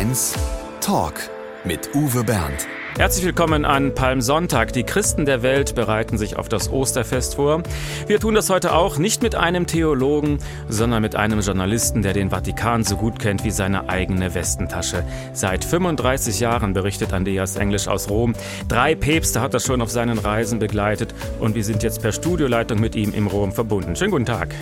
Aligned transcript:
Mainz 0.00 0.34
Talk 0.80 1.12
mit 1.62 1.94
Uwe 1.94 2.24
Bernd. 2.24 2.66
Herzlich 2.96 3.22
willkommen 3.22 3.66
an 3.66 3.94
Palmsonntag. 3.94 4.72
Die 4.72 4.84
Christen 4.84 5.26
der 5.26 5.42
Welt 5.42 5.74
bereiten 5.74 6.16
sich 6.16 6.38
auf 6.38 6.48
das 6.48 6.72
Osterfest 6.72 7.34
vor. 7.34 7.62
Wir 8.06 8.18
tun 8.18 8.34
das 8.34 8.48
heute 8.48 8.72
auch 8.72 8.96
nicht 8.96 9.22
mit 9.22 9.34
einem 9.34 9.66
Theologen, 9.66 10.38
sondern 10.70 11.02
mit 11.02 11.16
einem 11.16 11.40
Journalisten, 11.40 12.00
der 12.00 12.14
den 12.14 12.30
Vatikan 12.30 12.82
so 12.82 12.96
gut 12.96 13.18
kennt 13.18 13.44
wie 13.44 13.50
seine 13.50 13.90
eigene 13.90 14.32
Westentasche. 14.32 15.04
Seit 15.34 15.66
35 15.66 16.40
Jahren 16.40 16.72
berichtet 16.72 17.12
Andreas 17.12 17.56
Englisch 17.56 17.86
aus 17.86 18.08
Rom. 18.08 18.34
Drei 18.68 18.94
Päpste 18.94 19.42
hat 19.42 19.52
er 19.52 19.60
schon 19.60 19.82
auf 19.82 19.90
seinen 19.90 20.18
Reisen 20.18 20.60
begleitet 20.60 21.14
und 21.40 21.54
wir 21.54 21.64
sind 21.64 21.82
jetzt 21.82 22.00
per 22.00 22.12
Studioleitung 22.12 22.80
mit 22.80 22.96
ihm 22.96 23.12
im 23.12 23.26
Rom 23.26 23.52
verbunden. 23.52 23.94
Schönen 23.96 24.12
guten 24.12 24.24
Tag. 24.24 24.54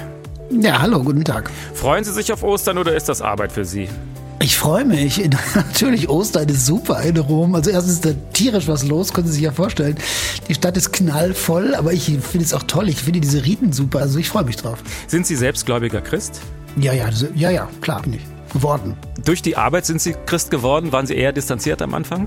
Ja, 0.51 0.83
hallo, 0.83 1.05
guten 1.05 1.25
Tag. 1.25 1.49
Freuen 1.75 2.03
Sie 2.03 2.13
sich 2.13 2.33
auf 2.33 2.43
Ostern 2.43 2.77
oder 2.77 2.97
ist 2.97 3.09
das 3.09 3.23
Arbeit 3.23 3.53
für 3.53 3.65
Sie? 3.65 3.89
Ich 4.49 4.57
freue 4.57 4.87
mich. 4.87 5.23
Natürlich, 5.55 6.09
Ostern 6.09 6.49
ist 6.49 6.65
super 6.65 7.03
in 7.03 7.19
Rom. 7.19 7.55
Also 7.55 7.69
erstens 7.69 7.97
ist 7.97 8.07
da 8.07 8.13
tierisch 8.33 8.67
was 8.67 8.83
los, 8.83 9.13
können 9.13 9.27
Sie 9.27 9.35
sich 9.35 9.43
ja 9.43 9.53
vorstellen. 9.53 9.97
Die 10.49 10.55
Stadt 10.55 10.75
ist 10.79 10.91
knallvoll, 10.91 11.75
aber 11.75 11.93
ich 11.93 12.05
finde 12.05 12.47
es 12.47 12.55
auch 12.55 12.63
toll. 12.63 12.89
Ich 12.89 13.03
finde 13.03 13.21
diese 13.21 13.45
Riten 13.45 13.75
super. 13.75 13.99
Also 13.99 14.19
ich 14.19 14.31
freue 14.31 14.45
mich 14.45 14.57
drauf. 14.57 14.79
Sind 15.07 15.27
Sie 15.27 15.37
selbstgläubiger 15.37 16.01
Christ? 16.01 16.41
Ja, 16.79 16.95
ja, 16.95 17.11
ja, 17.35 17.51
ja, 17.51 17.69
klar 17.83 18.01
bin 18.01 18.15
ich. 18.15 18.23
Geworden. 18.51 18.97
Durch 19.23 19.43
die 19.43 19.55
Arbeit 19.55 19.85
sind 19.85 20.01
Sie 20.01 20.15
Christ 20.25 20.51
geworden? 20.51 20.93
Waren 20.93 21.07
Sie 21.07 21.15
eher 21.15 21.33
distanziert 21.33 21.83
am 21.83 21.93
Anfang? 21.93 22.27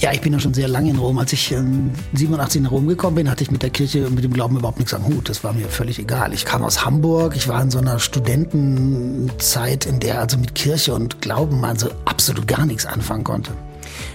Ja, 0.00 0.12
ich 0.12 0.22
bin 0.22 0.32
ja 0.32 0.40
schon 0.40 0.54
sehr 0.54 0.66
lange 0.66 0.88
in 0.88 0.96
Rom. 0.96 1.18
Als 1.18 1.30
ich 1.34 1.52
ähm, 1.52 1.90
87 2.14 2.62
nach 2.62 2.70
Rom 2.70 2.88
gekommen 2.88 3.16
bin, 3.16 3.30
hatte 3.30 3.44
ich 3.44 3.50
mit 3.50 3.62
der 3.62 3.68
Kirche 3.68 4.06
und 4.06 4.14
mit 4.14 4.24
dem 4.24 4.32
Glauben 4.32 4.56
überhaupt 4.56 4.78
nichts 4.78 4.94
am 4.94 5.04
Hut. 5.06 5.28
Das 5.28 5.44
war 5.44 5.52
mir 5.52 5.68
völlig 5.68 5.98
egal. 5.98 6.32
Ich 6.32 6.46
kam 6.46 6.64
aus 6.64 6.86
Hamburg, 6.86 7.36
ich 7.36 7.48
war 7.48 7.60
in 7.60 7.70
so 7.70 7.78
einer 7.78 7.98
Studentenzeit, 7.98 9.84
in 9.84 10.00
der 10.00 10.20
also 10.20 10.38
mit 10.38 10.54
Kirche 10.54 10.94
und 10.94 11.20
Glauben 11.20 11.60
man 11.60 11.78
so 11.78 11.90
absolut 12.06 12.48
gar 12.48 12.64
nichts 12.64 12.86
anfangen 12.86 13.24
konnte. 13.24 13.52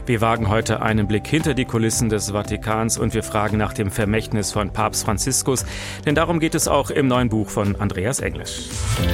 Wir 0.08 0.22
wagen 0.22 0.50
heute 0.50 0.82
einen 0.82 1.08
Blick 1.08 1.28
hinter 1.28 1.54
die 1.54 1.66
Kulissen 1.66 2.10
des 2.10 2.32
Vatikans 2.32 2.98
und 2.98 3.14
wir 3.14 3.22
fragen 3.22 3.58
nach 3.58 3.74
dem 3.74 3.92
Vermächtnis 3.92 4.52
von 4.52 4.72
Papst 4.72 5.06
Franziskus, 5.06 5.66
denn 6.04 6.16
darum 6.16 6.40
geht 6.40 6.56
es 6.56 6.68
auch 6.68 6.90
im 6.90 7.08
neuen 7.08 7.30
Buch 7.30 7.50
von 7.50 7.76
Andreas 7.76 8.22
Englisch. 8.22 8.62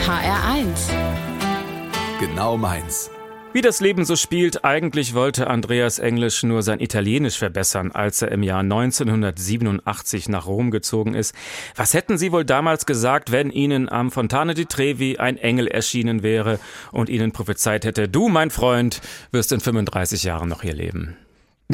HR1 0.07 0.93
Genau 2.21 2.55
meins. 2.55 3.09
Wie 3.53 3.61
das 3.61 3.81
Leben 3.81 4.05
so 4.05 4.15
spielt, 4.15 4.63
eigentlich 4.63 5.13
wollte 5.13 5.47
Andreas 5.47 5.99
Englisch 5.99 6.41
nur 6.43 6.63
sein 6.63 6.79
Italienisch 6.79 7.37
verbessern, 7.37 7.91
als 7.91 8.21
er 8.21 8.31
im 8.31 8.43
Jahr 8.43 8.61
1987 8.61 10.29
nach 10.29 10.47
Rom 10.47 10.71
gezogen 10.71 11.15
ist. 11.15 11.35
Was 11.75 11.93
hätten 11.93 12.17
Sie 12.17 12.31
wohl 12.31 12.45
damals 12.45 12.85
gesagt, 12.85 13.33
wenn 13.33 13.49
Ihnen 13.49 13.89
am 13.89 14.09
Fontane 14.09 14.53
di 14.53 14.67
Trevi 14.67 15.17
ein 15.17 15.35
Engel 15.35 15.67
erschienen 15.67 16.23
wäre 16.23 16.59
und 16.93 17.09
Ihnen 17.09 17.33
prophezeit 17.33 17.83
hätte, 17.83 18.07
du, 18.07 18.29
mein 18.29 18.51
Freund, 18.51 19.01
wirst 19.31 19.51
in 19.51 19.59
35 19.59 20.23
Jahren 20.23 20.47
noch 20.47 20.61
hier 20.61 20.73
leben? 20.73 21.17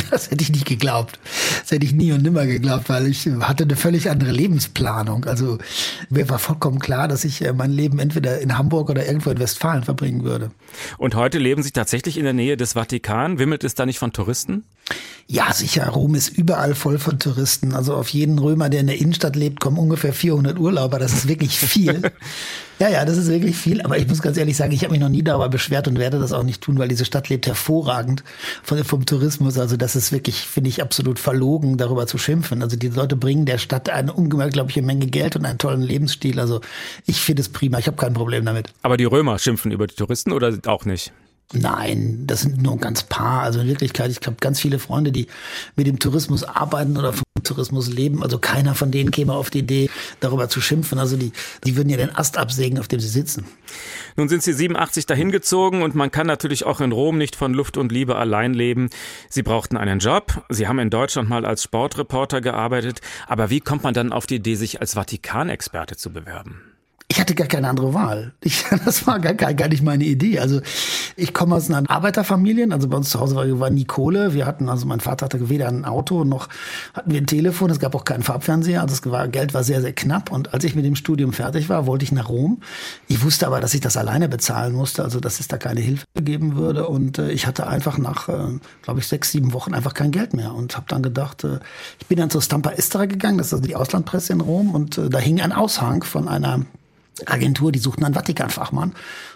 Das 0.10 0.32
hätte 0.32 0.44
ich 0.44 0.52
nicht 0.52 0.66
geglaubt. 0.66 1.20
Das 1.62 1.72
hätte 1.72 1.86
ich 1.86 1.94
nie 1.94 2.12
und 2.12 2.24
nimmer 2.24 2.46
geglaubt, 2.46 2.90
weil 2.90 3.08
ich 3.08 3.28
hatte 3.42 3.64
eine 3.64 3.76
völlig 3.76 4.10
andere 4.10 4.32
Lebensplanung. 4.32 5.26
Also 5.26 5.58
mir 6.10 6.30
war 6.30 6.40
vollkommen 6.40 6.80
klar, 6.80 7.08
dass 7.08 7.24
ich 7.26 7.44
äh, 7.44 7.54
mein 7.54 7.72
Leben 7.72 8.00
entweder 8.00 8.40
in 8.40 8.58
Hamburg 8.58 8.90
oder 8.90 9.06
irgendwo 9.06 9.30
in 9.32 9.40
Westfalen 9.40 9.84
verbringen 9.84 10.24
würde. 10.24 10.52
Und 10.98 11.16
heute 11.16 11.40
leben 11.40 11.64
Sie 11.64 11.72
tatsächlich 11.72 12.18
in 12.18 12.24
der 12.24 12.34
Nähe 12.34 12.58
des 12.58 12.74
Vatikan? 12.74 13.40
Wimmelt 13.40 13.64
es 13.64 13.76
da 13.76 13.86
nicht 13.86 14.00
von 14.00 14.14
Touristen? 14.14 14.64
Ja, 15.30 15.52
sicher. 15.52 15.86
Rom 15.90 16.16
ist 16.16 16.30
überall 16.30 16.74
voll 16.74 17.00
von 17.00 17.20
Touristen. 17.20 17.74
Also 17.74 17.96
auf 17.96 18.08
jeden 18.10 18.40
Römer, 18.40 18.70
der 18.70 18.80
in 18.80 18.88
der 18.88 18.98
Innenstadt 18.98 19.36
lebt, 19.36 19.60
kommen 19.60 19.78
ungefähr 19.78 20.14
400 20.14 20.58
Urlauber. 20.58 21.00
Das 21.00 21.12
ist 21.12 21.28
wirklich 21.28 21.60
viel. 21.60 22.02
ja, 22.80 22.88
ja, 22.88 23.04
das 23.04 23.18
ist 23.18 23.28
wirklich 23.28 23.58
viel. 23.58 23.82
Aber 23.82 23.98
ich 23.98 24.08
muss 24.08 24.22
ganz 24.22 24.38
ehrlich 24.38 24.56
sagen, 24.56 24.72
ich 24.72 24.84
habe 24.84 24.94
mich 24.94 25.02
noch 25.02 25.10
nie 25.10 25.24
darüber 25.24 25.50
beschwert 25.50 25.90
und 25.90 26.00
werde 26.00 26.18
das 26.18 26.32
auch 26.32 26.44
nicht 26.44 26.62
tun, 26.62 26.80
weil 26.80 26.88
diese 26.88 27.04
Stadt 27.04 27.28
lebt 27.28 27.46
hervorragend 27.46 28.24
von, 28.64 28.82
vom 28.86 29.06
Tourismus. 29.06 29.58
Also 29.58 29.76
das 29.76 29.98
ist 29.98 30.14
wirklich, 30.14 30.38
finde 30.38 30.70
ich, 30.70 30.82
absolut 30.82 31.20
verlogen, 31.20 31.76
darüber 31.76 32.08
zu 32.08 32.18
schimpfen. 32.18 32.64
Also 32.64 32.78
die 32.78 32.88
Leute 32.88 33.18
bringen 33.18 33.46
der 33.46 33.58
Stadt 33.58 33.90
eine 33.90 34.14
unglaubliche 34.14 34.82
Menge 34.82 35.08
Geld 35.08 35.36
und 35.36 35.46
einen 35.46 35.58
tollen 35.58 35.82
Lebensstil. 35.82 36.40
Also 36.40 36.62
ich 37.06 37.20
finde 37.20 37.42
es 37.42 37.50
prima. 37.50 37.80
Ich 37.80 37.88
habe 37.88 37.98
kein 37.98 38.14
Problem 38.14 38.46
damit. 38.46 38.70
Aber 38.82 38.96
die 38.96 39.04
Römer 39.04 39.40
schimpfen 39.40 39.72
über 39.74 39.88
die 39.88 39.96
Touristen 39.96 40.32
oder 40.32 40.58
auch 40.68 40.86
nicht? 40.86 41.12
Nein, 41.54 42.26
das 42.28 42.42
sind 42.42 42.62
nur 42.62 42.78
ganz 42.78 43.04
paar. 43.04 43.44
Also 43.44 43.62
in 43.62 43.68
Wirklichkeit, 43.68 44.12
ich 44.12 44.18
habe 44.28 44.36
ganz 44.42 44.60
viele 44.60 44.80
Freunde, 44.80 45.14
die 45.14 45.28
mit 45.78 45.88
dem 45.88 45.98
Tourismus 45.98 46.44
arbeiten 46.44 46.98
oder 46.98 47.14
vom 47.14 47.24
Tourismus 47.42 47.88
leben. 47.88 48.22
Also 48.22 48.38
keiner 48.38 48.76
von 48.76 48.92
denen 48.92 49.12
käme 49.12 49.34
auf 49.34 49.50
die 49.50 49.60
Idee, 49.60 49.90
darüber 50.20 50.50
zu 50.50 50.60
schimpfen. 50.60 51.00
Also 51.00 51.16
die, 51.16 51.32
die 51.66 51.78
würden 51.78 51.88
ja 51.88 51.96
den 51.96 52.14
Ast 52.14 52.38
absägen, 52.38 52.80
auf 52.80 52.90
dem 52.90 53.00
sie 53.00 53.08
sitzen. 53.08 53.46
Nun 54.18 54.28
sind 54.28 54.44
Sie 54.44 54.52
87 54.52 55.06
dahin 55.06 55.32
gezogen 55.32 55.84
und 55.84 55.96
man 55.96 56.12
kann 56.12 56.28
natürlich 56.28 56.66
auch 56.66 56.82
in 56.82 56.92
Rom 56.92 57.18
nicht 57.18 57.38
von 57.38 57.54
Luft 57.54 57.78
und 57.78 57.94
Liebe 57.94 58.18
allein 58.18 58.54
leben. 58.54 58.90
Sie 59.30 59.44
brauchten 59.44 59.78
einen 59.78 60.00
Job. 60.00 60.44
Sie 60.50 60.68
haben 60.68 60.80
in 60.80 60.90
Deutschland 60.90 61.30
mal 61.30 61.46
als 61.46 61.64
Sportreporter 61.64 62.42
gearbeitet. 62.42 63.00
Aber 63.26 63.50
wie 63.50 63.62
kommt 63.62 63.84
man 63.84 63.94
dann 63.94 64.12
auf 64.12 64.28
die 64.28 64.36
Idee, 64.36 64.56
sich 64.56 64.82
als 64.82 64.96
Vatikanexperte 64.96 65.96
zu 65.96 66.12
bewerben? 66.12 66.77
Ich 67.10 67.22
hatte 67.22 67.36
gar 67.36 67.48
keine 67.48 67.70
andere 67.70 67.94
Wahl. 67.94 68.34
Ich, 68.42 68.66
das 68.86 69.08
war 69.08 69.20
gar, 69.20 69.34
gar, 69.34 69.54
gar 69.54 69.70
nicht 69.70 69.82
meine 69.82 70.04
Idee. 70.04 70.40
Also 70.40 70.60
ich 71.16 71.34
komme 71.34 71.56
aus 71.56 71.72
einer 71.72 71.90
Arbeiterfamilie. 71.90 72.68
Also 72.72 72.90
bei 72.90 72.98
uns 72.98 73.10
zu 73.10 73.20
Hause 73.22 73.36
war, 73.36 73.60
war 73.62 73.70
nie 73.70 73.86
Kohle. 73.86 74.34
Wir 74.34 74.46
hatten, 74.46 74.68
also 74.68 74.86
mein 74.86 75.00
Vater 75.00 75.26
hatte 75.26 75.50
weder 75.50 75.70
ein 75.70 75.86
Auto 75.86 76.26
noch 76.26 76.50
hatten 76.94 77.12
wir 77.12 77.22
ein 77.22 77.26
Telefon. 77.26 77.70
Es 77.70 77.80
gab 77.80 77.96
auch 77.96 78.04
keinen 78.04 78.24
Farbfernseher. 78.24 78.82
Also 78.82 78.94
es 78.94 79.10
war, 79.10 79.30
Geld 79.30 79.54
war 79.54 79.64
sehr, 79.64 79.82
sehr 79.82 79.94
knapp. 79.94 80.32
Und 80.32 80.54
als 80.54 80.66
ich 80.66 80.76
mit 80.76 80.84
dem 80.84 80.96
Studium 80.96 81.32
fertig 81.32 81.70
war, 81.70 81.86
wollte 81.86 82.04
ich 82.04 82.12
nach 82.12 82.28
Rom. 82.28 82.60
Ich 83.08 83.24
wusste 83.24 83.48
aber, 83.48 83.62
dass 83.62 83.74
ich 83.74 83.80
das 83.80 83.96
alleine 83.96 84.28
bezahlen 84.28 84.74
musste. 84.74 85.04
Also 85.04 85.22
dass 85.22 85.40
es 85.40 85.48
da 85.48 85.58
keine 85.58 85.80
Hilfe 85.80 86.06
geben 86.22 86.58
würde. 86.58 86.90
Und 86.90 87.20
äh, 87.20 87.32
ich 87.32 87.48
hatte 87.48 87.68
einfach 87.68 87.98
nach, 87.98 88.28
äh, 88.28 88.60
glaube 88.82 89.00
ich, 89.00 89.08
sechs, 89.08 89.32
sieben 89.32 89.54
Wochen 89.54 89.74
einfach 89.74 89.94
kein 89.94 90.12
Geld 90.12 90.34
mehr. 90.34 90.54
Und 90.54 90.76
habe 90.76 90.88
dann 90.90 91.04
gedacht, 91.04 91.46
äh, 91.46 91.60
ich 92.02 92.08
bin 92.08 92.18
dann 92.18 92.30
zur 92.30 92.42
Stampa 92.42 92.72
Estera 92.72 93.06
gegangen. 93.06 93.38
Das 93.38 93.48
ist 93.48 93.54
also 93.54 93.66
die 93.66 93.78
Auslandpresse 93.78 94.34
in 94.34 94.42
Rom. 94.42 94.76
Und 94.76 94.98
äh, 94.98 95.10
da 95.10 95.20
hing 95.20 95.40
ein 95.40 95.54
Aushang 95.54 96.04
von 96.04 96.28
einer 96.28 96.66
Agentur, 97.26 97.72
die 97.72 97.80
suchten 97.80 98.04
einen 98.04 98.16
Vatikanfachmann. 98.16 98.94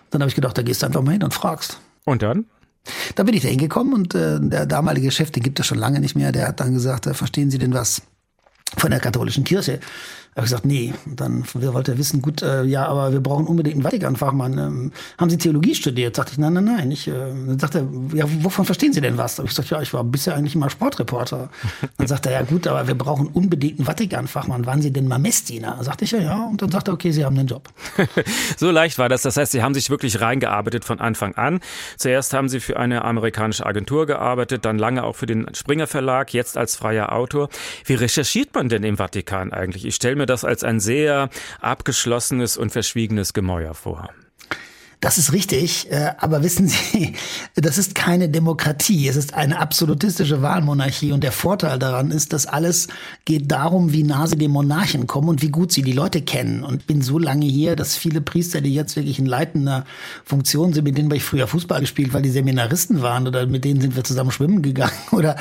Dann 0.09 0.22
habe 0.22 0.30
ich 0.30 0.36
gedacht, 0.36 0.58
da 0.58 0.62
gehst 0.62 0.81
du 0.81 0.88
einfach 0.88 1.02
mal 1.02 1.12
hin 1.12 1.24
und 1.24 1.34
fragst. 1.34 1.80
Und 2.06 2.22
dann? 2.22 2.46
Da 3.16 3.24
bin 3.24 3.36
ich 3.36 3.44
da 3.44 3.47
hingekommen 3.47 3.94
und 3.94 4.16
äh, 4.16 4.40
der 4.40 4.66
damalige 4.66 5.12
Chef, 5.12 5.31
den 5.31 5.44
gibt 5.44 5.59
es 5.59 5.68
schon 5.68 5.78
lange 5.78 6.00
nicht 6.00 6.16
mehr, 6.16 6.31
der 6.31 6.47
hat 6.47 6.59
dann 6.59 6.74
gesagt, 6.74 7.06
äh, 7.06 7.14
verstehen 7.14 7.52
Sie 7.52 7.59
denn 7.59 7.74
was 7.74 8.02
von 8.78 8.90
der 8.90 9.00
katholischen 9.00 9.44
Kirche? 9.44 9.80
Habe 10.36 10.46
ich 10.46 10.52
gesagt, 10.52 10.66
nee. 10.66 10.94
Und 11.06 11.19
dann 11.19 11.44
wollte 11.53 11.92
er 11.92 11.97
wissen, 11.97 12.22
gut, 12.22 12.42
äh, 12.42 12.64
ja, 12.64 12.86
aber 12.86 13.12
wir 13.12 13.19
brauchen 13.19 13.47
unbedingt 13.47 13.75
einen 13.75 13.84
Vatikanfachmann. 13.84 14.58
Ähm, 14.58 14.92
haben 15.18 15.30
Sie 15.30 15.38
Theologie 15.38 15.75
studiert? 15.75 16.16
Sagte 16.16 16.31
ich, 16.31 16.38
nein, 16.38 16.53
nein, 16.53 16.64
nein. 16.64 16.92
Ich, 16.92 17.08
äh, 17.09 17.12
dann 17.12 17.59
sagte 17.59 17.80
er, 17.80 18.18
ja, 18.18 18.25
wovon 18.41 18.64
verstehen 18.64 18.94
Sie 18.94 19.02
denn 19.02 19.18
was? 19.18 19.36
Da 19.36 19.40
habe 19.40 19.50
ich 19.50 19.56
gesagt, 19.56 19.70
ja, 19.70 19.81
ich 19.81 19.94
war 19.94 20.06
bisher 20.06 20.36
eigentlich 20.36 20.56
immer 20.56 20.70
Sportreporter. 20.70 21.50
Dann 21.97 22.08
sagte 22.08 22.30
er, 22.30 22.41
ja 22.41 22.46
gut, 22.46 22.66
aber 22.66 22.88
wir 22.88 22.96
brauchen 22.96 23.28
unbedingt 23.28 23.80
einen 23.80 23.86
Vatikanfachmann. 23.86 24.66
Waren 24.66 24.81
Sie 24.81 24.91
denn 24.91 25.08
mal 25.08 25.20
Messdiener? 25.20 25.78
Sagte 25.84 26.06
ich, 26.06 26.12
ja, 26.12 26.20
ja. 26.20 26.46
Und 26.46 26.62
dann 26.62 26.72
sagte 26.72 26.91
er, 26.91 26.94
okay, 26.94 27.12
Sie 27.12 27.25
haben 27.25 27.36
den 27.36 27.47
Job. 27.47 27.70
so 28.58 28.72
leicht 28.72 28.97
war 28.97 29.09
das. 29.09 29.24
Das 29.24 29.38
heißt, 29.38 29.52
Sie 29.52 29.62
haben 29.62 29.74
sich 29.74 29.90
wirklich 29.90 30.22
reingearbeitet 30.22 30.86
von 30.86 31.00
Anfang 31.00 31.36
an. 31.36 31.59
Zuerst 31.97 32.34
haben 32.34 32.50
Sie 32.50 32.59
für 32.59 32.78
eine 32.78 33.03
amerikanische 33.03 33.66
Agentur 33.66 34.06
gearbeitet, 34.06 34.66
dann 34.66 34.78
lange 34.78 35.03
auch 35.03 35.16
für 35.16 35.25
den 35.25 35.47
Springer 35.53 35.88
Verlag, 35.88 36.34
jetzt 36.34 36.58
als 36.58 36.75
freier 36.75 37.12
Autor. 37.12 37.50
Wie 37.86 37.96
recherchiert 37.96 38.53
man 38.56 38.70
denn 38.70 38.84
im 38.84 38.97
Vatikan 38.97 39.52
eigentlich? 39.52 39.86
Ich 39.86 39.96
stelle 39.96 40.21
mir 40.22 40.26
das 40.28 40.46
als 40.46 40.64
ein 40.64 40.80
sehr 40.80 41.30
abgeschlossenes 41.59 42.58
und 42.58 42.72
verschwiegenes 42.72 43.34
Gemäuer 43.34 43.74
vor. 43.74 44.09
Das 45.02 45.18
ist 45.18 45.34
richtig, 45.34 45.92
äh, 45.92 46.12
aber 46.20 46.44
wissen 46.44 46.68
Sie, 46.68 47.16
das 47.56 47.80
ist 47.80 47.96
keine 47.96 48.30
Demokratie, 48.30 49.08
es 49.08 49.16
ist 49.16 49.34
eine 49.34 49.58
absolutistische 49.58 50.44
Wahlmonarchie 50.44 51.12
und 51.12 51.24
der 51.24 51.32
Vorteil 51.32 51.80
daran 51.80 52.12
ist, 52.12 52.34
dass 52.34 52.46
alles 52.46 52.88
geht 53.26 53.52
darum, 53.52 53.94
wie 53.94 54.04
nah 54.04 54.28
sie 54.28 54.38
dem 54.38 54.52
Monarchen 54.52 55.08
kommen 55.08 55.30
und 55.30 55.42
wie 55.42 55.50
gut 55.50 55.72
sie 55.72 55.82
die 55.82 55.92
Leute 55.92 56.22
kennen. 56.22 56.64
Und 56.64 56.86
bin 56.86 57.02
so 57.02 57.18
lange 57.18 57.48
hier, 57.48 57.76
dass 57.76 57.98
viele 57.98 58.22
Priester, 58.22 58.62
die 58.62 58.76
jetzt 58.76 58.96
wirklich 58.96 59.18
in 59.18 59.26
leitender 59.26 59.86
Funktion 60.24 60.72
sind, 60.72 60.84
mit 60.84 60.96
denen 60.96 61.08
habe 61.08 61.18
ich 61.18 61.24
früher 61.24 61.47
Fußball 61.47 61.82
gespielt, 61.82 62.14
weil 62.14 62.22
die 62.22 62.30
Seminaristen 62.30 63.02
waren 63.02 63.28
oder 63.28 63.47
mit 63.47 63.66
denen 63.66 63.82
sind 63.82 63.96
wir 63.96 64.04
zusammen 64.04 64.30
schwimmen 64.30 64.62
gegangen 64.62 64.94
oder 65.12 65.36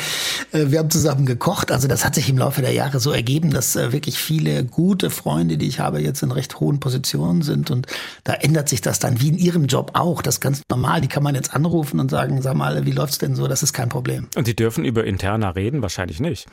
äh, 0.53 0.69
wir 0.69 0.79
haben 0.79 0.91
zusammen 0.91 1.27
gekocht. 1.27 1.71
Also 1.71 1.87
das 1.87 2.03
hat 2.03 2.15
sich 2.15 2.31
im 2.31 2.39
Laufe 2.39 2.63
der 2.63 2.73
Jahre 2.73 2.99
so 2.99 3.11
ergeben, 3.11 3.51
dass 3.51 3.77
äh, 3.77 3.93
wirklich 3.93 4.17
viele 4.17 4.65
gute 4.65 5.11
Freunde, 5.11 5.59
die 5.59 5.67
ich 5.67 5.81
habe, 5.81 6.01
jetzt 6.01 6.23
in 6.23 6.33
recht 6.33 6.61
hohen 6.61 6.81
Positionen 6.81 7.43
sind 7.43 7.71
und 7.71 7.89
da 8.25 8.33
ändert 8.33 8.71
sich 8.71 8.81
das 8.81 9.01
dann 9.01 9.21
wie 9.21 9.29
in 9.29 9.50
ihrem 9.51 9.67
Job 9.67 9.91
auch. 9.95 10.23
Das 10.23 10.37
ist 10.37 10.41
ganz 10.41 10.63
normal. 10.71 11.01
Die 11.01 11.09
kann 11.09 11.23
man 11.23 11.35
jetzt 11.35 11.55
anrufen 11.55 12.01
und 12.01 12.11
sagen, 12.11 12.41
sag 12.41 12.55
mal, 12.55 12.87
wie 12.87 12.93
läuft's 12.93 13.19
denn 13.19 13.35
so? 13.35 13.49
Das 13.49 13.63
ist 13.63 13.73
kein 13.73 13.89
Problem. 13.89 14.29
Und 14.37 14.47
Sie 14.47 14.55
dürfen 14.55 14.85
über 14.85 15.05
Interna 15.05 15.51
reden? 15.51 15.83
Wahrscheinlich 15.83 16.21
nicht. 16.21 16.47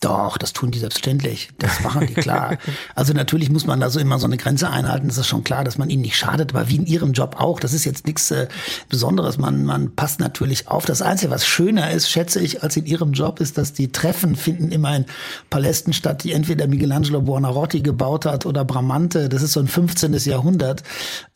Doch, 0.00 0.38
das 0.38 0.54
tun 0.54 0.70
die 0.70 0.78
selbstverständlich. 0.78 1.50
Das 1.58 1.82
machen 1.82 2.06
die 2.06 2.14
klar. 2.14 2.56
also 2.94 3.12
natürlich 3.12 3.50
muss 3.50 3.66
man 3.66 3.80
da 3.80 3.90
so 3.90 4.00
immer 4.00 4.18
so 4.18 4.26
eine 4.26 4.38
Grenze 4.38 4.70
einhalten. 4.70 5.08
Das 5.08 5.18
ist 5.18 5.26
schon 5.26 5.44
klar, 5.44 5.62
dass 5.62 5.76
man 5.76 5.90
ihnen 5.90 6.00
nicht 6.00 6.16
schadet, 6.16 6.54
aber 6.54 6.70
wie 6.70 6.76
in 6.76 6.86
ihrem 6.86 7.12
Job 7.12 7.36
auch. 7.38 7.60
Das 7.60 7.74
ist 7.74 7.84
jetzt 7.84 8.06
nichts 8.06 8.30
äh, 8.30 8.48
Besonderes. 8.88 9.36
Man, 9.36 9.66
man 9.66 9.94
passt 9.94 10.18
natürlich 10.18 10.68
auf. 10.68 10.86
Das 10.86 11.02
Einzige, 11.02 11.30
was 11.30 11.46
schöner 11.46 11.90
ist, 11.90 12.10
schätze 12.10 12.40
ich, 12.40 12.62
als 12.62 12.78
in 12.78 12.86
ihrem 12.86 13.12
Job, 13.12 13.40
ist, 13.40 13.58
dass 13.58 13.74
die 13.74 13.92
Treffen 13.92 14.36
finden 14.36 14.72
immer 14.72 14.96
in 14.96 15.04
Palästen 15.50 15.92
statt, 15.92 16.24
die 16.24 16.32
entweder 16.32 16.66
Michelangelo 16.66 17.20
Buonarroti 17.20 17.82
gebaut 17.82 18.24
hat 18.24 18.46
oder 18.46 18.64
Bramante. 18.64 19.28
Das 19.28 19.42
ist 19.42 19.52
so 19.52 19.60
ein 19.60 19.68
15. 19.68 20.14
Jahrhundert 20.14 20.82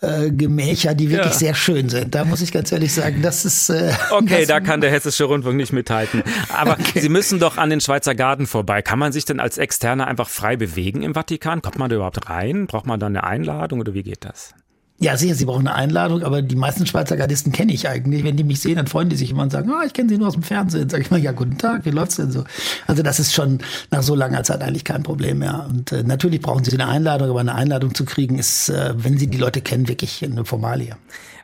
äh, 0.01 0.31
Gemächer, 0.31 0.95
die 0.95 1.11
wirklich 1.11 1.33
ja. 1.35 1.39
sehr 1.39 1.55
schön 1.55 1.91
sind. 1.91 2.15
Da 2.15 2.25
muss 2.25 2.41
ich 2.41 2.51
ganz 2.51 2.73
ehrlich 2.73 2.95
sagen, 2.95 3.21
das 3.21 3.45
ist. 3.45 3.69
Äh, 3.69 3.93
okay, 4.11 4.39
das 4.41 4.49
da 4.49 4.61
kann 4.61 4.81
der 4.81 4.91
Hessische 4.91 5.25
Rundfunk 5.25 5.57
nicht 5.57 5.75
mithalten. 5.75 6.23
Aber 6.49 6.73
okay. 6.81 7.01
Sie 7.01 7.11
müssen 7.11 7.39
doch 7.39 7.59
an 7.59 7.69
den 7.69 7.83
Schweizer 7.83 8.15
Garten 8.15 8.47
vorbei. 8.55 8.83
Kann 8.83 9.01
man 9.01 9.11
sich 9.11 9.25
denn 9.25 9.41
als 9.41 9.59
Externer 9.59 10.07
einfach 10.07 10.29
frei 10.29 10.57
bewegen 10.57 11.03
im 11.03 11.15
Vatikan? 11.15 11.61
Kommt 11.61 11.77
man 11.77 11.91
da 11.91 11.97
überhaupt 11.97 12.31
rein? 12.31 12.69
Braucht 12.69 12.87
man 12.87 13.01
da 13.01 13.07
eine 13.07 13.25
Einladung 13.25 13.81
oder 13.81 13.95
wie 13.95 14.05
geht 14.05 14.25
das? 14.25 14.55
Ja, 15.01 15.17
sicher, 15.17 15.35
sie 15.35 15.45
brauchen 15.45 15.67
eine 15.67 15.75
Einladung, 15.75 16.23
aber 16.23 16.41
die 16.41 16.55
meisten 16.55 16.87
Schweizer 16.87 17.17
Gardisten 17.17 17.51
kenne 17.51 17.73
ich 17.73 17.89
eigentlich. 17.89 18.23
Wenn 18.23 18.37
die 18.37 18.45
mich 18.45 18.61
sehen, 18.61 18.77
dann 18.77 18.87
freuen 18.87 19.09
die 19.09 19.17
sich 19.17 19.33
immer 19.33 19.43
und 19.43 19.51
sagen, 19.51 19.69
ah, 19.73 19.83
ich 19.85 19.93
kenne 19.93 20.09
sie 20.09 20.19
nur 20.19 20.29
aus 20.29 20.35
dem 20.35 20.45
Fernsehen. 20.45 20.89
Sag 20.89 21.01
ich 21.01 21.11
mal, 21.11 21.19
ja, 21.19 21.33
guten 21.33 21.59
Tag, 21.59 21.85
wie 21.85 21.91
läuft's 21.91 22.15
denn 22.15 22.31
so? 22.31 22.45
Also 22.87 23.03
das 23.03 23.19
ist 23.19 23.35
schon 23.35 23.59
nach 23.91 24.05
so 24.05 24.15
langer 24.15 24.45
Zeit 24.45 24.63
eigentlich 24.63 24.85
kein 24.85 25.03
Problem 25.03 25.41
mehr. 25.41 25.67
Und 25.69 25.91
äh, 25.91 26.05
natürlich 26.05 26.41
brauchen 26.41 26.63
sie 26.63 26.73
eine 26.73 26.87
Einladung, 26.87 27.31
aber 27.31 27.41
eine 27.41 27.57
Einladung 27.57 27.93
zu 27.93 28.05
kriegen 28.05 28.39
ist, 28.39 28.69
äh, 28.69 28.95
wenn 28.97 29.19
sie 29.19 29.27
die 29.27 29.39
Leute 29.39 29.63
kennen, 29.63 29.89
wirklich 29.89 30.25
eine 30.25 30.45
Formalie. 30.45 30.97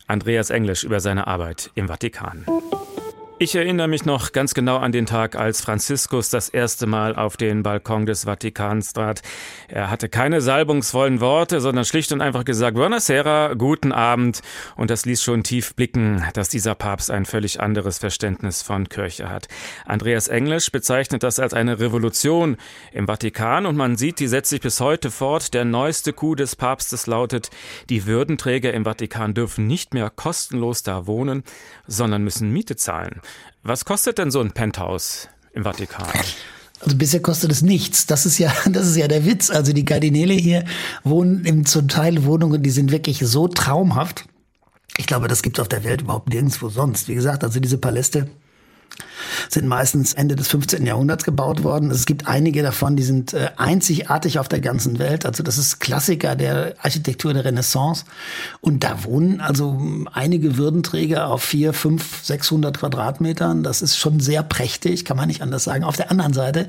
Andreas 0.07 0.51
Englisch 0.51 0.85
über 0.85 1.01
seine 1.01 1.27
Arbeit 1.27 1.73
im 1.75 1.89
Vatikan. 1.89 2.47
Ich 3.43 3.55
erinnere 3.55 3.89
mich 3.89 4.05
noch 4.05 4.33
ganz 4.33 4.53
genau 4.53 4.77
an 4.77 4.93
den 4.93 5.07
Tag, 5.07 5.35
als 5.35 5.63
Franziskus 5.63 6.29
das 6.29 6.51
erste 6.51 6.87
Mal 6.87 7.17
auf 7.17 7.39
den 7.39 7.63
Balkon 7.63 8.05
des 8.05 8.25
Vatikans 8.25 8.93
trat. 8.93 9.23
Er 9.67 9.91
hatte 9.91 10.11
keine 10.11 10.43
salbungsvollen 10.43 11.23
Worte, 11.23 11.63
sondern 11.63 11.87
schlicht 11.87 12.13
und 12.13 12.21
einfach 12.21 12.45
gesagt, 12.45 12.77
Buonasera, 12.77 13.55
guten 13.55 13.93
Abend. 13.93 14.43
Und 14.77 14.91
das 14.91 15.07
ließ 15.07 15.23
schon 15.23 15.43
tief 15.43 15.75
blicken, 15.75 16.23
dass 16.35 16.51
dieser 16.51 16.75
Papst 16.75 17.11
ein 17.11 17.25
völlig 17.25 17.61
anderes 17.61 17.97
Verständnis 17.97 18.61
von 18.61 18.91
Kirche 18.91 19.31
hat. 19.31 19.49
Andreas 19.87 20.29
Englisch 20.29 20.71
bezeichnet 20.71 21.23
das 21.23 21.41
als 21.41 21.55
eine 21.55 21.81
Revolution 21.81 22.59
im 22.93 23.07
Vatikan 23.07 23.65
und 23.65 23.75
man 23.75 23.97
sieht, 23.97 24.21
die 24.21 24.29
setzt 24.29 24.51
sich 24.51 24.61
bis 24.61 24.81
heute 24.81 25.11
fort. 25.11 25.55
Der 25.55 25.65
neueste 25.65 26.13
Coup 26.13 26.37
des 26.37 26.57
Papstes 26.57 27.07
lautet, 27.07 27.49
die 27.89 28.05
Würdenträger 28.05 28.75
im 28.75 28.85
Vatikan 28.85 29.33
dürfen 29.33 29.67
nicht 29.67 29.95
mehr 29.95 30.11
kostenlos 30.11 30.83
da 30.83 31.07
wohnen, 31.07 31.43
sondern 31.87 32.23
müssen 32.23 32.53
Miete 32.53 32.77
zahlen. 32.77 33.23
Was 33.63 33.85
kostet 33.85 34.19
denn 34.19 34.31
so 34.31 34.41
ein 34.41 34.53
Penthouse 34.53 35.29
im 35.53 35.65
Vatikan? 35.65 36.07
Also 36.81 36.97
bisher 36.97 37.21
kostet 37.21 37.53
es 37.53 37.61
nichts. 37.61 38.07
Das 38.07 38.25
ist 38.25 38.39
ja, 38.39 38.53
das 38.71 38.87
ist 38.87 38.97
ja 38.97 39.07
der 39.07 39.27
Witz. 39.27 39.51
Also 39.51 39.73
die 39.73 39.85
Kardinäle 39.85 40.35
hier 40.35 40.65
wohnen 41.05 41.45
im 41.45 41.67
zum 41.67 41.89
Teil 41.89 42.25
Wohnungen, 42.25 42.63
die 42.63 42.71
sind 42.71 42.91
wirklich 42.91 43.19
so 43.19 43.49
traumhaft. 43.49 44.25
Ich 44.97 45.07
glaube, 45.07 45.29
das 45.29 45.43
gibt 45.43 45.59
es 45.59 45.63
auf 45.63 45.69
der 45.69 45.85
Welt 45.85 46.03
überhaupt 46.03 46.31
nirgendwo 46.31 46.69
sonst. 46.69 47.09
Wie 47.09 47.15
gesagt, 47.15 47.45
also 47.45 47.61
diese 47.61 47.79
Paläste 47.79 48.31
sind 49.49 49.67
meistens 49.67 50.13
Ende 50.13 50.37
des 50.37 50.49
15. 50.49 50.87
Jahrhunderts 50.87 51.25
gebaut 51.25 51.63
worden. 51.63 51.91
Es 51.91 52.07
gibt 52.07 52.27
einige 52.27 52.63
davon, 52.63 52.97
die 52.97 53.03
sind 53.03 53.33
äh, 53.33 53.51
einzigartig 53.57 54.39
auf 54.39 54.49
der 54.49 54.61
ganzen 54.61 54.99
Welt. 54.99 55.27
Also 55.27 55.43
das 55.43 55.59
ist 55.59 55.81
Klassiker 55.81 56.37
der 56.37 56.75
Architektur 56.83 57.33
der 57.35 57.45
Renaissance. 57.45 58.05
Und 58.61 58.85
da 58.85 59.05
wohnen 59.05 59.41
also 59.41 59.81
einige 60.13 60.57
Würdenträger 60.57 61.29
auf 61.29 61.43
vier, 61.43 61.73
fünf, 61.73 62.25
600 62.25 62.79
Quadratmetern. 62.79 63.63
Das 63.63 63.83
ist 63.83 63.97
schon 63.97 64.21
sehr 64.21 64.43
prächtig, 64.43 65.05
kann 65.05 65.17
man 65.17 65.29
nicht 65.29 65.43
anders 65.43 65.65
sagen. 65.65 65.85
Auf 65.85 65.97
der 65.97 66.11
anderen 66.11 66.33
Seite, 66.33 66.67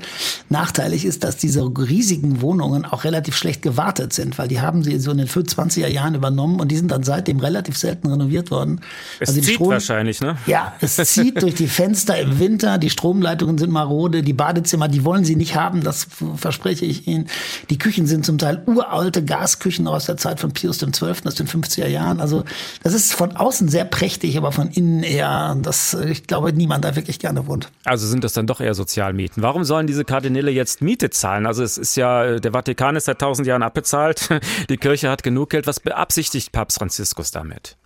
nachteilig 0.48 1.04
ist, 1.04 1.24
dass 1.24 1.36
diese 1.36 1.62
riesigen 1.62 2.40
Wohnungen 2.40 2.84
auch 2.84 3.04
relativ 3.04 3.36
schlecht 3.36 3.62
gewartet 3.62 4.12
sind, 4.12 4.38
weil 4.38 4.48
die 4.48 4.60
haben 4.60 4.82
sie 4.82 4.98
so 4.98 5.10
in 5.10 5.18
den 5.18 5.28
20er 5.28 5.88
Jahren 5.88 6.14
übernommen 6.14 6.60
und 6.60 6.68
die 6.68 6.76
sind 6.76 6.90
dann 6.90 7.02
seitdem 7.02 7.40
relativ 7.40 7.76
selten 7.76 8.08
renoviert 8.08 8.50
worden. 8.50 8.80
Es 9.20 9.28
also 9.28 9.40
zieht 9.40 9.54
Strom, 9.54 9.70
wahrscheinlich, 9.70 10.20
ne? 10.20 10.36
Ja, 10.46 10.74
es 10.80 10.96
zieht 10.96 11.42
durch 11.42 11.54
die 11.54 11.68
Fenster 11.68 12.18
im 12.18 12.38
Winter, 12.62 12.78
die 12.78 12.90
Stromleitungen 12.90 13.58
sind 13.58 13.72
marode, 13.72 14.22
die 14.22 14.32
Badezimmer, 14.32 14.88
die 14.88 15.04
wollen 15.04 15.24
sie 15.24 15.36
nicht 15.36 15.56
haben, 15.56 15.82
das 15.82 16.06
verspreche 16.36 16.84
ich 16.84 17.06
Ihnen. 17.06 17.28
Die 17.70 17.78
Küchen 17.78 18.06
sind 18.06 18.24
zum 18.24 18.38
Teil 18.38 18.62
uralte 18.66 19.24
Gasküchen 19.24 19.88
aus 19.88 20.06
der 20.06 20.16
Zeit 20.16 20.40
von 20.40 20.52
Pius 20.52 20.78
XII. 20.78 21.14
aus 21.24 21.34
den 21.34 21.46
50er 21.48 21.86
Jahren. 21.88 22.20
Also 22.20 22.44
das 22.82 22.94
ist 22.94 23.14
von 23.14 23.36
außen 23.36 23.68
sehr 23.68 23.84
prächtig, 23.84 24.36
aber 24.36 24.52
von 24.52 24.70
innen 24.70 25.02
eher, 25.02 25.56
das, 25.60 25.94
ich 25.94 26.26
glaube, 26.26 26.52
niemand 26.52 26.84
da 26.84 26.96
wirklich 26.96 27.18
gerne 27.18 27.46
wohnt. 27.46 27.68
Also 27.84 28.06
sind 28.06 28.24
das 28.24 28.32
dann 28.32 28.46
doch 28.46 28.60
eher 28.60 28.74
Sozialmieten. 28.74 29.42
Warum 29.42 29.64
sollen 29.64 29.86
diese 29.86 30.04
Kardinäle 30.04 30.50
jetzt 30.50 30.82
Miete 30.82 31.10
zahlen? 31.10 31.46
Also 31.46 31.62
es 31.62 31.78
ist 31.78 31.96
ja, 31.96 32.38
der 32.38 32.52
Vatikan 32.52 32.96
ist 32.96 33.06
seit 33.06 33.18
tausend 33.18 33.46
Jahren 33.46 33.62
abbezahlt, 33.62 34.28
die 34.68 34.76
Kirche 34.76 35.10
hat 35.10 35.22
genug 35.22 35.50
Geld. 35.50 35.66
Was 35.66 35.80
beabsichtigt 35.80 36.52
Papst 36.52 36.78
Franziskus 36.78 37.30
damit? 37.30 37.76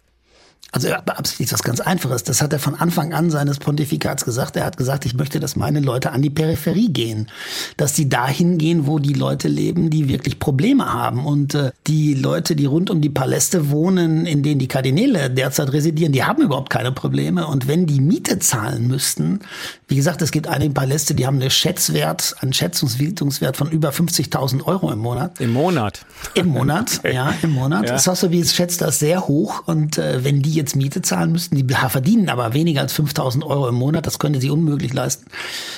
Also 0.72 0.88
beabsichtigt 0.88 1.52
was 1.52 1.62
ganz 1.62 1.80
Einfaches. 1.80 2.24
Das 2.24 2.42
hat 2.42 2.52
er 2.52 2.58
von 2.58 2.74
Anfang 2.74 3.14
an 3.14 3.30
seines 3.30 3.58
Pontifikats 3.58 4.24
gesagt. 4.24 4.56
Er 4.56 4.64
hat 4.64 4.76
gesagt, 4.76 5.06
ich 5.06 5.14
möchte, 5.14 5.40
dass 5.40 5.56
meine 5.56 5.80
Leute 5.80 6.10
an 6.12 6.22
die 6.22 6.30
Peripherie 6.30 6.92
gehen. 6.92 7.28
Dass 7.76 7.94
sie 7.94 8.08
dahin 8.08 8.58
gehen, 8.58 8.86
wo 8.86 8.98
die 8.98 9.12
Leute 9.12 9.48
leben, 9.48 9.90
die 9.90 10.08
wirklich 10.08 10.38
Probleme 10.38 10.92
haben. 10.92 11.24
Und 11.24 11.54
äh, 11.54 11.70
die 11.86 12.14
Leute, 12.14 12.56
die 12.56 12.66
rund 12.66 12.90
um 12.90 13.00
die 13.00 13.10
Paläste 13.10 13.70
wohnen, 13.70 14.26
in 14.26 14.42
denen 14.42 14.58
die 14.58 14.68
Kardinäle 14.68 15.30
derzeit 15.30 15.72
residieren, 15.72 16.12
die 16.12 16.24
haben 16.24 16.42
überhaupt 16.42 16.70
keine 16.70 16.92
Probleme. 16.92 17.46
Und 17.46 17.68
wenn 17.68 17.86
die 17.86 18.00
Miete 18.00 18.38
zahlen 18.40 18.88
müssten, 18.88 19.40
wie 19.88 19.96
gesagt, 19.96 20.20
es 20.20 20.32
gibt 20.32 20.48
einige 20.48 20.74
Paläste, 20.74 21.14
die 21.14 21.26
haben 21.26 21.40
einen 21.40 21.50
Schätzwert, 21.50 22.34
einen 22.40 22.52
Schätzungswiltungswert 22.52 23.56
von 23.56 23.70
über 23.70 23.90
50.000 23.90 24.64
Euro 24.64 24.90
im 24.90 24.98
Monat. 24.98 25.40
Im 25.40 25.52
Monat? 25.52 26.04
Im 26.34 26.48
Monat, 26.48 26.98
okay. 26.98 27.14
ja, 27.14 27.32
im 27.42 27.52
Monat. 27.52 27.88
Ja. 27.88 27.94
Es 27.94 28.54
schätzt 28.54 28.80
das 28.80 28.98
sehr 28.98 29.28
hoch. 29.28 29.62
Und 29.66 29.96
äh, 29.98 30.24
wenn 30.24 30.42
die 30.42 30.55
jetzt 30.56 30.76
Miete 30.76 31.02
zahlen 31.02 31.32
müssten, 31.32 31.56
die 31.56 31.74
verdienen 31.74 32.28
aber 32.28 32.54
weniger 32.54 32.80
als 32.80 32.92
5000 32.94 33.44
Euro 33.44 33.68
im 33.68 33.74
Monat, 33.76 34.06
das 34.06 34.18
können 34.18 34.40
sie 34.40 34.50
unmöglich 34.50 34.92
leisten, 34.92 35.26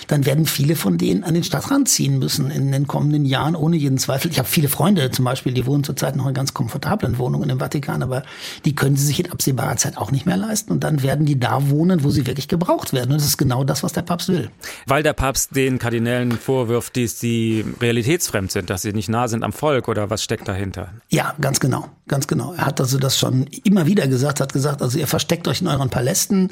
dann 0.06 0.24
werden 0.26 0.46
viele 0.46 0.76
von 0.76 0.98
denen 0.98 1.24
an 1.24 1.34
den 1.34 1.44
Stadtrand 1.44 1.88
ziehen 1.88 2.18
müssen 2.18 2.50
in 2.50 2.72
den 2.72 2.86
kommenden 2.86 3.24
Jahren, 3.24 3.54
ohne 3.54 3.76
jeden 3.76 3.98
Zweifel. 3.98 4.30
Ich 4.30 4.38
habe 4.38 4.48
viele 4.48 4.68
Freunde 4.68 5.10
zum 5.10 5.24
Beispiel, 5.24 5.52
die 5.52 5.66
wohnen 5.66 5.84
zurzeit 5.84 6.16
noch 6.16 6.26
in 6.26 6.34
ganz 6.34 6.54
komfortablen 6.54 7.18
Wohnungen 7.18 7.50
im 7.50 7.58
Vatikan, 7.58 8.02
aber 8.02 8.22
die 8.64 8.74
können 8.74 8.96
sie 8.96 9.06
sich 9.06 9.20
in 9.20 9.30
absehbarer 9.30 9.76
Zeit 9.76 9.96
auch 9.96 10.10
nicht 10.10 10.26
mehr 10.26 10.36
leisten. 10.36 10.72
Und 10.72 10.84
dann 10.84 11.02
werden 11.02 11.26
die 11.26 11.38
da 11.38 11.68
wohnen, 11.70 12.04
wo 12.04 12.10
sie 12.10 12.26
wirklich 12.26 12.48
gebraucht 12.48 12.92
werden. 12.92 13.12
Und 13.12 13.20
das 13.20 13.26
ist 13.26 13.36
genau 13.36 13.64
das, 13.64 13.82
was 13.82 13.92
der 13.92 14.02
Papst 14.02 14.28
will. 14.28 14.50
Weil 14.86 15.02
der 15.02 15.12
Papst 15.12 15.54
den 15.56 15.78
Kardinälen 15.78 16.32
vorwirft, 16.32 16.96
dass 16.96 17.20
sie 17.20 17.64
realitätsfremd 17.80 18.52
sind, 18.52 18.70
dass 18.70 18.82
sie 18.82 18.92
nicht 18.92 19.08
nah 19.08 19.28
sind 19.28 19.42
am 19.42 19.52
Volk 19.52 19.88
oder 19.88 20.10
was 20.10 20.22
steckt 20.22 20.48
dahinter? 20.48 20.92
Ja, 21.08 21.34
ganz 21.40 21.60
genau, 21.60 21.88
ganz 22.08 22.26
genau. 22.26 22.54
Er 22.54 22.66
hat 22.66 22.80
also 22.80 22.98
das 22.98 23.18
schon 23.18 23.46
immer 23.64 23.86
wieder 23.86 24.06
gesagt, 24.08 24.40
hat 24.40 24.52
gesagt, 24.52 24.82
also 24.82 24.98
ihr 24.98 25.06
versteckt 25.06 25.46
euch 25.48 25.60
in 25.60 25.68
euren 25.68 25.90
Palästen, 25.90 26.50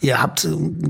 ihr 0.00 0.22
habt 0.22 0.46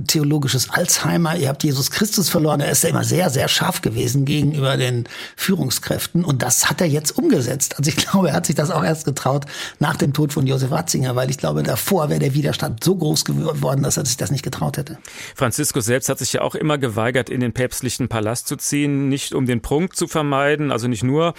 theologisches 0.07 0.71
Alzheimer, 0.71 1.37
ihr 1.37 1.49
habt 1.49 1.62
Jesus 1.65 1.91
Christus 1.91 2.29
verloren. 2.29 2.61
Er 2.61 2.71
ist 2.71 2.83
ja 2.83 2.91
immer 2.91 3.05
sehr, 3.05 3.31
sehr 3.31 3.49
scharf 3.49 3.83
gewesen 3.83 4.25
gegenüber 4.25 4.77
den 4.77 5.09
Führungskräften 5.37 6.25
und 6.25 6.43
das 6.43 6.69
hat 6.69 6.81
er 6.81 6.87
jetzt 6.87 7.17
umgesetzt. 7.17 7.79
Also 7.79 7.89
ich 7.89 7.97
glaube, 8.11 8.29
er 8.29 8.35
hat 8.35 8.47
sich 8.47 8.57
das 8.57 8.71
auch 8.71 8.85
erst 8.85 9.05
getraut 9.05 9.47
nach 9.79 9.97
dem 9.97 10.12
Tod 10.12 10.33
von 10.33 10.47
Josef 10.47 10.71
Ratzinger, 10.71 11.17
weil 11.17 11.31
ich 11.31 11.38
glaube, 11.38 11.62
davor 11.62 12.09
wäre 12.09 12.21
der 12.21 12.35
Widerstand 12.35 12.83
so 12.85 12.97
groß 12.97 13.25
geworden, 13.25 13.83
dass 13.83 13.97
er 13.97 14.07
sich 14.07 14.17
das 14.17 14.31
nicht 14.31 14.43
getraut 14.43 14.76
hätte. 14.76 14.99
Franziskus 15.35 15.85
selbst 15.85 16.09
hat 16.09 16.19
sich 16.19 16.33
ja 16.33 16.43
auch 16.43 16.55
immer 16.55 16.79
geweigert, 16.79 17.31
in 17.31 17.40
den 17.40 17.52
päpstlichen 17.52 18.09
Palast 18.09 18.49
zu 18.49 18.57
ziehen, 18.57 19.09
nicht 19.09 19.35
um 19.35 19.47
den 19.47 19.61
Prunk 19.61 19.97
zu 19.97 20.09
vermeiden, 20.09 20.73
also 20.73 20.88
nicht 20.88 21.02
nur 21.02 21.35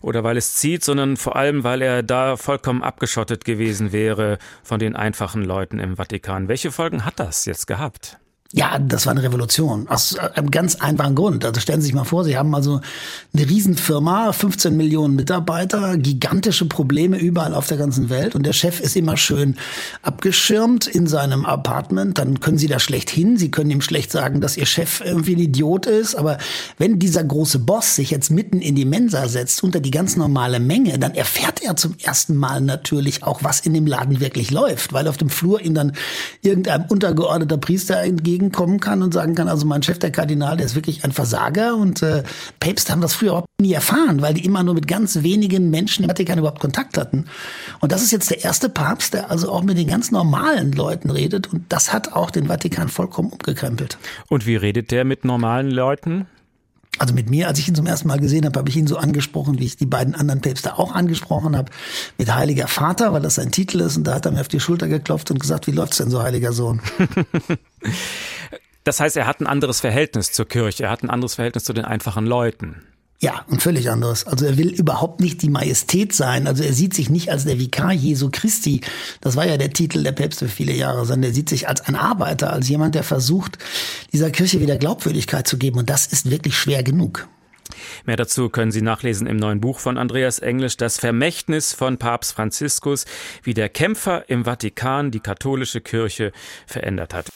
oder 0.00 0.22
weil 0.22 0.36
es 0.36 0.54
zieht, 0.54 0.84
sondern 0.84 1.16
vor 1.16 1.36
allem, 1.36 1.64
weil 1.64 1.82
er 1.82 2.02
da 2.06 2.36
vollkommen 2.36 2.82
abgeschottet 2.82 3.44
gewesen 3.44 3.92
wäre 3.92 4.38
von 4.62 4.78
den 4.78 4.96
einfachen 4.96 5.44
Leuten 5.44 5.78
im 5.78 5.96
Vatikan. 5.96 6.48
Welche 6.48 6.72
Folgen 6.72 7.04
hat 7.04 7.18
das 7.20 7.44
jetzt 7.44 7.66
gehabt? 7.66 8.18
Ja, 8.56 8.78
das 8.78 9.04
war 9.04 9.10
eine 9.10 9.22
Revolution. 9.22 9.86
Aus 9.86 10.16
einem 10.16 10.50
ganz 10.50 10.76
einfachen 10.76 11.14
Grund. 11.14 11.44
Also 11.44 11.60
stellen 11.60 11.82
Sie 11.82 11.88
sich 11.88 11.94
mal 11.94 12.04
vor, 12.04 12.24
Sie 12.24 12.38
haben 12.38 12.54
also 12.54 12.80
eine 13.34 13.46
Riesenfirma, 13.46 14.32
15 14.32 14.74
Millionen 14.74 15.14
Mitarbeiter, 15.14 15.98
gigantische 15.98 16.64
Probleme 16.64 17.18
überall 17.18 17.52
auf 17.52 17.66
der 17.66 17.76
ganzen 17.76 18.08
Welt 18.08 18.34
und 18.34 18.46
der 18.46 18.54
Chef 18.54 18.80
ist 18.80 18.96
immer 18.96 19.18
schön 19.18 19.56
abgeschirmt 20.00 20.86
in 20.86 21.06
seinem 21.06 21.44
Apartment. 21.44 22.16
Dann 22.16 22.40
können 22.40 22.56
Sie 22.56 22.66
da 22.66 22.80
schlecht 22.80 23.10
hin. 23.10 23.36
Sie 23.36 23.50
können 23.50 23.70
ihm 23.70 23.82
schlecht 23.82 24.10
sagen, 24.10 24.40
dass 24.40 24.56
Ihr 24.56 24.64
Chef 24.64 25.02
irgendwie 25.04 25.36
ein 25.36 25.40
Idiot 25.40 25.84
ist. 25.84 26.14
Aber 26.14 26.38
wenn 26.78 26.98
dieser 26.98 27.24
große 27.24 27.58
Boss 27.58 27.96
sich 27.96 28.10
jetzt 28.10 28.30
mitten 28.30 28.62
in 28.62 28.74
die 28.74 28.86
Mensa 28.86 29.28
setzt, 29.28 29.62
unter 29.64 29.80
die 29.80 29.90
ganz 29.90 30.16
normale 30.16 30.60
Menge, 30.60 30.98
dann 30.98 31.12
erfährt 31.12 31.62
er 31.62 31.76
zum 31.76 31.94
ersten 32.02 32.36
Mal 32.36 32.62
natürlich 32.62 33.22
auch, 33.22 33.44
was 33.44 33.60
in 33.60 33.74
dem 33.74 33.86
Laden 33.86 34.18
wirklich 34.20 34.50
läuft, 34.50 34.94
weil 34.94 35.08
auf 35.08 35.18
dem 35.18 35.28
Flur 35.28 35.60
ihm 35.60 35.74
dann 35.74 35.92
irgendein 36.40 36.86
untergeordneter 36.86 37.58
Priester 37.58 38.00
entgegen 38.00 38.45
entgegenkommen 38.46 38.80
kann 38.80 39.02
und 39.02 39.12
sagen 39.12 39.34
kann, 39.34 39.48
also 39.48 39.66
mein 39.66 39.82
Chef, 39.82 39.98
der 39.98 40.10
Kardinal, 40.10 40.56
der 40.56 40.66
ist 40.66 40.74
wirklich 40.74 41.04
ein 41.04 41.12
Versager 41.12 41.76
und 41.76 42.02
äh, 42.02 42.22
Päpste 42.60 42.92
haben 42.92 43.00
das 43.00 43.14
früher 43.14 43.30
überhaupt 43.30 43.48
nie 43.60 43.72
erfahren, 43.72 44.22
weil 44.22 44.34
die 44.34 44.44
immer 44.44 44.62
nur 44.62 44.74
mit 44.74 44.88
ganz 44.88 45.22
wenigen 45.22 45.70
Menschen 45.70 46.04
im 46.04 46.10
Vatikan 46.10 46.38
überhaupt 46.38 46.60
Kontakt 46.60 46.98
hatten. 46.98 47.26
Und 47.80 47.92
das 47.92 48.02
ist 48.02 48.12
jetzt 48.12 48.30
der 48.30 48.44
erste 48.44 48.68
Papst, 48.68 49.14
der 49.14 49.30
also 49.30 49.50
auch 49.50 49.62
mit 49.62 49.78
den 49.78 49.88
ganz 49.88 50.10
normalen 50.10 50.72
Leuten 50.72 51.10
redet 51.10 51.52
und 51.52 51.64
das 51.68 51.92
hat 51.92 52.12
auch 52.12 52.30
den 52.30 52.46
Vatikan 52.46 52.88
vollkommen 52.88 53.30
umgekrempelt. 53.30 53.98
Und 54.28 54.46
wie 54.46 54.56
redet 54.56 54.90
der 54.90 55.04
mit 55.04 55.24
normalen 55.24 55.70
Leuten? 55.70 56.26
Also 56.98 57.14
mit 57.14 57.28
mir, 57.28 57.48
als 57.48 57.58
ich 57.58 57.68
ihn 57.68 57.74
zum 57.74 57.86
ersten 57.86 58.08
Mal 58.08 58.18
gesehen 58.18 58.46
habe, 58.46 58.58
habe 58.58 58.68
ich 58.68 58.76
ihn 58.76 58.86
so 58.86 58.96
angesprochen, 58.96 59.58
wie 59.58 59.64
ich 59.64 59.76
die 59.76 59.86
beiden 59.86 60.14
anderen 60.14 60.40
Päpste 60.40 60.78
auch 60.78 60.94
angesprochen 60.94 61.56
habe, 61.56 61.70
mit 62.18 62.34
Heiliger 62.34 62.68
Vater, 62.68 63.12
weil 63.12 63.22
das 63.22 63.36
sein 63.36 63.52
Titel 63.52 63.80
ist. 63.80 63.96
Und 63.96 64.04
da 64.04 64.14
hat 64.14 64.26
er 64.26 64.32
mir 64.32 64.40
auf 64.40 64.48
die 64.48 64.60
Schulter 64.60 64.88
geklopft 64.88 65.30
und 65.30 65.38
gesagt, 65.38 65.66
wie 65.66 65.72
läuft's 65.72 65.98
denn 65.98 66.10
so, 66.10 66.22
Heiliger 66.22 66.52
Sohn? 66.52 66.80
das 68.84 69.00
heißt, 69.00 69.16
er 69.16 69.26
hat 69.26 69.40
ein 69.40 69.46
anderes 69.46 69.80
Verhältnis 69.80 70.32
zur 70.32 70.48
Kirche, 70.48 70.84
er 70.84 70.90
hat 70.90 71.02
ein 71.02 71.10
anderes 71.10 71.34
Verhältnis 71.34 71.64
zu 71.64 71.72
den 71.72 71.84
einfachen 71.84 72.26
Leuten. 72.26 72.82
Ja, 73.18 73.44
ein 73.50 73.60
völlig 73.60 73.90
anderes. 73.90 74.26
Also 74.26 74.44
er 74.44 74.58
will 74.58 74.68
überhaupt 74.68 75.20
nicht 75.20 75.40
die 75.40 75.48
Majestät 75.48 76.12
sein. 76.12 76.46
Also 76.46 76.62
er 76.62 76.74
sieht 76.74 76.92
sich 76.92 77.08
nicht 77.08 77.30
als 77.30 77.44
der 77.44 77.58
Vikar 77.58 77.92
Jesu 77.92 78.28
Christi. 78.30 78.82
Das 79.22 79.36
war 79.36 79.46
ja 79.46 79.56
der 79.56 79.72
Titel 79.72 80.02
der 80.02 80.12
Päpste 80.12 80.48
für 80.48 80.54
viele 80.54 80.74
Jahre, 80.74 81.06
sondern 81.06 81.30
er 81.30 81.34
sieht 81.34 81.48
sich 81.48 81.66
als 81.66 81.80
ein 81.80 81.96
Arbeiter, 81.96 82.52
als 82.52 82.68
jemand, 82.68 82.94
der 82.94 83.04
versucht, 83.04 83.58
dieser 84.12 84.30
Kirche 84.30 84.60
wieder 84.60 84.76
Glaubwürdigkeit 84.76 85.48
zu 85.48 85.56
geben. 85.56 85.78
Und 85.78 85.88
das 85.88 86.06
ist 86.06 86.30
wirklich 86.30 86.58
schwer 86.58 86.82
genug. 86.82 87.26
Mehr 88.04 88.16
dazu 88.16 88.48
können 88.48 88.70
Sie 88.70 88.82
nachlesen 88.82 89.26
im 89.26 89.36
neuen 89.36 89.60
Buch 89.60 89.80
von 89.80 89.98
Andreas 89.98 90.38
Englisch, 90.38 90.76
Das 90.76 90.98
Vermächtnis 90.98 91.72
von 91.72 91.98
Papst 91.98 92.34
Franziskus, 92.34 93.06
wie 93.42 93.54
der 93.54 93.68
Kämpfer 93.68 94.28
im 94.28 94.44
Vatikan 94.44 95.10
die 95.10 95.20
katholische 95.20 95.80
Kirche 95.80 96.32
verändert 96.66 97.14
hat. 97.14 97.26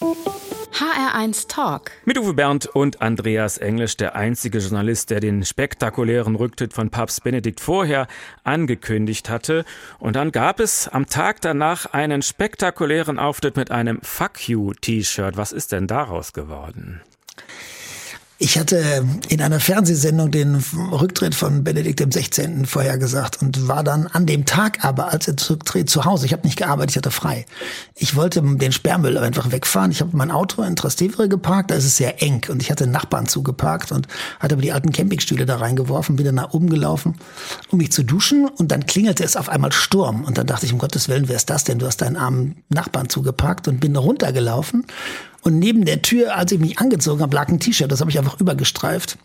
HR1 0.72 1.48
Talk. 1.48 1.90
Mit 2.04 2.18
Uwe 2.18 2.34
Bernd 2.34 2.66
und 2.66 3.02
Andreas 3.02 3.58
Englisch, 3.58 3.96
der 3.96 4.14
einzige 4.14 4.58
Journalist, 4.58 5.10
der 5.10 5.20
den 5.20 5.44
spektakulären 5.44 6.36
Rücktritt 6.36 6.72
von 6.72 6.90
Papst 6.90 7.24
Benedikt 7.24 7.60
vorher 7.60 8.06
angekündigt 8.44 9.28
hatte. 9.28 9.64
Und 9.98 10.16
dann 10.16 10.32
gab 10.32 10.60
es 10.60 10.88
am 10.88 11.06
Tag 11.06 11.40
danach 11.40 11.86
einen 11.86 12.22
spektakulären 12.22 13.18
Auftritt 13.18 13.56
mit 13.56 13.70
einem 13.70 14.00
Fuck 14.02 14.48
You 14.48 14.72
T-Shirt. 14.72 15.36
Was 15.36 15.52
ist 15.52 15.72
denn 15.72 15.86
daraus 15.86 16.32
geworden? 16.32 17.00
Ich 18.42 18.58
hatte 18.58 19.04
in 19.28 19.42
einer 19.42 19.60
Fernsehsendung 19.60 20.30
den 20.30 20.64
Rücktritt 20.92 21.34
von 21.34 21.62
Benedikt 21.62 22.00
XVI. 22.00 22.64
vorhergesagt 22.64 23.42
und 23.42 23.68
war 23.68 23.84
dann 23.84 24.06
an 24.06 24.24
dem 24.24 24.46
Tag 24.46 24.82
aber, 24.82 25.12
als 25.12 25.28
er 25.28 25.36
zurücktritt, 25.36 25.90
zu 25.90 26.06
Hause. 26.06 26.24
Ich 26.24 26.32
habe 26.32 26.46
nicht 26.46 26.56
gearbeitet, 26.56 26.92
ich 26.92 26.96
hatte 26.96 27.10
frei. 27.10 27.44
Ich 27.96 28.16
wollte 28.16 28.40
den 28.40 28.72
Sperrmüll 28.72 29.18
einfach 29.18 29.52
wegfahren. 29.52 29.90
Ich 29.90 30.00
habe 30.00 30.16
mein 30.16 30.30
Auto 30.30 30.62
in 30.62 30.74
Trastevere 30.74 31.28
geparkt, 31.28 31.70
da 31.70 31.74
ist 31.74 31.84
es 31.84 31.98
sehr 31.98 32.22
eng 32.22 32.46
und 32.48 32.62
ich 32.62 32.70
hatte 32.70 32.86
Nachbarn 32.86 33.28
zugeparkt 33.28 33.92
und 33.92 34.08
hatte 34.38 34.54
aber 34.54 34.62
die 34.62 34.72
alten 34.72 34.90
Campingstühle 34.90 35.44
da 35.44 35.56
reingeworfen, 35.56 36.16
bin 36.16 36.24
dann 36.24 36.36
nach 36.36 36.54
oben 36.54 36.70
gelaufen, 36.70 37.16
um 37.68 37.76
mich 37.76 37.92
zu 37.92 38.04
duschen 38.04 38.48
und 38.48 38.72
dann 38.72 38.86
klingelte 38.86 39.22
es 39.22 39.36
auf 39.36 39.50
einmal 39.50 39.72
Sturm 39.72 40.24
und 40.24 40.38
dann 40.38 40.46
dachte 40.46 40.64
ich, 40.64 40.72
um 40.72 40.78
Gottes 40.78 41.10
Willen, 41.10 41.28
wer 41.28 41.36
ist 41.36 41.50
das 41.50 41.64
denn? 41.64 41.78
Du 41.78 41.84
hast 41.84 41.98
deinen 41.98 42.16
armen 42.16 42.64
Nachbarn 42.70 43.10
zugeparkt 43.10 43.68
und 43.68 43.80
bin 43.80 43.94
runtergelaufen 43.96 44.86
und 45.42 45.58
neben 45.58 45.84
der 45.84 46.02
Tür, 46.02 46.36
als 46.36 46.52
ich 46.52 46.58
mich 46.58 46.78
angezogen 46.78 47.22
habe, 47.22 47.34
lag 47.34 47.48
ein 47.48 47.60
T-Shirt. 47.60 47.90
Das 47.90 48.00
habe 48.00 48.10
ich 48.10 48.18
einfach 48.18 48.40
übergestreift. 48.40 49.16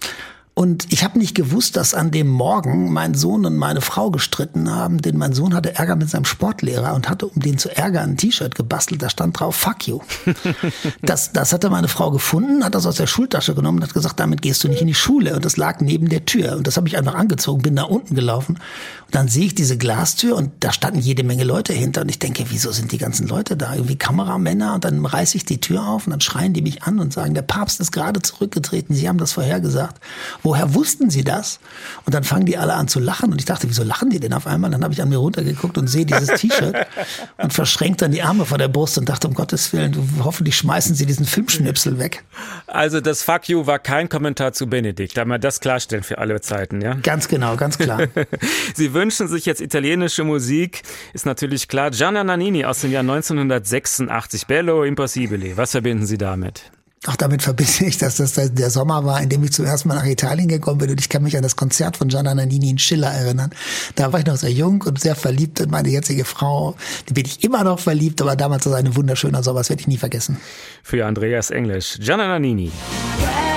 Und 0.58 0.94
ich 0.94 1.04
habe 1.04 1.20
nicht 1.20 1.36
gewusst, 1.36 1.76
dass 1.76 1.94
an 1.94 2.12
dem 2.12 2.30
Morgen 2.30 2.94
mein 2.94 3.14
Sohn 3.14 3.46
und 3.46 3.58
meine 3.58 3.82
Frau 3.82 4.10
gestritten 4.10 4.74
haben, 4.74 5.02
denn 5.02 5.18
mein 5.18 5.34
Sohn 5.34 5.54
hatte 5.54 5.76
Ärger 5.76 5.98
mit 5.98 6.10
seinem 6.10 6.24
Sportlehrer 6.24 6.96
und 6.96 7.10
hatte, 7.10 7.28
um 7.28 7.42
den 7.42 7.58
zu 7.58 7.76
ärgern, 7.76 8.12
ein 8.12 8.18
T-Shirt 8.18 8.56
gebastelt, 8.56 9.02
da 9.02 9.10
stand 9.10 9.38
drauf, 9.38 9.54
fuck 9.54 9.86
you. 9.86 10.00
das, 11.02 11.34
das 11.34 11.52
hatte 11.52 11.70
meine 11.70 11.90
Frau 11.90 12.10
gefunden, 12.10 12.64
hat 12.64 12.74
das 12.74 12.86
aus 12.86 12.96
der 12.96 13.08
Schultasche 13.08 13.54
genommen 13.54 13.80
und 13.80 13.84
hat 13.84 13.94
gesagt, 13.94 14.18
damit 14.18 14.42
gehst 14.42 14.64
du 14.64 14.70
nicht 14.70 14.80
in 14.80 14.88
die 14.88 14.94
Schule. 14.94 15.36
Und 15.36 15.44
das 15.44 15.58
lag 15.58 15.82
neben 15.82 16.08
der 16.08 16.24
Tür. 16.24 16.56
Und 16.56 16.66
das 16.68 16.78
habe 16.78 16.88
ich 16.88 16.98
einfach 16.98 17.16
angezogen, 17.16 17.62
bin 17.62 17.76
da 17.76 17.84
unten 17.84 18.16
gelaufen. 18.16 18.56
Und 18.56 19.16
dann 19.16 19.28
sehe 19.28 19.48
ich 19.48 19.56
diese 19.56 19.78
Glastür 19.78 20.38
und 20.38 20.52
da 20.62 20.72
standen 20.72 21.02
jede 21.02 21.26
Menge 21.26 21.44
Leute 21.44 21.74
hinter. 21.74 22.04
Und 22.04 22.10
ich 22.10 22.20
denke, 22.20 22.46
wieso 22.48 22.72
sind 22.72 22.94
die 22.94 22.98
ganzen 22.98 23.28
Leute 23.28 23.58
da? 23.58 23.74
Irgendwie 23.74 23.98
Kameramänner. 23.98 24.76
Und 24.76 24.86
dann 24.86 25.06
reiße 25.06 25.36
ich 25.36 25.44
die 25.44 25.60
Tür 25.60 25.86
auf 25.86 26.08
und 26.08 26.12
dann 26.12 26.22
schreien 26.22 26.54
die 26.54 26.62
mich 26.62 26.84
an 26.84 27.00
und 27.00 27.12
sagen, 27.12 27.34
der 27.34 27.42
Papst 27.42 27.82
ist 27.82 27.92
gerade 27.92 28.22
zurückgetreten. 28.22 28.96
Sie 28.96 29.10
haben 29.10 29.18
das 29.18 29.34
vorhergesagt. 29.34 30.00
Woher 30.46 30.76
wussten 30.76 31.10
Sie 31.10 31.24
das? 31.24 31.60
Und 32.06 32.14
dann 32.14 32.24
fangen 32.24 32.46
die 32.46 32.56
alle 32.56 32.76
an 32.76 32.88
zu 32.88 33.00
lachen 33.00 33.32
und 33.32 33.40
ich 33.40 33.46
dachte, 33.46 33.68
wieso 33.68 33.84
lachen 33.84 34.12
die 34.12 34.20
denn 34.20 34.32
auf 34.32 34.46
einmal? 34.46 34.70
Dann 34.70 34.84
habe 34.84 34.94
ich 34.94 35.02
an 35.02 35.10
mir 35.10 35.18
runtergeguckt 35.18 35.76
und 35.80 35.88
sehe 35.88 36.06
dieses 36.06 36.40
T-Shirt 36.40 36.86
und 37.38 37.52
verschränkt 37.52 38.04
dann 38.04 38.12
die 38.12 38.22
Arme 38.22 38.46
vor 38.46 38.60
der 38.60 38.68
Brust 38.68 39.00
und 39.00 39.10
dachte, 39.10 39.28
um 39.28 39.34
Gottes 39.34 39.74
Willen, 39.74 39.98
hoffentlich 40.24 40.56
schmeißen 40.56 40.94
Sie 40.94 41.08
diesen 41.08 41.26
Filmschnipsel 41.26 41.98
weg. 41.98 42.24
Also 42.68 43.02
das 43.02 43.24
Fuck 43.24 43.50
you 43.50 43.66
war 43.66 43.80
kein 43.80 44.08
Kommentar 44.08 44.54
zu 44.54 44.68
Benedikt, 44.68 45.18
da 45.18 45.26
wir 45.26 45.40
das 45.40 45.62
klarstellen 45.62 46.04
für 46.04 46.20
alle 46.20 46.40
Zeiten, 46.42 46.80
ja? 46.80 46.94
Ganz 46.94 47.28
genau, 47.28 47.56
ganz 47.56 47.80
klar. 47.80 48.04
Sie 48.76 48.94
wünschen 48.94 49.28
sich 49.28 49.48
jetzt 49.48 49.62
italienische 49.62 50.24
Musik, 50.24 50.84
ist 51.14 51.26
natürlich 51.26 51.68
klar. 51.68 51.90
Gianna 51.90 52.24
Nannini 52.24 52.66
aus 52.66 52.82
dem 52.82 52.92
Jahr 52.92 53.02
1986, 53.02 54.46
Bello 54.46 54.84
Impossibile. 54.84 55.58
Was 55.58 55.72
verbinden 55.72 56.06
Sie 56.06 56.20
damit? 56.20 56.72
Auch 57.08 57.16
damit 57.16 57.42
verbinde 57.44 57.86
ich, 57.86 57.98
dass 57.98 58.16
das 58.16 58.34
der 58.34 58.70
Sommer 58.70 59.06
war, 59.06 59.22
in 59.22 59.30
dem 59.30 59.44
ich 59.44 59.54
zum 59.54 59.66
ersten 59.66 59.90
Mal 59.90 59.96
nach 59.96 60.06
Italien 60.06 60.48
gekommen 60.48 60.80
bin. 60.80 60.90
Und 60.90 61.00
ich 61.00 61.10
kann 61.10 61.24
mich 61.24 61.38
an 61.38 61.44
das 61.44 61.56
Konzert 61.56 61.98
von 61.98 62.08
Gianna 62.08 62.34
Nannini 62.34 62.72
in 62.72 62.80
Schiller 62.80 63.12
erinnern. 63.12 63.52
Da 63.96 64.12
war 64.12 64.20
ich 64.20 64.26
noch 64.26 64.38
sehr 64.38 64.52
jung 64.52 64.82
und 64.82 65.00
sehr 65.00 65.16
verliebt 65.16 65.60
in 65.60 65.70
meine 65.70 65.90
jetzige 65.90 66.26
Frau. 66.26 66.76
Die 67.08 67.14
bin 67.14 67.26
ich 67.26 67.44
immer 67.44 67.64
noch 67.64 67.80
verliebt, 67.80 68.22
aber 68.22 68.36
damals 68.36 68.66
war 68.66 68.74
es 68.74 68.86
ein 68.86 68.96
wunderschöner 68.96 69.44
Sommer. 69.44 69.60
Das 69.60 69.70
werde 69.70 69.82
ich 69.82 69.88
nie 69.88 69.98
vergessen. 69.98 70.38
Für 70.84 71.06
Andreas 71.06 71.52
Englisch, 71.52 71.98
Gianna 72.00 72.28
Nannini. 72.28 72.72
Bello, 73.20 73.55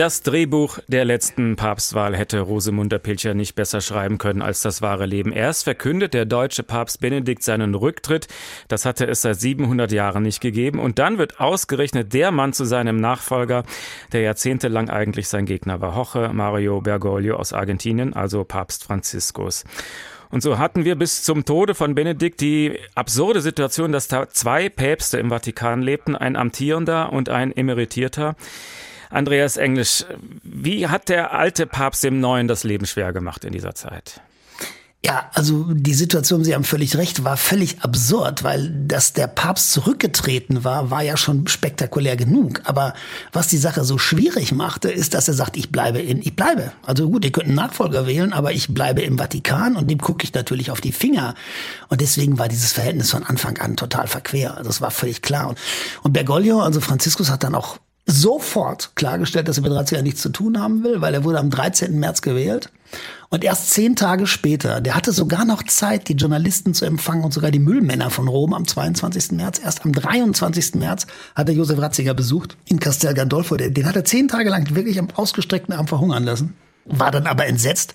Das 0.00 0.22
Drehbuch 0.22 0.78
der 0.88 1.04
letzten 1.04 1.56
Papstwahl 1.56 2.16
hätte 2.16 2.40
Rosemunde 2.40 2.98
Pilcher 2.98 3.34
nicht 3.34 3.54
besser 3.54 3.82
schreiben 3.82 4.16
können 4.16 4.40
als 4.40 4.62
das 4.62 4.80
wahre 4.80 5.04
Leben. 5.04 5.30
Erst 5.30 5.64
verkündet 5.64 6.14
der 6.14 6.24
deutsche 6.24 6.62
Papst 6.62 7.02
Benedikt 7.02 7.42
seinen 7.42 7.74
Rücktritt. 7.74 8.26
Das 8.68 8.86
hatte 8.86 9.06
es 9.06 9.20
seit 9.20 9.38
700 9.38 9.92
Jahren 9.92 10.22
nicht 10.22 10.40
gegeben. 10.40 10.78
Und 10.78 10.98
dann 10.98 11.18
wird 11.18 11.38
ausgerechnet 11.38 12.14
der 12.14 12.30
Mann 12.30 12.54
zu 12.54 12.64
seinem 12.64 12.96
Nachfolger, 12.96 13.64
der 14.12 14.22
jahrzehntelang 14.22 14.88
eigentlich 14.88 15.28
sein 15.28 15.44
Gegner 15.44 15.82
war. 15.82 15.94
Hoche 15.94 16.30
Mario 16.32 16.80
Bergoglio 16.80 17.36
aus 17.36 17.52
Argentinien, 17.52 18.14
also 18.14 18.42
Papst 18.44 18.84
Franziskus. 18.84 19.64
Und 20.30 20.42
so 20.42 20.56
hatten 20.56 20.86
wir 20.86 20.94
bis 20.94 21.24
zum 21.24 21.44
Tode 21.44 21.74
von 21.74 21.94
Benedikt 21.94 22.40
die 22.40 22.78
absurde 22.94 23.42
Situation, 23.42 23.92
dass 23.92 24.08
da 24.08 24.30
zwei 24.30 24.70
Päpste 24.70 25.18
im 25.18 25.28
Vatikan 25.28 25.82
lebten, 25.82 26.16
ein 26.16 26.36
amtierender 26.36 27.12
und 27.12 27.28
ein 27.28 27.54
emeritierter. 27.54 28.34
Andreas 29.10 29.56
Englisch, 29.56 30.04
wie 30.42 30.86
hat 30.86 31.08
der 31.08 31.32
alte 31.32 31.66
Papst 31.66 32.04
dem 32.04 32.20
Neuen 32.20 32.48
das 32.48 32.64
Leben 32.64 32.86
schwer 32.86 33.12
gemacht 33.12 33.44
in 33.44 33.52
dieser 33.52 33.74
Zeit? 33.74 34.20
Ja, 35.02 35.30
also 35.32 35.64
die 35.70 35.94
Situation, 35.94 36.44
Sie 36.44 36.54
haben 36.54 36.62
völlig 36.62 36.96
recht, 36.98 37.24
war 37.24 37.38
völlig 37.38 37.80
absurd, 37.80 38.44
weil 38.44 38.70
dass 38.86 39.14
der 39.14 39.28
Papst 39.28 39.72
zurückgetreten 39.72 40.62
war, 40.62 40.90
war 40.90 41.02
ja 41.02 41.16
schon 41.16 41.46
spektakulär 41.48 42.16
genug. 42.16 42.60
Aber 42.64 42.92
was 43.32 43.48
die 43.48 43.56
Sache 43.56 43.82
so 43.82 43.96
schwierig 43.96 44.52
machte, 44.52 44.90
ist, 44.90 45.14
dass 45.14 45.26
er 45.26 45.32
sagt, 45.32 45.56
ich 45.56 45.72
bleibe 45.72 46.00
in, 46.00 46.20
ich 46.20 46.36
bleibe. 46.36 46.72
Also 46.84 47.08
gut, 47.08 47.24
ihr 47.24 47.32
könnt 47.32 47.46
einen 47.46 47.54
Nachfolger 47.54 48.06
wählen, 48.06 48.34
aber 48.34 48.52
ich 48.52 48.74
bleibe 48.74 49.00
im 49.00 49.16
Vatikan 49.16 49.74
und 49.74 49.90
dem 49.90 50.00
gucke 50.02 50.22
ich 50.22 50.34
natürlich 50.34 50.70
auf 50.70 50.82
die 50.82 50.92
Finger. 50.92 51.34
Und 51.88 52.02
deswegen 52.02 52.38
war 52.38 52.48
dieses 52.48 52.72
Verhältnis 52.72 53.10
von 53.10 53.24
Anfang 53.24 53.56
an 53.56 53.76
total 53.76 54.06
verquer. 54.06 54.58
Also 54.58 54.68
es 54.68 54.82
war 54.82 54.90
völlig 54.90 55.22
klar. 55.22 55.54
Und 56.02 56.12
Bergoglio, 56.12 56.60
also 56.60 56.82
Franziskus, 56.82 57.30
hat 57.30 57.42
dann 57.42 57.54
auch 57.54 57.78
sofort 58.10 58.92
klargestellt, 58.94 59.48
dass 59.48 59.58
er 59.58 59.62
mit 59.62 59.72
Ratzinger 59.72 60.02
nichts 60.02 60.22
zu 60.22 60.30
tun 60.30 60.60
haben 60.60 60.82
will, 60.84 61.00
weil 61.00 61.14
er 61.14 61.24
wurde 61.24 61.38
am 61.38 61.50
13. 61.50 61.98
März 61.98 62.22
gewählt. 62.22 62.70
Und 63.28 63.44
erst 63.44 63.70
zehn 63.70 63.94
Tage 63.94 64.26
später, 64.26 64.80
der 64.80 64.96
hatte 64.96 65.12
sogar 65.12 65.44
noch 65.44 65.62
Zeit, 65.62 66.08
die 66.08 66.14
Journalisten 66.14 66.74
zu 66.74 66.84
empfangen 66.84 67.22
und 67.22 67.32
sogar 67.32 67.52
die 67.52 67.60
Müllmänner 67.60 68.10
von 68.10 68.26
Rom 68.26 68.52
am 68.52 68.66
22. 68.66 69.32
März. 69.32 69.60
Erst 69.62 69.84
am 69.84 69.92
23. 69.92 70.74
März 70.74 71.06
hat 71.36 71.48
er 71.48 71.54
Josef 71.54 71.78
Ratzinger 71.78 72.14
besucht 72.14 72.56
in 72.66 72.80
Castel 72.80 73.14
Gandolfo. 73.14 73.56
Den 73.56 73.86
hat 73.86 73.94
er 73.94 74.04
zehn 74.04 74.26
Tage 74.26 74.50
lang 74.50 74.74
wirklich 74.74 74.98
am 74.98 75.08
ausgestreckten 75.14 75.74
Arm 75.74 75.86
verhungern 75.86 76.24
lassen. 76.24 76.54
War 76.86 77.12
dann 77.12 77.26
aber 77.26 77.46
entsetzt, 77.46 77.94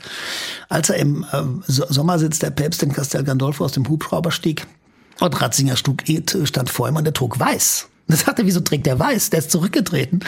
als 0.69 0.89
er 0.89 0.97
im 0.97 1.25
äh, 1.33 1.41
Sommersitz 1.67 2.39
der 2.39 2.51
Päpst 2.51 2.81
in 2.83 2.93
Castel 2.93 3.23
Gandolfo 3.23 3.65
aus 3.65 3.73
dem 3.73 3.89
Hubschrauber 3.89 4.31
stieg. 4.31 4.67
Und 5.19 5.41
Ratzinger 5.41 5.75
stand 5.75 6.69
vor 6.69 6.87
ihm 6.87 6.95
und 6.95 7.03
der 7.03 7.13
trug 7.13 7.39
weiß. 7.39 7.89
Das 8.07 8.19
sagt 8.19 8.37
er, 8.37 8.45
wieso 8.45 8.59
trägt 8.59 8.85
der 8.85 8.99
weiß? 8.99 9.31
Der 9.31 9.39
ist 9.39 9.49
zurückgetreten. 9.49 10.19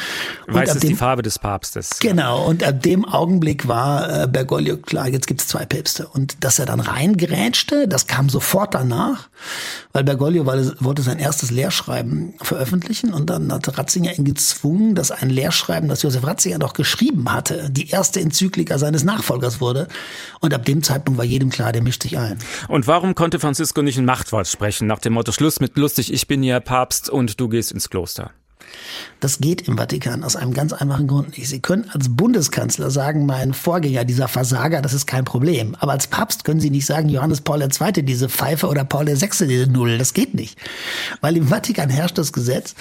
Weiß 0.48 0.74
ist 0.74 0.84
dem, 0.84 0.90
die 0.90 0.96
Farbe 0.96 1.22
des 1.22 1.38
Papstes. 1.38 2.00
Genau. 2.00 2.44
Und 2.48 2.64
ab 2.64 2.82
dem 2.82 3.06
Augenblick 3.06 3.68
war 3.68 4.24
äh, 4.24 4.28
Bergoglio 4.28 4.78
klar, 4.78 5.08
jetzt 5.08 5.28
gibt's 5.28 5.48
zwei 5.48 5.66
Päpste. 5.66 6.08
Und 6.08 6.44
dass 6.44 6.58
er 6.58 6.66
dann 6.66 6.80
reingerätschte, 6.80 7.88
das 7.88 8.08
kam 8.08 8.30
sofort 8.30 8.74
danach, 8.74 9.30
weil 9.94 10.04
Bergoglio 10.04 10.48
wollte 10.48 11.02
sein 11.04 11.20
erstes 11.20 11.52
Lehrschreiben 11.52 12.34
veröffentlichen 12.42 13.14
und 13.14 13.30
dann 13.30 13.54
hat 13.54 13.78
Ratzinger 13.78 14.18
ihn 14.18 14.26
gezwungen, 14.26 14.96
dass 14.96 15.12
ein 15.12 15.30
Lehrschreiben, 15.30 15.88
das 15.88 16.02
Josef 16.02 16.26
Ratzinger 16.26 16.58
doch 16.58 16.74
geschrieben 16.74 17.32
hatte, 17.32 17.70
die 17.70 17.90
erste 17.90 18.20
Enzyklika 18.20 18.80
seines 18.80 19.04
Nachfolgers 19.04 19.62
wurde. 19.62 19.88
Und 20.40 20.52
ab 20.54 20.66
dem 20.66 20.82
Zeitpunkt 20.82 21.20
war 21.20 21.26
jedem 21.26 21.52
klar, 21.52 21.74
der 21.74 21.84
mischt 21.84 22.02
sich 22.02 22.18
ein. 22.18 22.40
Und 22.68 22.88
warum 22.88 23.14
konnte 23.14 23.40
Francisco 23.40 23.84
nicht 23.84 24.00
ein 24.00 24.06
Machtwort 24.06 24.48
sprechen, 24.48 24.88
nach 24.88 25.00
dem 25.00 25.14
Motto 25.14 25.32
Schluss 25.32 25.60
mit 25.60 25.78
lustig, 25.78 26.12
ich 26.12 26.26
bin 26.26 26.42
ja 26.42 26.60
Papst 26.60 27.10
und 27.10 27.40
du 27.40 27.50
gehst 27.50 27.67
ins 27.72 27.90
Kloster? 27.90 28.32
Das 29.20 29.40
geht 29.40 29.68
im 29.68 29.78
Vatikan 29.78 30.24
aus 30.24 30.36
einem 30.36 30.54
ganz 30.54 30.74
einfachen 30.74 31.08
Grund 31.08 31.38
nicht. 31.38 31.50
Sie 31.50 31.60
können 31.60 31.90
als 31.92 32.08
Bundeskanzler 32.10 32.92
sagen, 32.92 33.26
mein 33.26 33.54
Vorgänger, 33.54 34.06
dieser 34.06 34.28
Versager, 34.28 34.82
das 34.82 34.94
ist 34.94 35.08
kein 35.08 35.26
Problem. 35.26 35.76
Aber 35.80 35.94
als 35.94 36.08
Papst 36.08 36.44
können 36.44 36.60
Sie 36.60 36.70
nicht 36.70 36.86
sagen, 36.86 37.10
Johannes 37.10 37.42
Paul 37.42 37.62
II. 37.62 38.04
diese 38.04 38.30
Pfeife 38.30 38.68
oder 38.68 38.84
Paul 38.84 39.08
VI. 39.08 39.48
diese 39.48 39.68
Null. 39.68 39.98
Das 39.98 40.14
geht 40.14 40.36
nicht. 40.36 40.58
Weil 41.22 41.38
im 41.38 41.48
Vatikan 41.48 41.90
herrscht 41.90 42.18
das 42.18 42.32
Gesetz, 42.32 42.76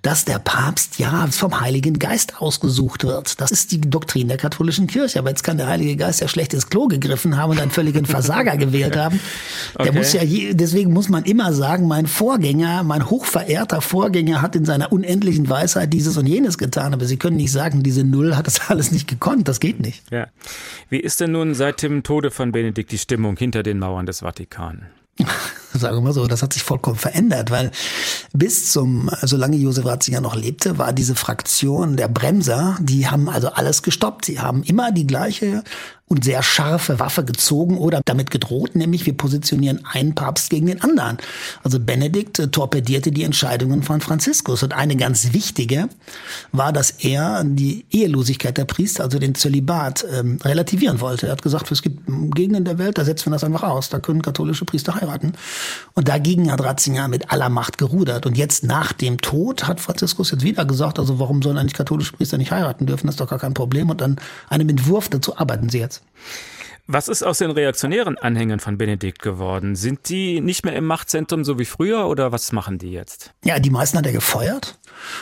dass 0.00 0.24
der 0.24 0.38
Papst 0.38 0.98
ja 0.98 1.26
vom 1.30 1.60
Heiligen 1.60 1.98
Geist 1.98 2.40
ausgesucht 2.40 3.04
wird. 3.04 3.40
Das 3.40 3.50
ist 3.50 3.72
die 3.72 3.80
Doktrin 3.80 4.28
der 4.28 4.38
katholischen 4.38 4.86
Kirche. 4.86 5.18
Aber 5.18 5.28
jetzt 5.28 5.44
kann 5.44 5.58
der 5.58 5.66
Heilige 5.66 5.96
Geist 5.96 6.20
ja 6.20 6.28
schlecht 6.28 6.54
ins 6.54 6.70
Klo 6.70 6.88
gegriffen 6.88 7.36
haben 7.36 7.50
und 7.50 7.60
einen 7.60 7.70
völligen 7.70 8.06
Versager 8.06 8.56
gewählt 8.56 8.96
haben. 8.96 9.20
Der 9.78 9.88
okay. 9.88 9.98
muss 9.98 10.12
ja, 10.14 10.22
je, 10.22 10.54
deswegen 10.54 10.92
muss 10.92 11.08
man 11.08 11.24
immer 11.24 11.52
sagen, 11.52 11.86
mein 11.86 12.06
Vorgänger, 12.06 12.82
mein 12.82 13.10
hochverehrter 13.10 13.80
Vorgänger 13.80 14.40
hat 14.40 14.56
in 14.56 14.64
seiner 14.64 14.92
unendlichen 14.92 15.31
Weisheit 15.48 15.92
dieses 15.92 16.16
und 16.16 16.26
jenes 16.26 16.58
getan. 16.58 16.94
Aber 16.94 17.04
Sie 17.04 17.16
können 17.16 17.36
nicht 17.36 17.52
sagen, 17.52 17.82
diese 17.82 18.04
Null 18.04 18.36
hat 18.36 18.46
das 18.46 18.60
alles 18.70 18.92
nicht 18.92 19.08
gekonnt. 19.08 19.48
Das 19.48 19.60
geht 19.60 19.80
nicht. 19.80 20.02
Ja. 20.10 20.26
Wie 20.88 21.00
ist 21.00 21.20
denn 21.20 21.32
nun 21.32 21.54
seit 21.54 21.82
dem 21.82 22.02
Tode 22.02 22.30
von 22.30 22.52
Benedikt 22.52 22.92
die 22.92 22.98
Stimmung 22.98 23.36
hinter 23.36 23.62
den 23.62 23.78
Mauern 23.78 24.06
des 24.06 24.20
Vatikan? 24.20 24.86
Sagen 25.74 25.96
wir 25.96 26.00
mal 26.00 26.12
so, 26.12 26.26
das 26.26 26.42
hat 26.42 26.52
sich 26.52 26.62
vollkommen 26.62 26.96
verändert, 26.96 27.50
weil 27.50 27.70
bis 28.32 28.72
zum, 28.72 29.10
solange 29.22 29.56
Josef 29.56 29.84
Ratzinger 29.84 30.20
noch 30.20 30.36
lebte, 30.36 30.78
war 30.78 30.92
diese 30.92 31.14
Fraktion 31.14 31.96
der 31.96 32.08
Bremser, 32.08 32.76
die 32.80 33.06
haben 33.08 33.28
also 33.28 33.48
alles 33.48 33.82
gestoppt. 33.82 34.26
Sie 34.26 34.40
haben 34.40 34.62
immer 34.62 34.92
die 34.92 35.06
gleiche 35.06 35.64
und 36.12 36.24
sehr 36.24 36.42
scharfe 36.42 37.00
Waffe 37.00 37.24
gezogen 37.24 37.78
oder 37.78 38.02
damit 38.04 38.30
gedroht, 38.30 38.76
nämlich 38.76 39.06
wir 39.06 39.16
positionieren 39.16 39.80
einen 39.90 40.14
Papst 40.14 40.50
gegen 40.50 40.66
den 40.66 40.82
anderen. 40.82 41.16
Also 41.64 41.80
Benedikt 41.80 42.38
äh, 42.38 42.48
torpedierte 42.48 43.12
die 43.12 43.22
Entscheidungen 43.22 43.82
von 43.82 44.02
Franziskus. 44.02 44.62
Und 44.62 44.74
eine 44.74 44.94
ganz 44.96 45.32
wichtige 45.32 45.88
war, 46.52 46.70
dass 46.70 46.90
er 46.90 47.44
die 47.44 47.86
Ehelosigkeit 47.90 48.58
der 48.58 48.66
Priester, 48.66 49.04
also 49.04 49.18
den 49.18 49.34
Zölibat, 49.34 50.04
ähm, 50.12 50.38
relativieren 50.44 51.00
wollte. 51.00 51.28
Er 51.28 51.32
hat 51.32 51.40
gesagt, 51.40 51.72
es 51.72 51.80
gibt 51.80 52.06
Gegenden 52.34 52.66
der 52.66 52.76
Welt, 52.76 52.98
da 52.98 53.06
setzen 53.06 53.26
wir 53.26 53.32
das 53.32 53.44
einfach 53.44 53.62
aus. 53.62 53.88
Da 53.88 53.98
können 53.98 54.20
katholische 54.20 54.66
Priester 54.66 54.94
heiraten. 54.94 55.32
Und 55.94 56.08
dagegen 56.08 56.52
hat 56.52 56.62
Ratzinger 56.62 57.08
mit 57.08 57.32
aller 57.32 57.48
Macht 57.48 57.78
gerudert. 57.78 58.26
Und 58.26 58.36
jetzt 58.36 58.64
nach 58.64 58.92
dem 58.92 59.16
Tod 59.22 59.66
hat 59.66 59.80
Franziskus 59.80 60.30
jetzt 60.30 60.44
wieder 60.44 60.66
gesagt, 60.66 60.98
also 60.98 61.18
warum 61.18 61.40
sollen 61.40 61.56
eigentlich 61.56 61.72
katholische 61.72 62.12
Priester 62.12 62.36
nicht 62.36 62.52
heiraten 62.52 62.84
dürfen? 62.84 63.06
Das 63.06 63.14
ist 63.14 63.20
doch 63.20 63.30
gar 63.30 63.38
kein 63.38 63.54
Problem. 63.54 63.88
Und 63.88 64.02
an 64.02 64.18
einem 64.50 64.68
Entwurf 64.68 65.08
dazu 65.08 65.38
arbeiten 65.38 65.70
sie 65.70 65.78
jetzt. 65.78 66.01
Was 66.88 67.08
ist 67.08 67.22
aus 67.22 67.38
den 67.38 67.52
reaktionären 67.52 68.18
Anhängern 68.18 68.58
von 68.58 68.76
Benedikt 68.76 69.22
geworden? 69.22 69.76
Sind 69.76 70.08
die 70.08 70.40
nicht 70.40 70.64
mehr 70.64 70.74
im 70.74 70.84
Machtzentrum 70.84 71.44
so 71.44 71.58
wie 71.58 71.64
früher 71.64 72.06
oder 72.06 72.32
was 72.32 72.50
machen 72.50 72.78
die 72.78 72.90
jetzt? 72.90 73.32
Ja, 73.44 73.60
die 73.60 73.70
meisten 73.70 73.96
hat 73.98 74.06
er 74.06 74.12
gefeuert. 74.12 74.78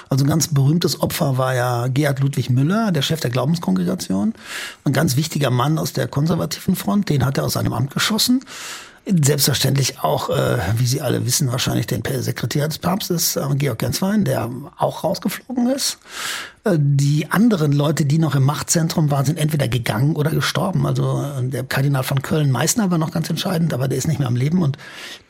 Also 0.09 0.25
ein 0.25 0.29
ganz 0.29 0.49
berühmtes 0.49 1.01
Opfer 1.01 1.39
war 1.39 1.55
ja 1.55 1.89
Gerhard 1.89 2.21
Ludwig 2.21 2.51
Müller, 2.51 2.93
der 2.93 3.03
Chef 3.03 3.21
der 3.21 3.31
Glaubenskongregation. 3.31 4.35
Ein 4.85 4.93
ganz 4.93 5.17
wichtiger 5.17 5.51
Mann 5.51 5.79
aus 5.79 5.93
der 5.93 6.09
konservativen 6.09 6.77
Front, 6.77 7.09
den 7.11 7.25
hat 7.25 7.39
er 7.39 7.45
aus 7.45 7.53
seinem 7.53 7.75
Amt 7.75 7.93
geschossen. 7.93 8.43
Selbstverständlich 9.07 10.01
auch, 10.01 10.31
äh, 10.31 10.59
wie 10.77 10.87
Sie 10.87 11.01
alle 11.01 11.25
wissen, 11.25 11.51
wahrscheinlich 11.51 11.87
den 11.87 12.03
Sekretär 12.21 12.69
des 12.69 12.79
Papstes, 12.79 13.37
äh, 13.37 13.43
Georg 13.55 13.79
Genswein, 13.79 14.25
der 14.25 14.51
auch 14.77 15.05
rausgeflogen 15.05 15.69
ist. 15.71 15.99
Äh, 16.65 16.77
die 16.79 17.31
anderen 17.31 17.73
Leute, 17.73 18.05
die 18.05 18.19
noch 18.19 18.35
im 18.35 18.45
Machtzentrum 18.45 19.11
waren, 19.11 19.25
sind 19.25 19.39
entweder 19.39 19.69
gegangen 19.69 20.17
oder 20.17 20.31
gestorben. 20.31 20.87
Also 20.87 21.23
äh, 21.23 21.49
der 21.49 21.65
Kardinal 21.65 22.03
von 22.03 22.21
Köln, 22.21 22.51
Meißner, 22.51 22.91
war 22.91 22.99
noch 22.99 23.11
ganz 23.11 23.31
entscheidend, 23.31 23.73
aber 23.73 23.89
der 23.89 23.97
ist 23.97 24.07
nicht 24.07 24.19
mehr 24.19 24.29
am 24.29 24.37
Leben. 24.37 24.63
Und 24.63 24.77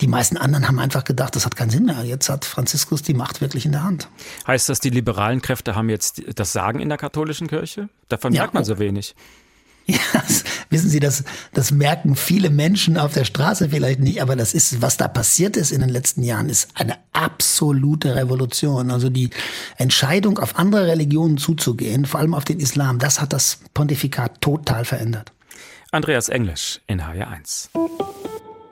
die 0.01 0.09
meisten 0.09 0.37
anderen 0.37 0.67
haben 0.67 0.81
einfach 0.81 1.05
gedacht, 1.05 1.37
das 1.37 1.47
hat 1.47 1.55
keinen 1.55 1.71
Sinn 1.71 1.85
mehr. 1.85 2.03
Jetzt 2.05 2.29
hat 2.29 2.45
Franziskus 2.45 3.03
die 3.03 3.15
Macht 3.15 3.41
wirklich 3.41 3.67
in 3.67 3.73
der 3.73 3.85
Hand. 3.85 4.09
Heißt 4.47 4.69
das, 4.69 4.81
die 4.81 4.91
liberalen 4.91 5.43
Kräfte 5.43 5.77
haben 5.77 5.89
jetzt 5.89 6.23
das 6.35 6.53
Sagen 6.53 6.81
in 6.81 6.89
der 6.89 6.99
katholischen 6.99 7.47
Kirche? 7.47 7.89
Davon 8.09 8.33
ja, 8.33 8.43
merkt 8.43 8.55
man 8.55 8.65
so 8.65 8.81
wenig. 8.81 9.15
Ja, 9.91 10.23
das, 10.27 10.45
wissen 10.69 10.89
Sie, 10.89 11.01
das, 11.01 11.25
das 11.53 11.73
merken 11.73 12.15
viele 12.15 12.51
Menschen 12.51 12.97
auf 12.97 13.13
der 13.13 13.25
Straße 13.25 13.71
vielleicht 13.71 14.01
nicht, 14.01 14.23
aber 14.23 14.37
das 14.37 14.55
ist, 14.55 14.81
was 14.81 14.97
da 14.97 15.09
passiert 15.09 15.57
ist 15.57 15.73
in 15.73 15.81
den 15.81 15.89
letzten 15.89 16.23
Jahren, 16.23 16.49
ist 16.49 16.69
eine 16.75 16.97
absolute 17.13 18.15
Revolution. 18.15 18.91
Also 18.91 19.11
die 19.11 19.31
Entscheidung, 19.77 20.39
auf 20.39 20.59
andere 20.59 20.87
Religionen 20.87 21.39
zuzugehen, 21.39 22.05
vor 22.07 22.21
allem 22.21 22.35
auf 22.35 22.45
den 22.45 22.61
Islam, 22.61 22.99
das 22.99 23.21
hat 23.21 23.33
das 23.33 23.61
Pontifikat 23.75 24.41
total 24.41 24.85
verändert. 24.85 25.33
Andreas 25.91 26.29
Englisch 26.29 26.81
in 26.87 27.03
HR1. 27.03 27.69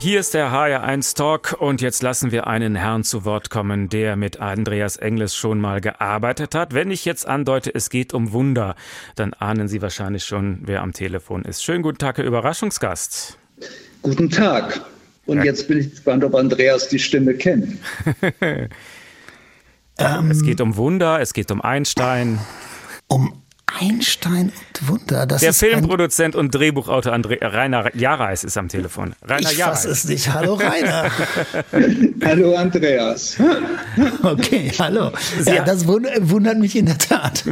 Hier 0.01 0.21
ist 0.21 0.33
der 0.33 0.53
HR1 0.53 1.17
Talk 1.17 1.57
und 1.59 1.81
jetzt 1.81 2.05
lassen 2.05 2.31
wir 2.31 2.47
einen 2.47 2.77
Herrn 2.77 3.03
zu 3.03 3.25
Wort 3.25 3.51
kommen, 3.51 3.89
der 3.89 4.15
mit 4.15 4.39
Andreas 4.39 4.97
Engles 4.97 5.35
schon 5.35 5.61
mal 5.61 5.81
gearbeitet 5.81 6.55
hat. 6.55 6.73
Wenn 6.73 6.93
ich 6.93 7.05
jetzt 7.05 7.27
andeute, 7.27 7.75
es 7.75 7.91
geht 7.91 8.15
um 8.15 8.31
Wunder, 8.31 8.77
dann 9.17 9.35
ahnen 9.35 9.67
Sie 9.67 9.83
wahrscheinlich 9.83 10.23
schon, 10.23 10.61
wer 10.63 10.83
am 10.83 10.93
Telefon 10.93 11.43
ist. 11.43 11.65
Schönen 11.65 11.83
guten 11.83 11.99
Tag, 11.99 12.19
Herr 12.19 12.25
Überraschungsgast. 12.25 13.39
Guten 14.03 14.31
Tag. 14.31 14.81
Und 15.27 15.39
ja. 15.39 15.45
jetzt 15.45 15.67
bin 15.67 15.79
ich 15.79 15.91
gespannt, 15.91 16.23
ob 16.23 16.37
Andreas 16.37 16.87
die 16.89 17.01
Stimme 17.01 17.35
kennt. 17.35 17.79
es 19.97 20.43
geht 20.45 20.61
um 20.61 20.77
Wunder, 20.77 21.21
es 21.21 21.33
geht 21.33 21.51
um 21.51 21.61
Einstein. 21.61 22.39
Um 23.09 23.43
Einstein 23.81 24.53
und 24.53 24.89
Wunder. 24.89 25.27
Das 25.27 25.41
Der 25.41 25.53
Filmproduzent 25.53 26.35
und 26.35 26.55
Drehbuchautor 26.55 27.13
André, 27.13 27.39
Rainer 27.41 27.95
Jareis 27.95 28.45
ist 28.45 28.57
am 28.57 28.69
Telefon. 28.69 29.15
Rainer 29.23 29.51
ich 29.51 29.59
fasse 29.59 29.91
es 29.91 30.05
nicht. 30.05 30.33
Hallo 30.33 30.55
Rainer. 30.55 31.11
hallo 32.25 32.57
Andreas. 32.57 33.37
okay, 34.23 34.73
hallo. 34.79 35.13
Sie 35.41 35.51
ja, 35.51 35.65
das 35.65 35.87
wundert 35.87 36.59
mich 36.59 36.77
in 36.77 36.87
der 36.87 36.99
Tat. 36.99 37.45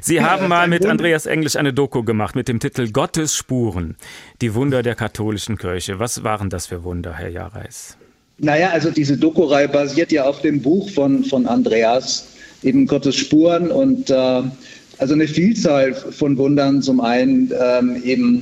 Sie 0.00 0.20
haben 0.22 0.48
mal 0.48 0.68
mit 0.68 0.86
Andreas 0.86 1.26
Englisch 1.26 1.56
eine 1.56 1.72
Doku 1.72 2.04
gemacht 2.04 2.36
mit 2.36 2.48
dem 2.48 2.60
Titel 2.60 2.90
Gottes 2.90 3.34
Spuren. 3.34 3.96
Die 4.40 4.54
Wunder 4.54 4.82
der 4.82 4.94
katholischen 4.94 5.58
Kirche. 5.58 5.98
Was 5.98 6.22
waren 6.22 6.50
das 6.50 6.66
für 6.66 6.84
Wunder, 6.84 7.14
Herr 7.14 7.28
Jareis? 7.28 7.96
Naja, 8.38 8.70
also 8.70 8.90
diese 8.90 9.16
Doku-Reihe 9.16 9.68
basiert 9.68 10.12
ja 10.12 10.24
auf 10.24 10.40
dem 10.42 10.62
Buch 10.62 10.90
von, 10.90 11.24
von 11.24 11.46
Andreas, 11.46 12.28
eben 12.62 12.86
Gottes 12.86 13.16
Spuren 13.16 13.70
und 13.70 14.10
äh, 14.10 14.42
also 15.02 15.14
eine 15.14 15.26
Vielzahl 15.26 15.94
von 15.94 16.38
Wundern. 16.38 16.80
Zum 16.80 17.00
einen 17.00 17.52
ähm, 17.60 18.00
eben 18.04 18.40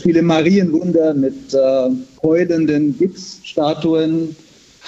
viele 0.00 0.22
Marienwunder 0.22 1.12
mit 1.12 1.52
äh, 1.52 1.90
heulenden 2.22 2.96
Gipsstatuen, 2.96 4.36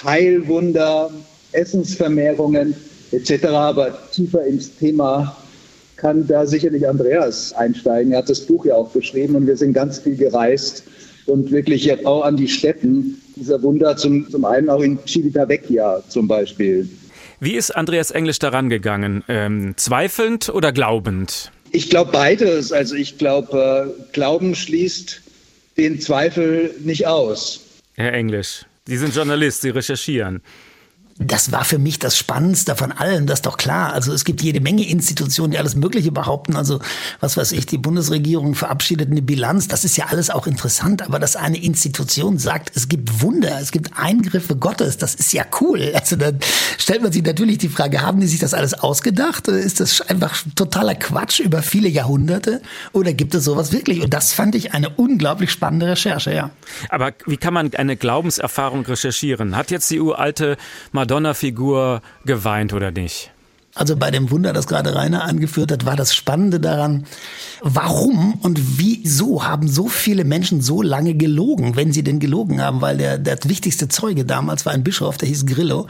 Heilwunder, 0.01 1.11
Essensvermehrungen 1.51 2.73
etc. 3.11 3.45
Aber 3.47 3.97
tiefer 4.13 4.45
ins 4.45 4.73
Thema 4.77 5.35
kann 5.97 6.25
da 6.27 6.45
sicherlich 6.47 6.87
Andreas 6.87 7.51
einsteigen. 7.53 8.13
Er 8.13 8.19
hat 8.19 8.29
das 8.29 8.39
Buch 8.39 8.63
ja 8.65 8.75
auch 8.75 8.93
geschrieben 8.93 9.35
und 9.35 9.47
wir 9.47 9.57
sind 9.57 9.73
ganz 9.73 9.99
viel 9.99 10.15
gereist 10.15 10.83
und 11.25 11.51
wirklich 11.51 11.83
jetzt 11.83 12.05
auch 12.05 12.23
an 12.23 12.37
die 12.37 12.47
Städten 12.47 13.21
dieser 13.35 13.61
Wunder, 13.61 13.97
zum, 13.97 14.29
zum 14.29 14.45
einen 14.45 14.69
auch 14.69 14.81
in 14.81 14.97
Civitavecchia 15.05 16.03
zum 16.07 16.29
Beispiel. 16.29 16.87
Wie 17.43 17.55
ist 17.55 17.71
Andreas 17.71 18.11
Englisch 18.11 18.37
daran 18.37 18.69
gegangen? 18.69 19.23
Ähm, 19.27 19.73
zweifelnd 19.75 20.49
oder 20.49 20.71
glaubend? 20.71 21.51
Ich 21.71 21.89
glaube 21.89 22.11
beides. 22.11 22.71
Also 22.71 22.93
ich 22.93 23.17
glaube, 23.17 23.95
äh, 23.97 24.11
Glauben 24.13 24.53
schließt 24.53 25.23
den 25.75 25.99
Zweifel 25.99 26.75
nicht 26.81 27.07
aus. 27.07 27.61
Herr 27.95 28.13
Englisch, 28.13 28.65
Sie 28.85 28.95
sind 28.95 29.15
Journalist, 29.15 29.61
Sie 29.61 29.71
recherchieren 29.71 30.43
das 31.27 31.51
war 31.51 31.63
für 31.63 31.77
mich 31.77 31.99
das 31.99 32.17
Spannendste 32.17 32.75
von 32.75 32.91
allem, 32.91 33.27
das 33.27 33.39
ist 33.39 33.45
doch 33.45 33.57
klar. 33.57 33.93
Also 33.93 34.13
es 34.13 34.25
gibt 34.25 34.41
jede 34.41 34.59
Menge 34.59 34.87
Institutionen, 34.87 35.51
die 35.51 35.57
alles 35.57 35.75
Mögliche 35.75 36.11
behaupten. 36.11 36.55
Also 36.55 36.79
was 37.19 37.37
weiß 37.37 37.51
ich, 37.51 37.65
die 37.65 37.77
Bundesregierung 37.77 38.55
verabschiedet 38.55 39.11
eine 39.11 39.21
Bilanz, 39.21 39.67
das 39.67 39.83
ist 39.83 39.97
ja 39.97 40.07
alles 40.07 40.29
auch 40.29 40.47
interessant. 40.47 41.03
Aber 41.03 41.19
dass 41.19 41.35
eine 41.35 41.61
Institution 41.61 42.37
sagt, 42.37 42.75
es 42.75 42.87
gibt 42.87 43.21
Wunder, 43.21 43.59
es 43.61 43.71
gibt 43.71 43.91
Eingriffe 43.97 44.55
Gottes, 44.55 44.97
das 44.97 45.15
ist 45.15 45.33
ja 45.33 45.45
cool. 45.61 45.91
Also 45.93 46.15
dann 46.15 46.39
stellt 46.77 47.03
man 47.03 47.11
sich 47.11 47.23
natürlich 47.23 47.59
die 47.59 47.69
Frage, 47.69 48.01
haben 48.01 48.19
die 48.19 48.27
sich 48.27 48.39
das 48.39 48.53
alles 48.53 48.73
ausgedacht? 48.73 49.47
Ist 49.47 49.79
das 49.79 50.01
einfach 50.01 50.43
totaler 50.55 50.95
Quatsch 50.95 51.39
über 51.39 51.61
viele 51.61 51.89
Jahrhunderte? 51.89 52.61
Oder 52.93 53.13
gibt 53.13 53.35
es 53.35 53.43
sowas 53.43 53.71
wirklich? 53.71 54.01
Und 54.01 54.13
das 54.13 54.33
fand 54.33 54.55
ich 54.55 54.73
eine 54.73 54.89
unglaublich 54.89 55.51
spannende 55.51 55.87
Recherche, 55.87 56.33
ja. 56.33 56.49
Aber 56.89 57.11
wie 57.27 57.37
kann 57.37 57.53
man 57.53 57.73
eine 57.75 57.95
Glaubenserfahrung 57.95 58.85
recherchieren? 58.85 59.55
Hat 59.55 59.71
jetzt 59.71 59.89
die 59.91 59.99
uralte 59.99 60.57
Madonna 60.91 61.10
Madonna-Figur 61.11 62.01
geweint 62.23 62.71
oder 62.71 62.91
nicht? 62.91 63.33
Also 63.73 63.95
bei 63.95 64.11
dem 64.11 64.31
Wunder, 64.31 64.51
das 64.51 64.67
gerade 64.67 64.93
Rainer 64.93 65.23
angeführt 65.23 65.71
hat, 65.71 65.85
war 65.85 65.95
das 65.95 66.13
Spannende 66.13 66.59
daran, 66.59 67.05
warum 67.61 68.33
und 68.41 68.59
wieso 68.77 69.45
haben 69.45 69.69
so 69.69 69.87
viele 69.87 70.25
Menschen 70.25 70.61
so 70.61 70.81
lange 70.81 71.13
gelogen, 71.13 71.77
wenn 71.77 71.93
sie 71.93 72.03
denn 72.03 72.19
gelogen 72.19 72.61
haben, 72.61 72.81
weil 72.81 72.97
der, 72.97 73.17
der 73.17 73.37
wichtigste 73.45 73.87
Zeuge 73.87 74.25
damals 74.25 74.65
war 74.65 74.73
ein 74.73 74.83
Bischof, 74.83 75.17
der 75.17 75.29
hieß 75.29 75.45
Grillo. 75.45 75.87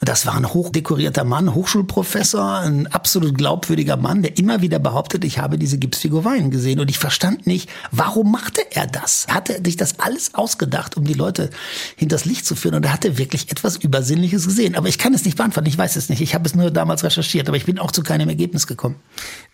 Und 0.00 0.08
das 0.10 0.26
war 0.26 0.34
ein 0.34 0.52
hochdekorierter 0.52 1.24
Mann, 1.24 1.54
Hochschulprofessor, 1.54 2.58
ein 2.58 2.88
absolut 2.88 3.38
glaubwürdiger 3.38 3.96
Mann, 3.96 4.20
der 4.20 4.36
immer 4.36 4.60
wieder 4.60 4.78
behauptet, 4.78 5.24
ich 5.24 5.38
habe 5.38 5.56
diese 5.56 5.78
Gipsfigur 5.78 6.26
Wein 6.26 6.50
gesehen. 6.50 6.78
Und 6.78 6.90
ich 6.90 6.98
verstand 6.98 7.46
nicht, 7.46 7.70
warum 7.90 8.30
machte 8.30 8.60
er 8.72 8.86
das? 8.86 9.26
Hatte 9.30 9.56
er 9.56 9.64
sich 9.64 9.78
das 9.78 10.00
alles 10.00 10.34
ausgedacht, 10.34 10.98
um 10.98 11.04
die 11.04 11.14
Leute 11.14 11.48
hinters 11.96 12.26
Licht 12.26 12.44
zu 12.44 12.54
führen? 12.54 12.74
Und 12.74 12.84
er 12.84 12.92
hatte 12.92 13.16
wirklich 13.16 13.50
etwas 13.50 13.76
Übersinnliches 13.76 14.44
gesehen. 14.44 14.74
Aber 14.74 14.88
ich 14.88 14.98
kann 14.98 15.14
es 15.14 15.24
nicht 15.24 15.38
beantworten, 15.38 15.68
ich 15.68 15.78
weiß 15.78 15.96
es 15.96 16.10
nicht. 16.10 16.20
Ich 16.20 16.34
habe 16.34 16.46
es 16.46 16.54
nur 16.54 16.70
damals 16.70 17.02
recherchiert 17.02 17.13
recherchiert, 17.16 17.48
aber 17.48 17.56
ich 17.56 17.64
bin 17.64 17.78
auch 17.78 17.92
zu 17.92 18.02
keinem 18.02 18.28
Ergebnis 18.28 18.66
gekommen. 18.66 18.96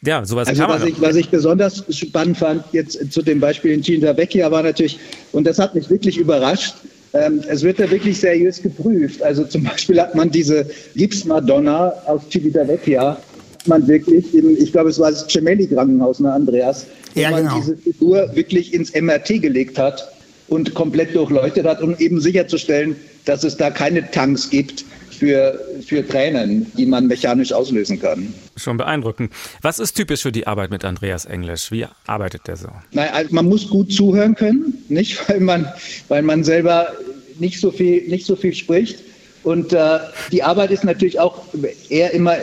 Ja, 0.02 0.24
sowas 0.24 0.48
also 0.48 0.62
kann 0.62 0.70
was 0.70 0.80
man 0.80 0.88
ich, 0.88 1.00
was 1.00 1.16
ich 1.16 1.28
besonders 1.28 1.84
spannend 1.90 2.38
fand 2.38 2.64
jetzt 2.72 3.12
zu 3.12 3.22
dem 3.22 3.40
Beispiel 3.40 3.72
in 3.72 4.02
Vecchia 4.02 4.50
war 4.50 4.62
natürlich, 4.62 4.98
und 5.32 5.46
das 5.46 5.58
hat 5.58 5.74
mich 5.74 5.90
wirklich 5.90 6.16
überrascht, 6.18 6.74
ähm, 7.12 7.42
es 7.48 7.62
wird 7.62 7.80
da 7.80 7.90
wirklich 7.90 8.20
seriös 8.20 8.62
geprüft. 8.62 9.22
Also 9.22 9.44
zum 9.44 9.64
Beispiel 9.64 10.00
hat 10.00 10.14
man 10.14 10.30
diese 10.30 10.66
Gipsmadonna 10.94 11.92
aus 12.06 12.22
Civita 12.30 12.66
Vecchia, 12.66 13.16
hat 13.16 13.66
man 13.66 13.86
wirklich, 13.88 14.32
im, 14.34 14.56
ich 14.56 14.72
glaube 14.72 14.90
es 14.90 14.98
war 14.98 15.10
das 15.10 15.26
Gemelli-Krankenhaus, 15.26 16.20
ne 16.20 16.32
Andreas, 16.32 16.86
wo 17.14 17.20
Ja, 17.20 17.30
man 17.30 17.44
genau. 17.44 17.58
diese 17.58 17.76
Figur 17.76 18.30
wirklich 18.34 18.72
ins 18.72 18.94
MRT 18.94 19.42
gelegt 19.42 19.78
hat 19.78 20.12
und 20.48 20.74
komplett 20.74 21.14
durchleuchtet 21.14 21.66
hat, 21.66 21.82
um 21.82 21.96
eben 21.98 22.20
sicherzustellen, 22.20 22.96
dass 23.24 23.44
es 23.44 23.56
da 23.56 23.70
keine 23.70 24.08
Tanks 24.10 24.48
gibt 24.48 24.84
für, 25.20 25.60
für 25.86 26.06
Tränen, 26.06 26.66
die 26.78 26.86
man 26.86 27.06
mechanisch 27.06 27.52
auslösen 27.52 28.00
kann. 28.00 28.32
schon 28.56 28.78
beeindruckend. 28.78 29.32
Was 29.60 29.78
ist 29.78 29.92
typisch 29.92 30.22
für 30.22 30.32
die 30.32 30.46
Arbeit 30.46 30.70
mit 30.70 30.82
Andreas 30.82 31.26
Englisch? 31.26 31.70
Wie 31.70 31.84
arbeitet 32.06 32.48
der 32.48 32.56
so? 32.56 32.68
Nein, 32.92 33.10
also 33.12 33.34
man 33.34 33.46
muss 33.46 33.68
gut 33.68 33.92
zuhören 33.92 34.34
können, 34.34 34.82
nicht, 34.88 35.18
weil 35.28 35.40
man, 35.40 35.70
weil 36.08 36.22
man 36.22 36.42
selber 36.42 36.88
nicht 37.38 37.60
so 37.60 37.70
viel, 37.70 38.08
nicht 38.08 38.24
so 38.24 38.34
viel 38.34 38.54
spricht. 38.54 38.98
Und 39.42 39.74
äh, 39.74 39.98
die 40.32 40.42
Arbeit 40.42 40.70
ist 40.70 40.84
natürlich 40.84 41.20
auch 41.20 41.44
eher 41.90 42.12
immer 42.12 42.36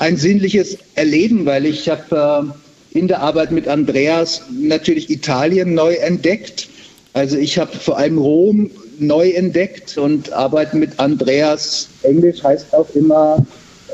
ein 0.00 0.16
sinnliches 0.16 0.78
Erleben, 0.96 1.46
weil 1.46 1.64
ich 1.64 1.88
habe 1.88 2.52
äh, 2.92 2.98
in 2.98 3.06
der 3.06 3.20
Arbeit 3.20 3.52
mit 3.52 3.68
Andreas 3.68 4.42
natürlich 4.50 5.10
Italien 5.10 5.74
neu 5.74 5.94
entdeckt. 5.94 6.68
Also 7.12 7.36
ich 7.36 7.56
habe 7.56 7.76
vor 7.76 7.98
allem 7.98 8.18
Rom 8.18 8.70
neu 8.98 9.30
entdeckt 9.30 9.98
und 9.98 10.32
Arbeit 10.32 10.74
mit 10.74 10.98
Andreas 10.98 11.88
Englisch 12.02 12.42
heißt 12.42 12.72
auch 12.74 12.88
immer 12.94 13.44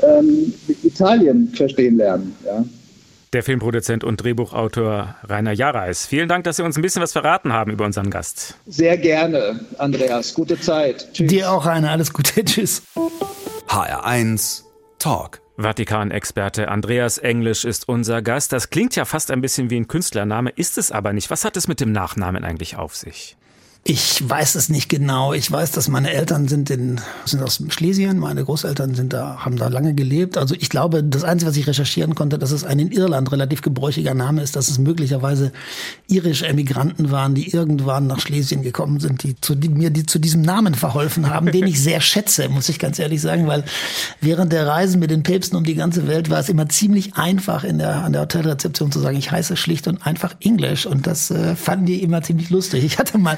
ähm, 0.01 0.53
Italien 0.83 1.51
verstehen 1.55 1.97
lernen. 1.97 2.35
Ja. 2.45 2.63
Der 3.33 3.41
Filmproduzent 3.41 4.03
und 4.03 4.17
Drehbuchautor 4.17 5.15
Rainer 5.23 5.53
Jareis. 5.53 6.05
Vielen 6.05 6.29
Dank, 6.29 6.43
dass 6.43 6.57
Sie 6.57 6.63
uns 6.63 6.77
ein 6.77 6.83
bisschen 6.83 7.01
was 7.01 7.13
verraten 7.13 7.51
haben 7.51 7.71
über 7.71 7.83
unseren 7.83 8.11
Gast. 8.11 8.55
Sehr 8.67 8.95
gerne, 8.97 9.59
Andreas. 9.79 10.35
Gute 10.35 10.59
Zeit. 10.59 11.11
Tschüss. 11.13 11.29
Dir 11.29 11.51
auch 11.51 11.65
eine, 11.65 11.89
alles 11.89 12.13
Gute, 12.13 12.43
tschüss. 12.45 12.83
HR1 13.67 14.61
Talk. 14.99 15.41
Vatikan-Experte 15.57 16.67
Andreas 16.67 17.17
Englisch 17.17 17.65
ist 17.65 17.87
unser 17.87 18.21
Gast. 18.21 18.53
Das 18.53 18.69
klingt 18.69 18.95
ja 18.95 19.05
fast 19.05 19.31
ein 19.31 19.41
bisschen 19.41 19.69
wie 19.69 19.77
ein 19.77 19.87
Künstlername, 19.87 20.51
ist 20.51 20.77
es 20.77 20.91
aber 20.91 21.13
nicht. 21.13 21.29
Was 21.29 21.45
hat 21.45 21.57
es 21.57 21.67
mit 21.67 21.79
dem 21.79 21.91
Nachnamen 21.91 22.43
eigentlich 22.43 22.75
auf 22.75 22.95
sich? 22.95 23.35
Ich 23.85 24.23
weiß 24.29 24.55
es 24.55 24.69
nicht 24.69 24.87
genau. 24.87 25.33
Ich 25.33 25.51
weiß, 25.51 25.71
dass 25.71 25.89
meine 25.89 26.09
Eltern 26.09 26.47
sind 26.47 26.69
in, 26.69 27.01
sind 27.25 27.43
aus 27.43 27.61
Schlesien. 27.67 28.17
Meine 28.17 28.45
Großeltern 28.45 28.95
sind 28.95 29.11
da, 29.11 29.39
haben 29.43 29.57
da 29.57 29.67
lange 29.67 29.93
gelebt. 29.93 30.37
Also 30.37 30.55
ich 30.57 30.69
glaube, 30.69 31.03
das 31.03 31.25
Einzige, 31.25 31.51
was 31.51 31.57
ich 31.57 31.67
recherchieren 31.67 32.15
konnte, 32.15 32.39
dass 32.39 32.51
es 32.51 32.63
ein 32.63 32.79
in 32.79 32.93
Irland 32.93 33.29
relativ 33.33 33.61
gebräuchiger 33.61 34.13
Name 34.13 34.41
ist, 34.41 34.55
dass 34.55 34.69
es 34.69 34.77
möglicherweise 34.77 35.51
irische 36.07 36.47
Emigranten 36.47 37.11
waren, 37.11 37.35
die 37.35 37.49
irgendwann 37.49 38.07
nach 38.07 38.21
Schlesien 38.21 38.61
gekommen 38.61 39.01
sind, 39.01 39.21
die, 39.23 39.35
zu, 39.41 39.53
die 39.53 39.67
mir 39.67 39.89
die 39.89 40.05
zu 40.05 40.17
diesem 40.17 40.43
Namen 40.43 40.75
verholfen 40.75 41.29
haben, 41.29 41.51
den 41.51 41.67
ich 41.67 41.81
sehr 41.81 41.99
schätze, 41.99 42.47
muss 42.47 42.69
ich 42.69 42.79
ganz 42.79 42.99
ehrlich 42.99 43.19
sagen, 43.19 43.47
weil 43.47 43.65
während 44.21 44.53
der 44.53 44.65
Reisen 44.65 45.01
mit 45.01 45.11
den 45.11 45.23
Päpsten 45.23 45.57
um 45.57 45.65
die 45.65 45.75
ganze 45.75 46.07
Welt 46.07 46.29
war 46.29 46.39
es 46.39 46.47
immer 46.47 46.69
ziemlich 46.69 47.15
einfach 47.15 47.65
in 47.65 47.79
der, 47.79 48.05
an 48.05 48.13
der 48.13 48.21
Hotelrezeption 48.21 48.93
zu 48.93 49.01
sagen, 49.01 49.17
ich 49.17 49.31
heiße 49.31 49.57
schlicht 49.57 49.89
und 49.89 50.07
einfach 50.07 50.35
Englisch. 50.39 50.85
Und 50.85 51.05
das 51.05 51.31
äh, 51.31 51.57
fanden 51.57 51.85
die 51.85 52.01
immer 52.01 52.21
ziemlich 52.21 52.49
lustig. 52.49 52.85
Ich 52.85 52.97
hatte 52.97 53.17
mal 53.17 53.37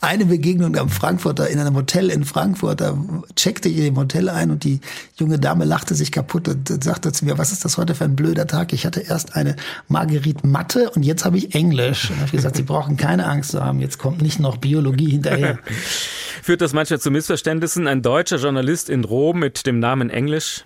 eine 0.00 0.26
Begegnung 0.26 0.76
am 0.76 0.88
Frankfurter, 0.88 1.48
in 1.48 1.58
einem 1.58 1.74
Hotel 1.76 2.10
in 2.10 2.24
Frankfurt, 2.24 2.80
da 2.80 2.96
checkte 3.36 3.68
ich 3.68 3.78
im 3.78 3.96
Hotel 3.96 4.28
ein 4.28 4.50
und 4.50 4.64
die 4.64 4.80
junge 5.16 5.38
Dame 5.38 5.64
lachte 5.64 5.94
sich 5.94 6.12
kaputt 6.12 6.48
und 6.48 6.84
sagte 6.84 7.12
zu 7.12 7.24
mir, 7.24 7.38
was 7.38 7.52
ist 7.52 7.64
das 7.64 7.78
heute 7.78 7.94
für 7.94 8.04
ein 8.04 8.16
blöder 8.16 8.46
Tag? 8.46 8.72
Ich 8.72 8.86
hatte 8.86 9.00
erst 9.00 9.36
eine 9.36 9.56
Marguerite 9.88 10.46
Mathe 10.46 10.90
und 10.90 11.02
jetzt 11.02 11.24
habe 11.24 11.38
ich 11.38 11.54
Englisch. 11.54 12.10
Und 12.10 12.16
habe 12.16 12.26
ich 12.26 12.32
gesagt, 12.32 12.56
Sie 12.56 12.62
brauchen 12.62 12.96
keine 12.96 13.26
Angst 13.26 13.52
zu 13.52 13.64
haben, 13.64 13.80
jetzt 13.80 13.98
kommt 13.98 14.22
nicht 14.22 14.40
noch 14.40 14.56
Biologie 14.56 15.10
hinterher. 15.10 15.58
Führt 16.42 16.60
das 16.60 16.72
manchmal 16.72 17.00
zu 17.00 17.10
Missverständnissen? 17.10 17.86
Ein 17.86 18.02
deutscher 18.02 18.36
Journalist 18.36 18.90
in 18.90 19.04
Rom 19.04 19.38
mit 19.38 19.66
dem 19.66 19.78
Namen 19.78 20.10
Englisch? 20.10 20.64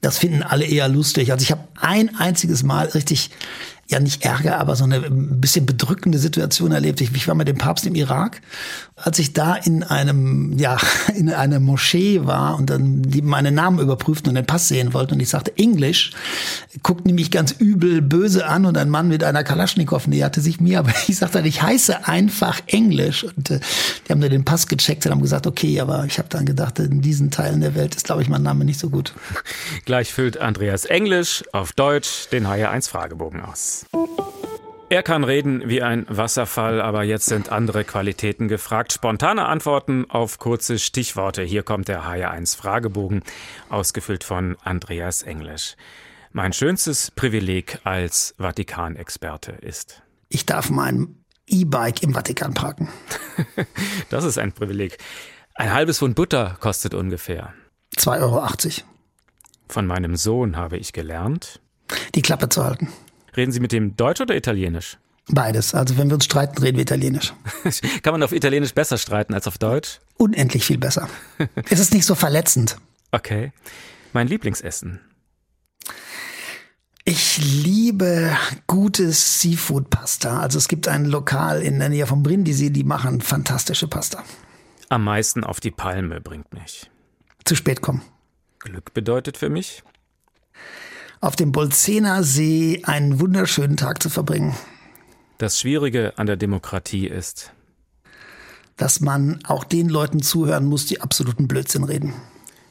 Das 0.00 0.18
finden 0.18 0.42
alle 0.42 0.64
eher 0.64 0.88
lustig. 0.88 1.32
Also 1.32 1.42
ich 1.42 1.50
habe 1.50 1.64
ein 1.80 2.14
einziges 2.16 2.62
Mal 2.62 2.86
richtig, 2.88 3.30
ja 3.88 4.00
nicht 4.00 4.24
Ärger, 4.24 4.58
aber 4.58 4.74
so 4.74 4.84
eine 4.84 4.96
ein 4.96 5.40
bisschen 5.40 5.64
bedrückende 5.64 6.18
Situation 6.18 6.72
erlebt. 6.72 7.00
Ich, 7.00 7.14
ich 7.14 7.28
war 7.28 7.34
mit 7.34 7.46
dem 7.46 7.56
Papst 7.56 7.86
im 7.86 7.94
Irak, 7.94 8.40
als 8.96 9.18
ich 9.18 9.32
da 9.32 9.54
in 9.54 9.84
einem, 9.84 10.58
ja, 10.58 10.76
in 11.14 11.32
einer 11.32 11.60
Moschee 11.60 12.24
war 12.24 12.56
und 12.56 12.70
dann 12.70 13.02
die 13.02 13.22
meine 13.22 13.52
Namen 13.52 13.78
überprüften 13.78 14.30
und 14.30 14.34
den 14.34 14.46
Pass 14.46 14.68
sehen 14.68 14.92
wollten 14.92 15.14
und 15.14 15.20
ich 15.20 15.28
sagte 15.28 15.56
Englisch, 15.56 16.12
guckten 16.82 17.14
mich 17.14 17.30
ganz 17.30 17.52
übel 17.52 18.02
böse 18.02 18.46
an 18.46 18.66
und 18.66 18.76
ein 18.76 18.90
Mann 18.90 19.08
mit 19.08 19.22
einer 19.22 19.44
Kalaschnikow 19.44 20.06
näherte 20.08 20.40
sich 20.40 20.60
mir, 20.60 20.78
aber 20.80 20.92
ich 21.06 21.16
sagte, 21.16 21.40
ich 21.46 21.62
heiße 21.62 22.08
einfach 22.08 22.60
Englisch 22.66 23.24
und 23.24 23.50
äh, 23.50 23.60
die 24.06 24.12
haben 24.12 24.20
dann 24.20 24.30
den 24.30 24.44
Pass 24.44 24.66
gecheckt 24.66 25.06
und 25.06 25.12
haben 25.12 25.22
gesagt, 25.22 25.46
okay, 25.46 25.80
aber 25.80 26.04
ich 26.06 26.18
habe 26.18 26.28
dann 26.28 26.44
gedacht, 26.44 26.80
in 26.80 27.02
diesen 27.02 27.30
Teilen 27.30 27.60
der 27.60 27.74
Welt 27.76 27.94
ist, 27.94 28.04
glaube 28.04 28.22
ich, 28.22 28.28
mein 28.28 28.42
Name 28.42 28.64
nicht 28.64 28.80
so 28.80 28.90
gut. 28.90 29.12
Gleich 29.84 30.12
füllt 30.12 30.38
Andreas 30.38 30.84
Englisch 30.84 31.44
auf 31.52 31.72
Deutsch 31.72 32.28
den 32.30 32.46
HR1 32.46 32.88
Fragebogen 32.88 33.42
aus. 33.42 33.75
Er 34.88 35.02
kann 35.02 35.24
reden 35.24 35.68
wie 35.68 35.82
ein 35.82 36.06
Wasserfall, 36.08 36.80
aber 36.80 37.02
jetzt 37.02 37.26
sind 37.26 37.50
andere 37.50 37.82
Qualitäten 37.82 38.46
gefragt. 38.46 38.92
Spontane 38.92 39.46
Antworten 39.46 40.08
auf 40.08 40.38
kurze 40.38 40.78
Stichworte. 40.78 41.42
Hier 41.42 41.64
kommt 41.64 41.88
der 41.88 42.04
HR1 42.04 42.56
Fragebogen, 42.56 43.22
ausgefüllt 43.68 44.22
von 44.22 44.56
Andreas 44.62 45.22
Englisch. 45.22 45.74
Mein 46.32 46.52
schönstes 46.52 47.10
Privileg 47.10 47.80
als 47.82 48.34
Vatikanexperte 48.38 49.52
ist. 49.52 50.02
Ich 50.28 50.46
darf 50.46 50.70
mein 50.70 51.16
E-Bike 51.48 52.02
im 52.02 52.14
Vatikan 52.14 52.54
parken. 52.54 52.88
Das 54.08 54.24
ist 54.24 54.38
ein 54.38 54.52
Privileg. 54.52 54.98
Ein 55.54 55.72
halbes 55.72 55.98
Pfund 55.98 56.14
Butter 56.14 56.56
kostet 56.60 56.94
ungefähr. 56.94 57.52
2,80 57.96 58.20
Euro. 58.20 58.48
Von 59.68 59.86
meinem 59.86 60.16
Sohn 60.16 60.56
habe 60.56 60.76
ich 60.76 60.92
gelernt. 60.92 61.60
Die 62.14 62.22
Klappe 62.22 62.48
zu 62.48 62.64
halten. 62.64 62.88
Reden 63.36 63.52
Sie 63.52 63.60
mit 63.60 63.72
dem 63.72 63.96
Deutsch 63.96 64.20
oder 64.20 64.34
Italienisch? 64.34 64.98
Beides. 65.28 65.74
Also 65.74 65.98
wenn 65.98 66.08
wir 66.08 66.14
uns 66.14 66.24
streiten, 66.24 66.58
reden 66.62 66.76
wir 66.76 66.82
Italienisch. 66.82 67.34
Kann 68.02 68.12
man 68.12 68.22
auf 68.22 68.32
Italienisch 68.32 68.72
besser 68.72 68.96
streiten 68.96 69.34
als 69.34 69.46
auf 69.46 69.58
Deutsch? 69.58 70.00
Unendlich 70.16 70.64
viel 70.64 70.78
besser. 70.78 71.08
es 71.68 71.80
ist 71.80 71.92
nicht 71.92 72.06
so 72.06 72.14
verletzend. 72.14 72.78
Okay. 73.10 73.52
Mein 74.12 74.28
Lieblingsessen. 74.28 75.00
Ich 77.04 77.38
liebe 77.38 78.36
gutes 78.66 79.40
Seafood-Pasta. 79.40 80.40
Also 80.40 80.58
es 80.58 80.68
gibt 80.68 80.88
ein 80.88 81.04
Lokal 81.04 81.62
in 81.62 81.78
der 81.78 81.88
Nähe 81.88 82.06
von 82.06 82.22
Brindisi, 82.22 82.72
die 82.72 82.84
machen 82.84 83.20
fantastische 83.20 83.86
Pasta. 83.86 84.24
Am 84.88 85.04
meisten 85.04 85.44
auf 85.44 85.60
die 85.60 85.70
Palme 85.70 86.20
bringt 86.20 86.52
mich. 86.54 86.90
Zu 87.44 87.54
spät 87.54 87.80
kommen. 87.80 88.02
Glück 88.60 88.94
bedeutet 88.94 89.36
für 89.36 89.48
mich 89.48 89.82
Auf 91.26 91.34
dem 91.34 91.50
Bolzener 91.50 92.22
See 92.22 92.82
einen 92.84 93.18
wunderschönen 93.18 93.76
Tag 93.76 94.00
zu 94.00 94.08
verbringen. 94.10 94.54
Das 95.38 95.58
Schwierige 95.58 96.16
an 96.18 96.28
der 96.28 96.36
Demokratie 96.36 97.08
ist, 97.08 97.52
Dass 98.76 99.00
man 99.00 99.40
auch 99.44 99.64
den 99.64 99.88
Leuten 99.88 100.22
zuhören 100.22 100.66
muss, 100.66 100.86
die 100.86 101.00
absoluten 101.00 101.48
Blödsinn 101.48 101.82
reden. 101.82 102.12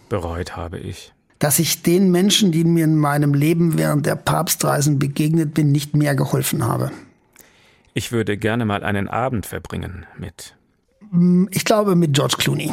bereut 0.08 0.56
habe 0.56 0.80
ich. 0.80 1.14
Dass 1.38 1.60
ich 1.60 1.84
den 1.84 2.12
Menschen, 2.12 2.54
die 2.54 2.64
mir 2.64 2.86
in 2.86 2.96
meinem 2.96 3.34
Leben 3.34 3.78
während 3.78 4.06
der 4.06 4.16
Papstreisen 4.16 5.00
begegnet 5.00 5.54
bin, 5.54 5.74
nicht 5.74 5.94
mehr 5.94 6.16
geholfen 6.16 6.64
habe. 6.64 6.94
Ich 7.94 8.14
würde 8.14 8.38
gerne 8.38 8.64
mal 8.64 8.86
einen 8.86 9.10
Abend 9.10 9.46
verbringen 9.46 10.06
mit. 10.18 10.56
Ich 11.52 11.66
glaube 11.66 11.98
mit 11.98 12.14
George 12.14 12.36
Clooney. 12.38 12.72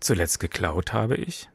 Zuletzt 0.00 0.40
geklaut 0.40 0.92
habe 0.92 1.14
ich. 1.14 1.48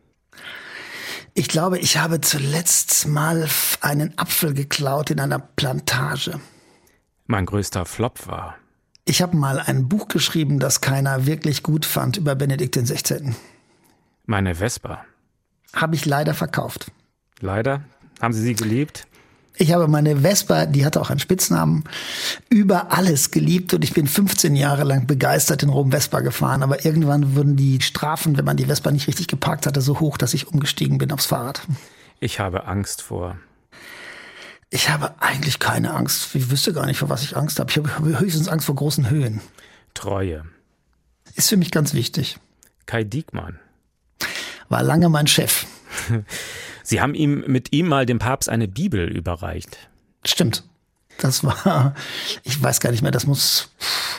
Ich 1.33 1.47
glaube, 1.47 1.79
ich 1.79 1.97
habe 1.97 2.19
zuletzt 2.19 3.07
mal 3.07 3.47
einen 3.79 4.17
Apfel 4.17 4.53
geklaut 4.53 5.11
in 5.11 5.19
einer 5.19 5.39
Plantage. 5.39 6.39
Mein 7.25 7.45
größter 7.45 7.85
Flop 7.85 8.27
war. 8.27 8.57
Ich 9.05 9.21
habe 9.21 9.37
mal 9.37 9.59
ein 9.59 9.87
Buch 9.87 10.09
geschrieben, 10.09 10.59
das 10.59 10.81
keiner 10.81 11.25
wirklich 11.25 11.63
gut 11.63 11.85
fand 11.85 12.17
über 12.17 12.35
Benedikt 12.35 12.75
XVI. 12.75 13.33
Meine 14.25 14.55
Vespa. 14.55 15.05
Habe 15.73 15.95
ich 15.95 16.05
leider 16.05 16.33
verkauft. 16.33 16.91
Leider. 17.39 17.83
Haben 18.21 18.33
Sie 18.33 18.41
sie 18.41 18.53
geliebt? 18.53 19.07
Ich 19.55 19.73
habe 19.73 19.87
meine 19.87 20.21
Vespa, 20.21 20.65
die 20.65 20.85
hatte 20.85 21.01
auch 21.01 21.09
einen 21.09 21.19
Spitznamen, 21.19 21.83
über 22.49 22.91
alles 22.91 23.31
geliebt 23.31 23.73
und 23.73 23.83
ich 23.83 23.93
bin 23.93 24.07
15 24.07 24.55
Jahre 24.55 24.83
lang 24.83 25.07
begeistert 25.07 25.61
in 25.61 25.69
Rom 25.69 25.91
Vespa 25.91 26.21
gefahren. 26.21 26.63
Aber 26.63 26.85
irgendwann 26.85 27.35
wurden 27.35 27.57
die 27.57 27.81
Strafen, 27.81 28.37
wenn 28.37 28.45
man 28.45 28.57
die 28.57 28.65
Vespa 28.65 28.91
nicht 28.91 29.07
richtig 29.07 29.27
geparkt 29.27 29.67
hatte, 29.67 29.81
so 29.81 29.99
hoch, 29.99 30.17
dass 30.17 30.33
ich 30.33 30.47
umgestiegen 30.47 30.97
bin 30.97 31.11
aufs 31.11 31.25
Fahrrad. 31.25 31.61
Ich 32.19 32.39
habe 32.39 32.65
Angst 32.65 33.01
vor. 33.01 33.37
Ich 34.69 34.89
habe 34.89 35.15
eigentlich 35.19 35.59
keine 35.59 35.93
Angst. 35.93 36.33
Ich 36.33 36.49
wüsste 36.49 36.71
gar 36.71 36.85
nicht, 36.85 36.97
vor 36.97 37.09
was 37.09 37.23
ich 37.23 37.35
Angst 37.35 37.59
habe. 37.59 37.69
Ich 37.69 37.77
habe 37.77 38.19
höchstens 38.19 38.47
Angst 38.47 38.65
vor 38.65 38.75
großen 38.75 39.09
Höhen. 39.09 39.41
Treue. 39.93 40.45
Ist 41.35 41.49
für 41.49 41.57
mich 41.57 41.71
ganz 41.71 41.93
wichtig. 41.93 42.37
Kai 42.85 43.03
Diekmann. 43.03 43.59
War 44.69 44.83
lange 44.83 45.09
mein 45.09 45.27
Chef. 45.27 45.65
Sie 46.83 47.01
haben 47.01 47.13
ihm 47.13 47.43
mit 47.47 47.73
ihm 47.73 47.87
mal 47.87 48.05
dem 48.05 48.19
Papst 48.19 48.49
eine 48.49 48.67
Bibel 48.67 49.07
überreicht. 49.07 49.77
Stimmt. 50.25 50.63
Das 51.17 51.43
war, 51.43 51.93
ich 52.43 52.61
weiß 52.61 52.79
gar 52.79 52.91
nicht 52.91 53.01
mehr, 53.01 53.11
das 53.11 53.27
muss 53.27 53.71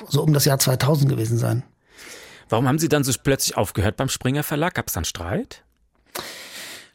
so 0.08 0.22
um 0.22 0.32
das 0.32 0.44
Jahr 0.44 0.58
2000 0.58 1.10
gewesen 1.10 1.38
sein. 1.38 1.62
Warum 2.48 2.68
haben 2.68 2.78
Sie 2.78 2.88
dann 2.88 3.04
so 3.04 3.12
plötzlich 3.22 3.56
aufgehört 3.56 3.96
beim 3.96 4.08
Springer 4.08 4.42
Verlag? 4.42 4.74
Gab 4.74 4.88
es 4.88 4.92
dann 4.92 5.04
Streit? 5.04 5.64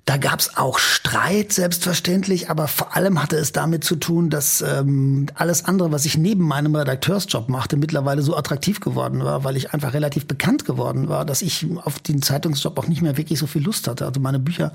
Da 0.07 0.15
gab 0.15 0.39
es 0.39 0.55
auch 0.55 0.79
Streit, 0.79 1.51
selbstverständlich, 1.51 2.49
aber 2.49 2.69
vor 2.69 2.95
allem 2.95 3.21
hatte 3.21 3.35
es 3.35 3.51
damit 3.51 3.83
zu 3.83 3.97
tun, 3.97 4.29
dass 4.29 4.61
ähm, 4.61 5.25
alles 5.35 5.65
andere, 5.65 5.91
was 5.91 6.05
ich 6.05 6.17
neben 6.17 6.45
meinem 6.45 6.73
Redakteursjob 6.73 7.49
machte, 7.49 7.75
mittlerweile 7.75 8.21
so 8.21 8.37
attraktiv 8.37 8.79
geworden 8.79 9.25
war, 9.25 9.43
weil 9.43 9.57
ich 9.57 9.73
einfach 9.73 9.93
relativ 9.93 10.25
bekannt 10.25 10.63
geworden 10.63 11.09
war, 11.09 11.25
dass 11.25 11.41
ich 11.41 11.67
auf 11.83 11.99
den 11.99 12.21
Zeitungsjob 12.21 12.79
auch 12.79 12.87
nicht 12.87 13.01
mehr 13.01 13.17
wirklich 13.17 13.37
so 13.37 13.47
viel 13.47 13.61
Lust 13.61 13.89
hatte. 13.89 14.05
Also 14.05 14.21
meine 14.21 14.39
Bücher 14.39 14.71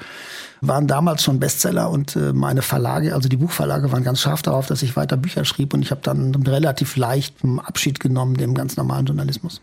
waren 0.60 0.86
damals 0.86 1.22
schon 1.22 1.40
Bestseller 1.40 1.88
und 1.88 2.14
äh, 2.14 2.34
meine 2.34 2.60
Verlage, 2.60 3.14
also 3.14 3.30
die 3.30 3.38
Buchverlage, 3.38 3.90
waren 3.90 4.04
ganz 4.04 4.20
scharf 4.20 4.42
darauf, 4.42 4.66
dass 4.66 4.82
ich 4.82 4.96
weiter 4.96 5.16
Bücher 5.16 5.46
schrieb 5.46 5.72
und 5.72 5.80
ich 5.80 5.92
habe 5.92 6.02
dann 6.02 6.34
relativ 6.34 6.96
leicht 6.96 7.36
Abschied 7.64 8.00
genommen 8.00 8.36
dem 8.36 8.52
ganz 8.52 8.76
normalen 8.76 9.06
Journalismus. 9.06 9.62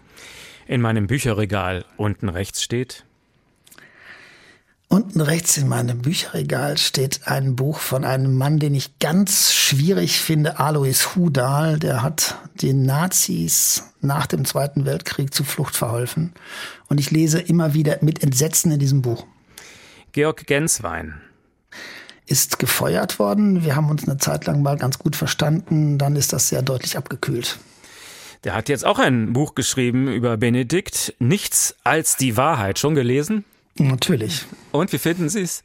In 0.65 0.81
meinem 0.81 1.05
Bücherregal 1.05 1.85
unten 1.95 2.27
rechts 2.27 2.63
steht 2.63 3.05
Unten 4.91 5.21
rechts 5.21 5.55
in 5.55 5.67
meinem 5.67 6.01
Bücherregal 6.01 6.79
steht 6.79 7.27
ein 7.27 7.55
Buch 7.55 7.77
von 7.77 8.03
einem 8.03 8.35
Mann, 8.35 8.57
den 8.57 8.73
ich 8.73 8.97
ganz 8.97 9.53
schwierig 9.53 10.19
finde, 10.19 10.59
Alois 10.59 11.15
Hudal. 11.15 11.77
Der 11.77 12.01
hat 12.01 12.39
den 12.55 12.87
Nazis 12.87 13.83
nach 14.01 14.25
dem 14.25 14.45
Zweiten 14.45 14.87
Weltkrieg 14.87 15.31
zur 15.31 15.45
Flucht 15.45 15.75
verholfen. 15.75 16.33
Und 16.87 16.99
ich 16.99 17.11
lese 17.11 17.39
immer 17.39 17.75
wieder 17.75 17.99
mit 18.01 18.23
Entsetzen 18.23 18.71
in 18.71 18.79
diesem 18.79 19.03
Buch. 19.03 19.27
Georg 20.11 20.47
Genswein 20.47 21.21
ist 22.25 22.57
gefeuert 22.57 23.19
worden. 23.19 23.63
Wir 23.63 23.75
haben 23.75 23.91
uns 23.91 24.07
eine 24.07 24.17
Zeit 24.17 24.47
lang 24.47 24.63
mal 24.63 24.77
ganz 24.77 24.97
gut 24.97 25.15
verstanden. 25.15 25.99
Dann 25.99 26.15
ist 26.15 26.33
das 26.33 26.49
sehr 26.49 26.63
deutlich 26.63 26.97
abgekühlt. 26.97 27.59
Der 28.43 28.55
hat 28.55 28.69
jetzt 28.69 28.87
auch 28.87 28.97
ein 28.97 29.33
Buch 29.33 29.53
geschrieben 29.53 30.07
über 30.07 30.35
Benedikt. 30.37 31.13
Nichts 31.19 31.75
als 31.83 32.17
die 32.17 32.37
Wahrheit. 32.37 32.79
Schon 32.79 32.95
gelesen? 32.95 33.45
Natürlich. 33.77 34.45
Und 34.71 34.91
wie 34.91 34.97
finden 34.97 35.29
Sie 35.29 35.41
es? 35.41 35.63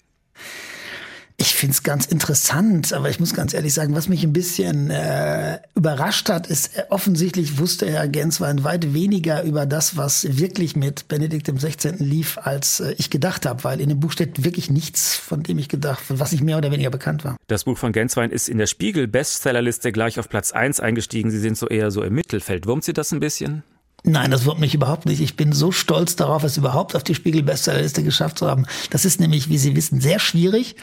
Ich 1.36 1.54
finde 1.54 1.72
es 1.72 1.82
ganz 1.82 2.06
interessant, 2.06 2.92
aber 2.92 3.10
ich 3.10 3.18
muss 3.18 3.34
ganz 3.34 3.54
ehrlich 3.54 3.74
sagen, 3.74 3.96
was 3.96 4.08
mich 4.08 4.22
ein 4.22 4.32
bisschen 4.32 4.90
äh, 4.90 5.58
überrascht 5.74 6.28
hat, 6.28 6.46
ist, 6.46 6.76
äh, 6.76 6.84
offensichtlich 6.90 7.58
wusste 7.58 7.90
Herr 7.90 8.06
Genswein 8.06 8.62
weit 8.62 8.94
weniger 8.94 9.42
über 9.42 9.66
das, 9.66 9.96
was 9.96 10.38
wirklich 10.38 10.76
mit 10.76 11.08
Benedikt 11.08 11.48
XVI. 11.48 11.96
lief, 11.98 12.38
als 12.38 12.78
äh, 12.78 12.94
ich 12.98 13.10
gedacht 13.10 13.46
habe, 13.46 13.64
weil 13.64 13.80
in 13.80 13.88
dem 13.88 13.98
Buch 13.98 14.12
steht 14.12 14.44
wirklich 14.44 14.70
nichts, 14.70 15.16
von 15.16 15.42
dem 15.42 15.58
ich 15.58 15.68
gedacht, 15.68 16.04
was 16.08 16.30
nicht 16.30 16.44
mehr 16.44 16.56
oder 16.56 16.70
weniger 16.70 16.90
bekannt 16.90 17.24
war. 17.24 17.36
Das 17.48 17.64
Buch 17.64 17.78
von 17.78 17.90
Genswein 17.90 18.30
ist 18.30 18.48
in 18.48 18.58
der 18.58 18.68
Spiegel-Bestsellerliste 18.68 19.90
gleich 19.90 20.20
auf 20.20 20.28
Platz 20.28 20.52
1 20.52 20.78
eingestiegen. 20.78 21.32
Sie 21.32 21.40
sind 21.40 21.58
so 21.58 21.66
eher 21.66 21.90
so 21.90 22.04
im 22.04 22.14
Mittelfeld. 22.14 22.68
Wurmt 22.68 22.84
Sie 22.84 22.92
das 22.92 23.12
ein 23.12 23.18
bisschen? 23.18 23.64
Nein, 24.06 24.30
das 24.30 24.44
wird 24.44 24.58
mich 24.58 24.74
überhaupt 24.74 25.06
nicht. 25.06 25.22
Ich 25.22 25.34
bin 25.34 25.52
so 25.52 25.72
stolz 25.72 26.14
darauf, 26.14 26.44
es 26.44 26.58
überhaupt 26.58 26.94
auf 26.94 27.02
die 27.02 27.14
Spiegel-Bestsellerliste 27.14 28.02
geschafft 28.02 28.38
zu 28.38 28.46
haben. 28.46 28.66
Das 28.90 29.06
ist 29.06 29.18
nämlich, 29.18 29.48
wie 29.48 29.56
Sie 29.56 29.74
wissen, 29.74 29.98
sehr 29.98 30.18
schwierig. 30.18 30.76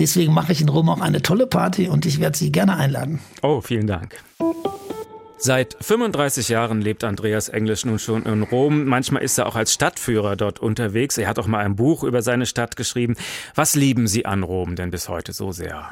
Deswegen 0.00 0.34
mache 0.34 0.50
ich 0.50 0.60
in 0.60 0.68
Rom 0.68 0.88
auch 0.88 1.00
eine 1.00 1.22
tolle 1.22 1.46
Party 1.46 1.88
und 1.88 2.04
ich 2.04 2.18
werde 2.18 2.36
Sie 2.36 2.50
gerne 2.50 2.76
einladen. 2.76 3.20
Oh, 3.42 3.60
vielen 3.60 3.86
Dank. 3.86 4.16
Seit 5.38 5.76
35 5.82 6.48
Jahren 6.48 6.80
lebt 6.80 7.04
Andreas 7.04 7.48
Englisch 7.48 7.84
nun 7.84 8.00
schon 8.00 8.24
in 8.24 8.42
Rom. 8.42 8.86
Manchmal 8.86 9.22
ist 9.22 9.38
er 9.38 9.46
auch 9.46 9.54
als 9.54 9.72
Stadtführer 9.72 10.34
dort 10.34 10.58
unterwegs. 10.58 11.16
Er 11.16 11.28
hat 11.28 11.38
auch 11.38 11.46
mal 11.46 11.64
ein 11.64 11.76
Buch 11.76 12.02
über 12.02 12.22
seine 12.22 12.44
Stadt 12.46 12.74
geschrieben. 12.74 13.14
Was 13.54 13.76
lieben 13.76 14.08
Sie 14.08 14.26
an 14.26 14.42
Rom 14.42 14.74
denn 14.74 14.90
bis 14.90 15.08
heute 15.08 15.32
so 15.32 15.52
sehr? 15.52 15.90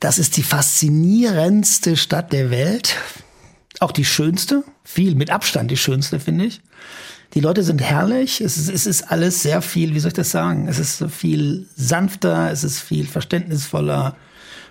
Das 0.00 0.18
ist 0.18 0.36
die 0.38 0.42
faszinierendste 0.42 1.96
Stadt 1.96 2.32
der 2.32 2.50
Welt. 2.50 2.96
Auch 3.80 3.92
die 3.92 4.04
schönste, 4.04 4.64
viel 4.84 5.14
mit 5.14 5.30
Abstand 5.30 5.70
die 5.70 5.76
schönste, 5.76 6.20
finde 6.20 6.46
ich. 6.46 6.60
Die 7.34 7.40
Leute 7.40 7.64
sind 7.64 7.82
herrlich. 7.82 8.40
Es 8.40 8.56
ist, 8.56 8.68
es 8.70 8.86
ist 8.86 9.10
alles 9.10 9.42
sehr 9.42 9.60
viel, 9.60 9.94
wie 9.94 10.00
soll 10.00 10.08
ich 10.08 10.14
das 10.14 10.30
sagen? 10.30 10.68
Es 10.68 10.78
ist 10.78 11.04
viel 11.10 11.66
sanfter, 11.74 12.50
es 12.50 12.62
ist 12.62 12.80
viel 12.80 13.06
verständnisvoller. 13.06 14.16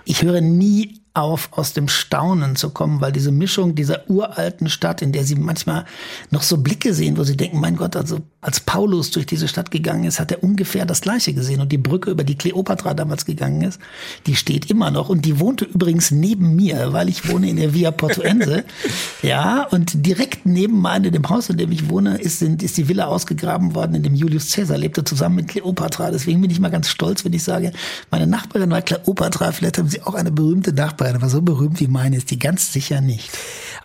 Ich 0.06 0.24
höre 0.24 0.42
nie 0.42 1.02
auf, 1.14 1.50
aus 1.52 1.74
dem 1.74 1.88
Staunen 1.88 2.56
zu 2.56 2.72
kommen, 2.72 3.02
weil 3.02 3.12
diese 3.12 3.32
Mischung 3.32 3.76
dieser 3.76 4.10
uralten 4.10 4.70
Stadt, 4.70 5.02
in 5.02 5.12
der 5.12 5.24
sie 5.26 5.36
manchmal 5.36 5.86
noch 6.32 6.42
so 6.42 6.58
Blicke 6.58 6.94
sehen, 6.94 7.18
wo 7.18 7.24
sie 7.24 7.38
denken, 7.38 7.60
mein 7.60 7.76
Gott, 7.76 7.96
also 7.96 8.22
als 8.44 8.60
Paulus 8.60 9.12
durch 9.12 9.26
diese 9.26 9.48
Stadt 9.48 9.72
gegangen 9.72 10.06
ist, 10.06 10.20
hat 10.20 10.32
er 10.32 10.44
ungefähr 10.44 10.86
das 10.86 11.02
Gleiche 11.02 11.34
gesehen. 11.34 11.62
Und 11.62 11.72
die 11.72 11.78
Brücke, 11.78 12.12
über 12.12 12.24
die 12.24 12.36
Kleopatra 12.36 12.94
damals 12.94 13.26
gegangen 13.26 13.62
ist, 13.62 13.80
die 14.28 14.36
steht 14.36 14.70
immer 14.70 14.92
noch. 14.92 15.10
Und 15.10 15.26
die 15.26 15.40
wohnte 15.40 15.66
übrigens 15.66 16.12
neben 16.12 16.56
mir, 16.56 16.94
weil 16.94 17.10
ich 17.10 17.28
wohne 17.30 17.50
in 17.50 17.58
der 17.58 17.74
Via 17.74 17.92
Portuense. 17.92 18.64
ja, 19.22 19.68
und 19.70 20.06
direkt 20.06 20.46
neben 20.46 20.80
meinem, 20.80 21.12
dem 21.12 21.30
Haus, 21.30 21.50
in 21.50 21.58
dem 21.58 21.72
ich 21.72 21.90
wohne, 21.90 22.18
ist, 22.18 22.42
ist 22.42 22.78
die 22.78 22.88
Villa 22.88 23.06
ausgegraben 23.06 23.76
worden, 23.76 23.96
in 23.96 24.04
dem 24.04 24.16
Julius 24.16 24.52
Caesar 24.52 24.78
lebte, 24.78 25.04
zusammen 25.04 25.36
mit 25.36 25.48
Kleopatra. 25.50 26.12
Deswegen 26.12 26.42
bin 26.42 26.52
ich 26.52 26.60
mal 26.60 26.72
ganz 26.72 26.90
stolz, 26.90 27.26
wenn 27.26 27.34
ich 27.34 27.44
sage, 27.44 27.72
meine 28.12 28.28
Nachbarin 28.28 28.72
war 28.72 28.82
Kleopatra. 28.82 29.52
Vielleicht 29.52 29.78
haben 29.78 29.90
sie 29.90 30.02
auch 30.02 30.14
eine 30.14 30.32
berühmte 30.32 30.72
Nachbarin 30.72 30.94
Nachbarin, 30.94 31.16
aber 31.16 31.30
so 31.30 31.42
berühmt 31.42 31.80
wie 31.80 31.88
meine 31.88 32.18
ist 32.18 32.32
die 32.32 32.40
ganz 32.40 32.72
sicher 32.72 33.02
nicht. 33.02 33.32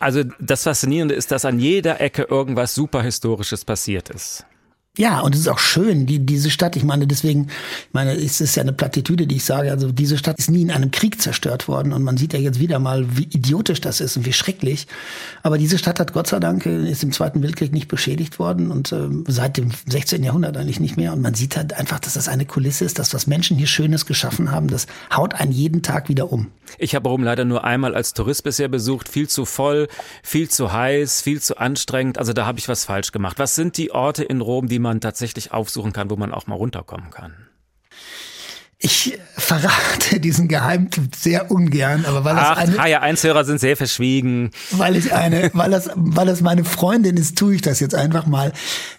Also 0.00 0.22
das 0.38 0.62
Faszinierende 0.62 1.14
ist, 1.14 1.30
dass 1.30 1.44
an 1.44 1.58
jeder 1.58 2.00
Ecke 2.00 2.22
irgendwas 2.22 2.74
superhistorisches 2.74 3.64
passiert 3.64 4.10
ist. 4.10 4.46
Ja, 4.98 5.20
und 5.20 5.32
es 5.32 5.42
ist 5.42 5.48
auch 5.48 5.60
schön, 5.60 6.06
die, 6.06 6.18
diese 6.18 6.50
Stadt, 6.50 6.74
ich 6.74 6.82
meine, 6.82 7.06
deswegen, 7.06 7.44
ich 7.44 7.94
meine, 7.94 8.14
es 8.14 8.40
ist 8.40 8.56
ja 8.56 8.62
eine 8.62 8.72
Plattitüde, 8.72 9.28
die 9.28 9.36
ich 9.36 9.44
sage, 9.44 9.70
also 9.70 9.92
diese 9.92 10.18
Stadt 10.18 10.36
ist 10.40 10.50
nie 10.50 10.62
in 10.62 10.72
einem 10.72 10.90
Krieg 10.90 11.22
zerstört 11.22 11.68
worden 11.68 11.92
und 11.92 12.02
man 12.02 12.16
sieht 12.16 12.32
ja 12.32 12.40
jetzt 12.40 12.58
wieder 12.58 12.80
mal, 12.80 13.06
wie 13.16 13.22
idiotisch 13.22 13.80
das 13.80 14.00
ist 14.00 14.16
und 14.16 14.26
wie 14.26 14.32
schrecklich. 14.32 14.88
Aber 15.44 15.56
diese 15.56 15.78
Stadt 15.78 16.00
hat 16.00 16.12
Gott 16.14 16.26
sei 16.26 16.40
Dank, 16.40 16.66
äh, 16.66 16.90
ist 16.90 17.04
im 17.04 17.12
Zweiten 17.12 17.44
Weltkrieg 17.44 17.72
nicht 17.72 17.86
beschädigt 17.86 18.40
worden 18.40 18.72
und 18.72 18.90
äh, 18.90 19.08
seit 19.28 19.56
dem 19.56 19.70
16. 19.86 20.24
Jahrhundert 20.24 20.56
eigentlich 20.56 20.80
nicht 20.80 20.96
mehr 20.96 21.12
und 21.12 21.22
man 21.22 21.34
sieht 21.34 21.56
halt 21.56 21.74
einfach, 21.74 22.00
dass 22.00 22.14
das 22.14 22.26
eine 22.26 22.44
Kulisse 22.44 22.84
ist, 22.84 22.98
dass 22.98 23.14
was 23.14 23.28
Menschen 23.28 23.56
hier 23.56 23.68
Schönes 23.68 24.04
geschaffen 24.04 24.50
haben, 24.50 24.66
das 24.66 24.88
haut 25.14 25.32
einen 25.32 25.52
jeden 25.52 25.82
Tag 25.82 26.08
wieder 26.08 26.32
um. 26.32 26.48
Ich 26.76 26.96
habe 26.96 27.08
Rom 27.08 27.22
leider 27.22 27.44
nur 27.44 27.62
einmal 27.62 27.94
als 27.94 28.14
Tourist 28.14 28.42
bisher 28.42 28.68
besucht, 28.68 29.08
viel 29.08 29.28
zu 29.28 29.44
voll, 29.44 29.86
viel 30.24 30.50
zu 30.50 30.72
heiß, 30.72 31.22
viel 31.22 31.40
zu 31.40 31.56
anstrengend, 31.56 32.18
also 32.18 32.32
da 32.32 32.46
habe 32.46 32.58
ich 32.58 32.68
was 32.68 32.84
falsch 32.84 33.12
gemacht. 33.12 33.38
Was 33.38 33.54
sind 33.54 33.76
die 33.76 33.92
Orte 33.92 34.24
in 34.24 34.40
Rom, 34.40 34.66
die 34.66 34.80
man 34.80 34.87
man 34.88 35.00
tatsächlich 35.02 35.52
aufsuchen 35.52 35.92
kann, 35.92 36.08
wo 36.08 36.16
man 36.16 36.32
auch 36.32 36.46
mal 36.46 36.54
runterkommen 36.54 37.10
kann? 37.10 37.47
Ich 38.80 39.18
verrate 39.36 40.20
diesen 40.20 40.46
Geheimtipp 40.46 41.16
sehr 41.16 41.50
ungern, 41.50 42.04
aber 42.04 42.24
weil 42.24 42.36
Ach, 42.38 42.54
das 42.54 42.78
eine 42.78 43.00
HR1-Hörer 43.00 43.44
sind 43.44 43.58
sehr 43.58 43.76
verschwiegen. 43.76 44.52
Weil 44.70 44.94
ich 44.94 45.12
eine, 45.12 45.50
weil 45.52 45.72
das, 45.72 45.90
weil 45.96 46.26
das 46.26 46.42
meine 46.42 46.62
Freundin 46.62 47.16
ist, 47.16 47.36
tue 47.36 47.56
ich 47.56 47.60
das 47.60 47.80
jetzt 47.80 47.96
einfach 47.96 48.26
mal. 48.26 48.52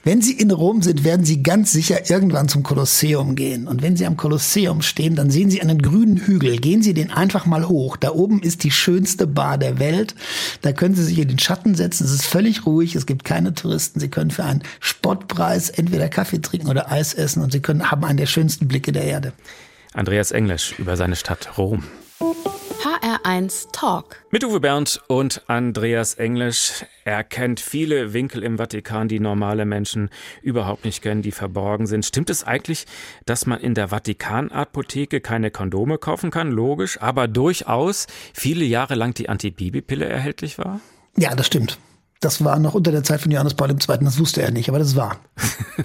Wenn 0.04 0.22
Sie 0.22 0.34
in 0.34 0.52
Rom 0.52 0.82
sind, 0.82 1.06
werden 1.06 1.24
Sie 1.24 1.44
ganz 1.44 1.72
sicher 1.72 2.10
irgendwann 2.10 2.50
zum 2.50 2.62
Kolosseum 2.62 3.36
gehen. 3.36 3.70
Und 3.70 3.82
wenn 3.82 3.96
Sie 3.96 4.06
am 4.06 4.18
Kolosseum 4.18 4.82
stehen, 4.82 5.16
dann 5.16 5.32
sehen 5.32 5.50
Sie 5.50 5.62
einen 5.62 5.82
grünen 5.82 6.18
Hügel. 6.18 6.58
Gehen 6.58 6.84
Sie 6.84 6.94
den 6.94 7.10
einfach 7.10 7.46
mal 7.46 7.70
hoch. 7.70 7.96
Da 7.96 8.12
oben 8.12 8.42
ist 8.42 8.66
die 8.66 8.72
schönste 8.72 9.28
Bar 9.28 9.58
der 9.58 9.80
Welt. 9.80 10.14
Da 10.62 10.74
können 10.74 10.96
Sie 10.96 11.06
sich 11.06 11.20
in 11.20 11.30
den 11.30 11.40
Schatten 11.40 11.76
setzen. 11.76 12.04
Es 12.04 12.12
ist 12.12 12.26
völlig 12.26 12.66
ruhig. 12.66 12.96
Es 12.96 13.06
gibt 13.06 13.24
keine 13.24 13.54
Touristen. 13.54 14.02
Sie 14.02 14.10
können 14.10 14.32
für 14.32 14.44
einen 14.44 14.64
Spottpreis 14.82 15.70
entweder 15.70 16.10
Kaffee 16.10 16.42
trinken 16.42 16.68
oder 16.68 16.92
Eis 16.92 17.14
essen 17.14 17.42
und 17.42 17.54
Sie 17.54 17.62
können 17.62 17.92
haben 17.92 18.04
einen 18.04 18.18
der 18.18 18.26
schönsten 18.26 18.68
Blicke 18.68 18.92
der 18.92 19.06
Erde. 19.06 19.32
Andreas 19.94 20.32
Englisch 20.32 20.78
über 20.78 20.96
seine 20.96 21.16
Stadt 21.16 21.58
Rom. 21.58 21.84
HR1 22.20 23.72
Talk. 23.72 24.24
Mit 24.30 24.44
Uwe 24.44 24.60
Bernd 24.60 25.02
und 25.08 25.42
Andreas 25.48 26.14
Englisch. 26.14 26.86
Er 27.04 27.24
kennt 27.24 27.60
viele 27.60 28.14
Winkel 28.14 28.44
im 28.44 28.58
Vatikan, 28.58 29.08
die 29.08 29.20
normale 29.20 29.66
Menschen 29.66 30.10
überhaupt 30.42 30.86
nicht 30.86 31.02
kennen, 31.02 31.22
die 31.22 31.32
verborgen 31.32 31.88
sind. 31.88 32.06
Stimmt 32.06 32.30
es 32.30 32.44
eigentlich, 32.44 32.86
dass 33.26 33.46
man 33.46 33.60
in 33.60 33.74
der 33.74 33.92
Vatikanapotheke 33.92 35.22
keine 35.22 35.50
Kondome 35.52 35.98
kaufen 35.98 36.30
kann? 36.30 36.52
Logisch, 36.52 37.02
aber 37.02 37.28
durchaus 37.28 38.08
viele 38.34 38.66
Jahre 38.66 38.96
lang 38.96 39.14
die 39.14 39.28
Antibabypille 39.28 40.06
erhältlich 40.06 40.58
war? 40.58 40.80
Ja, 41.18 41.36
das 41.36 41.48
stimmt. 41.48 41.80
Das 42.22 42.44
war 42.44 42.60
noch 42.60 42.76
unter 42.76 42.92
der 42.92 43.04
Zeit 43.04 43.22
von 43.22 43.32
Johannes 43.32 43.56
Paul 43.56 43.72
II. 43.72 43.78
Das 44.02 44.20
wusste 44.20 44.42
er 44.42 44.52
nicht, 44.52 44.70
aber 44.70 44.80
das 44.80 44.96
war. 44.96 45.20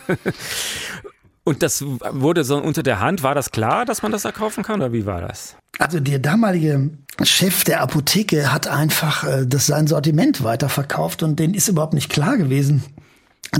Und 1.44 1.62
das 1.62 1.84
wurde 1.84 2.42
so 2.42 2.56
unter 2.56 2.82
der 2.82 3.00
Hand, 3.00 3.22
war 3.22 3.34
das 3.34 3.50
klar, 3.50 3.84
dass 3.84 4.02
man 4.02 4.10
das 4.10 4.24
erkaufen 4.24 4.64
kann 4.64 4.80
oder 4.80 4.92
wie 4.92 5.04
war 5.04 5.20
das? 5.20 5.56
Also 5.78 6.00
der 6.00 6.18
damalige 6.18 6.90
Chef 7.22 7.64
der 7.64 7.82
Apotheke 7.82 8.52
hat 8.52 8.66
einfach 8.66 9.24
äh, 9.24 9.46
das 9.46 9.66
sein 9.66 9.86
Sortiment 9.86 10.42
weiterverkauft 10.42 11.22
und 11.22 11.38
denen 11.38 11.54
ist 11.54 11.68
überhaupt 11.68 11.92
nicht 11.92 12.10
klar 12.10 12.38
gewesen, 12.38 12.82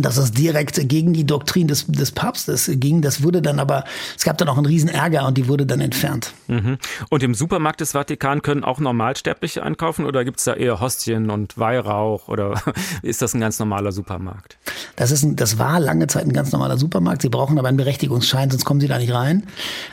dass 0.03 0.17
es 0.17 0.33
direkt 0.33 0.89
gegen 0.89 1.13
die 1.13 1.25
Doktrin 1.25 1.69
des, 1.69 1.87
des 1.87 2.13
Papstes 2.13 2.71
ging. 2.75 3.03
Das 3.03 3.23
wurde 3.23 3.43
dann 3.43 3.59
aber, 3.59 3.85
es 4.17 4.25
gab 4.25 4.39
dann 4.39 4.49
auch 4.49 4.57
einen 4.57 4.67
riesen 4.67 4.89
Ärger 4.89 5.27
und 5.27 5.37
die 5.39 5.49
wurde 5.49 5.67
dann 5.67 5.81
entfernt. 5.81 6.33
Mhm. 6.49 6.79
Und 7.11 7.23
im 7.23 7.35
Supermarkt 7.35 7.81
des 7.81 7.93
Vatikan 7.93 8.43
können 8.43 8.65
auch 8.65 8.81
Normalsterbliche 8.81 9.63
einkaufen 9.63 10.05
oder 10.05 10.25
gibt 10.25 10.39
es 10.39 10.45
da 10.45 10.55
eher 10.55 10.81
Hostien 10.81 11.31
und 11.31 11.59
Weihrauch 11.59 12.29
oder 12.29 12.61
ist 13.03 13.23
das 13.23 13.35
ein 13.35 13.41
ganz 13.41 13.59
normaler 13.59 13.93
Supermarkt? 13.93 14.59
Das, 14.97 15.11
ist 15.11 15.23
ein, 15.23 15.37
das 15.37 15.59
war 15.59 15.81
lange 15.81 16.07
Zeit 16.07 16.25
ein 16.25 16.33
ganz 16.33 16.53
normaler 16.53 16.79
Supermarkt. 16.79 17.23
Sie 17.23 17.29
brauchen 17.29 17.59
aber 17.59 17.69
einen 17.69 17.77
Berechtigungsschein, 17.77 18.51
sonst 18.51 18.65
kommen 18.65 18.81
Sie 18.81 18.89
da 18.89 18.99
nicht 18.99 19.13
rein. 19.13 19.45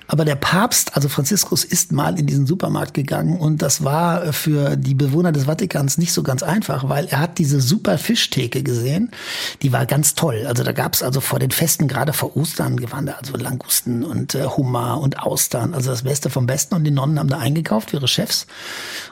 Aber 0.07 0.25
der 0.25 0.35
Papst, 0.35 0.95
also 0.95 1.09
Franziskus, 1.09 1.63
ist 1.63 1.91
mal 1.91 2.19
in 2.19 2.27
diesen 2.27 2.45
Supermarkt 2.45 2.93
gegangen 2.93 3.39
und 3.39 3.61
das 3.61 3.83
war 3.83 4.33
für 4.33 4.75
die 4.75 4.95
Bewohner 4.95 5.31
des 5.31 5.45
Vatikans 5.45 5.97
nicht 5.97 6.13
so 6.13 6.23
ganz 6.23 6.43
einfach, 6.43 6.87
weil 6.89 7.05
er 7.07 7.19
hat 7.19 7.37
diese 7.37 7.61
super 7.61 7.97
Fischtheke 7.97 8.63
gesehen. 8.63 9.11
Die 9.61 9.71
war 9.71 9.85
ganz 9.91 10.15
toll. 10.15 10.45
Also 10.47 10.63
da 10.63 10.71
gab 10.71 10.93
es 10.93 11.04
also 11.04 11.19
vor 11.19 11.38
den 11.38 11.51
Festen, 11.51 11.89
gerade 11.89 12.13
vor 12.13 12.38
Ostern, 12.38 12.82
waren 12.93 13.08
da 13.08 13.15
also 13.15 13.36
Langusten 13.36 14.06
und 14.06 14.36
äh, 14.36 14.45
Hummer 14.45 15.01
und 15.01 15.19
Austern, 15.19 15.73
also 15.73 15.91
das 15.91 16.04
Beste 16.04 16.30
vom 16.30 16.45
Besten. 16.45 16.75
Und 16.75 16.86
die 16.86 16.91
Nonnen 16.91 17.19
haben 17.19 17.27
da 17.27 17.39
eingekauft 17.39 17.89
für 17.89 17.97
ihre 17.97 18.08
Chefs. 18.08 18.47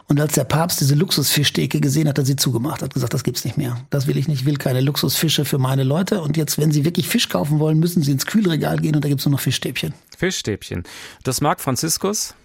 Und 0.07 0.21
als 0.21 0.35
der 0.35 0.45
Papst 0.45 0.79
diese 0.79 0.95
Luxusfischtheke 0.95 1.81
gesehen 1.81 2.07
hat, 2.07 2.11
hat 2.17 2.19
er 2.19 2.25
sie 2.25 2.37
zugemacht, 2.37 2.81
hat 2.81 2.93
gesagt, 2.93 3.13
das 3.13 3.25
gibt's 3.25 3.43
nicht 3.43 3.57
mehr. 3.57 3.75
Das 3.89 4.07
will 4.07 4.17
ich 4.17 4.29
nicht, 4.29 4.39
ich 4.39 4.45
will 4.45 4.55
keine 4.55 4.79
Luxusfische 4.79 5.43
für 5.43 5.57
meine 5.57 5.83
Leute. 5.83 6.21
Und 6.21 6.37
jetzt, 6.37 6.57
wenn 6.57 6.71
Sie 6.71 6.85
wirklich 6.85 7.09
Fisch 7.09 7.27
kaufen 7.27 7.59
wollen, 7.59 7.77
müssen 7.77 8.01
Sie 8.01 8.13
ins 8.13 8.25
Kühlregal 8.25 8.77
gehen 8.77 8.95
und 8.95 9.03
da 9.03 9.09
gibt's 9.09 9.25
nur 9.25 9.33
noch 9.33 9.41
Fischstäbchen. 9.41 9.93
Fischstäbchen. 10.17 10.83
Das 11.25 11.41
mag 11.41 11.59
Franziskus? 11.59 12.35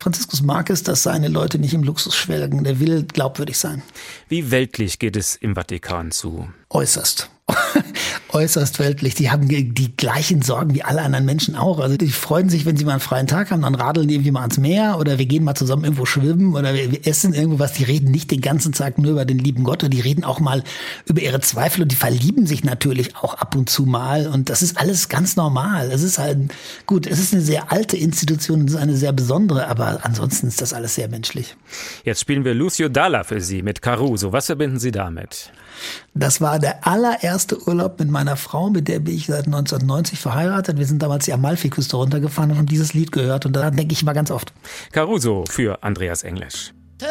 Franziskus 0.00 0.42
mag 0.42 0.70
es, 0.70 0.82
dass 0.82 1.04
seine 1.04 1.28
Leute 1.28 1.60
nicht 1.60 1.72
im 1.72 1.84
Luxus 1.84 2.16
schwelgen. 2.16 2.64
Der 2.64 2.80
will 2.80 3.04
glaubwürdig 3.04 3.56
sein. 3.58 3.84
Wie 4.28 4.50
weltlich 4.50 4.98
geht 4.98 5.16
es 5.16 5.36
im 5.36 5.54
Vatikan 5.54 6.10
zu? 6.10 6.48
Äußerst. 6.70 7.30
Äußerst 8.36 8.78
weltlich. 8.78 9.14
Die 9.14 9.30
haben 9.30 9.48
die 9.48 9.96
gleichen 9.96 10.42
Sorgen 10.42 10.74
wie 10.74 10.82
alle 10.82 11.02
anderen 11.02 11.24
Menschen 11.24 11.56
auch. 11.56 11.78
Also 11.78 11.96
die 11.96 12.08
freuen 12.08 12.48
sich, 12.48 12.66
wenn 12.66 12.76
sie 12.76 12.84
mal 12.84 12.92
einen 12.92 13.00
freien 13.00 13.26
Tag 13.26 13.50
haben, 13.50 13.62
dann 13.62 13.74
radeln 13.74 14.08
die 14.08 14.14
irgendwie 14.14 14.30
mal 14.30 14.40
ans 14.40 14.58
Meer 14.58 14.98
oder 14.98 15.18
wir 15.18 15.26
gehen 15.26 15.44
mal 15.44 15.54
zusammen 15.54 15.84
irgendwo 15.84 16.04
schwimmen 16.04 16.54
oder 16.54 16.74
wir 16.74 17.06
essen 17.06 17.32
irgendwo 17.32 17.58
was. 17.58 17.72
Die 17.72 17.84
reden 17.84 18.10
nicht 18.10 18.30
den 18.30 18.40
ganzen 18.40 18.72
Tag 18.72 18.98
nur 18.98 19.12
über 19.12 19.24
den 19.24 19.38
lieben 19.38 19.64
Gott 19.64 19.84
und 19.84 19.90
die 19.90 20.00
reden 20.00 20.24
auch 20.24 20.40
mal 20.40 20.62
über 21.06 21.22
ihre 21.22 21.40
Zweifel 21.40 21.82
und 21.82 21.92
die 21.92 21.96
verlieben 21.96 22.46
sich 22.46 22.64
natürlich 22.64 23.16
auch 23.16 23.34
ab 23.34 23.54
und 23.54 23.70
zu 23.70 23.86
mal 23.86 24.26
und 24.26 24.50
das 24.50 24.62
ist 24.62 24.78
alles 24.78 25.08
ganz 25.08 25.36
normal. 25.36 25.90
Es 25.90 26.02
ist 26.02 26.18
halt 26.18 26.52
gut, 26.86 27.06
es 27.06 27.18
ist 27.18 27.32
eine 27.32 27.42
sehr 27.42 27.72
alte 27.72 27.96
Institution, 27.96 28.66
es 28.66 28.74
ist 28.74 28.80
eine 28.80 28.96
sehr 28.96 29.12
besondere, 29.12 29.68
aber 29.68 30.00
ansonsten 30.02 30.48
ist 30.48 30.60
das 30.60 30.72
alles 30.72 30.94
sehr 30.94 31.08
menschlich. 31.08 31.56
Jetzt 32.04 32.20
spielen 32.20 32.44
wir 32.44 32.54
Lucio 32.54 32.88
Dalla 32.88 33.24
für 33.24 33.40
Sie 33.40 33.62
mit 33.62 33.80
Caruso. 33.80 34.32
Was 34.32 34.46
verbinden 34.46 34.78
Sie 34.78 34.90
damit? 34.90 35.52
Das 36.14 36.40
war 36.40 36.58
der 36.58 36.86
allererste 36.86 37.60
Urlaub 37.66 37.98
mit 37.98 38.10
meiner 38.10 38.36
Frau, 38.36 38.70
mit 38.70 38.88
der 38.88 39.00
bin 39.00 39.14
ich 39.14 39.26
seit 39.26 39.46
1990 39.46 40.18
verheiratet. 40.18 40.78
Wir 40.78 40.86
sind 40.86 41.02
damals 41.02 41.24
die 41.26 41.32
Amalfiküste 41.32 41.96
runtergefahren 41.96 42.50
und 42.50 42.58
haben 42.58 42.66
dieses 42.66 42.94
Lied 42.94 43.12
gehört 43.12 43.46
und 43.46 43.54
daran 43.54 43.76
denke 43.76 43.92
ich 43.92 44.02
immer 44.02 44.14
ganz 44.14 44.30
oft. 44.30 44.52
Caruso 44.92 45.44
für 45.48 45.82
Andreas 45.82 46.22
Englisch. 46.22 46.72
Te 46.98 47.06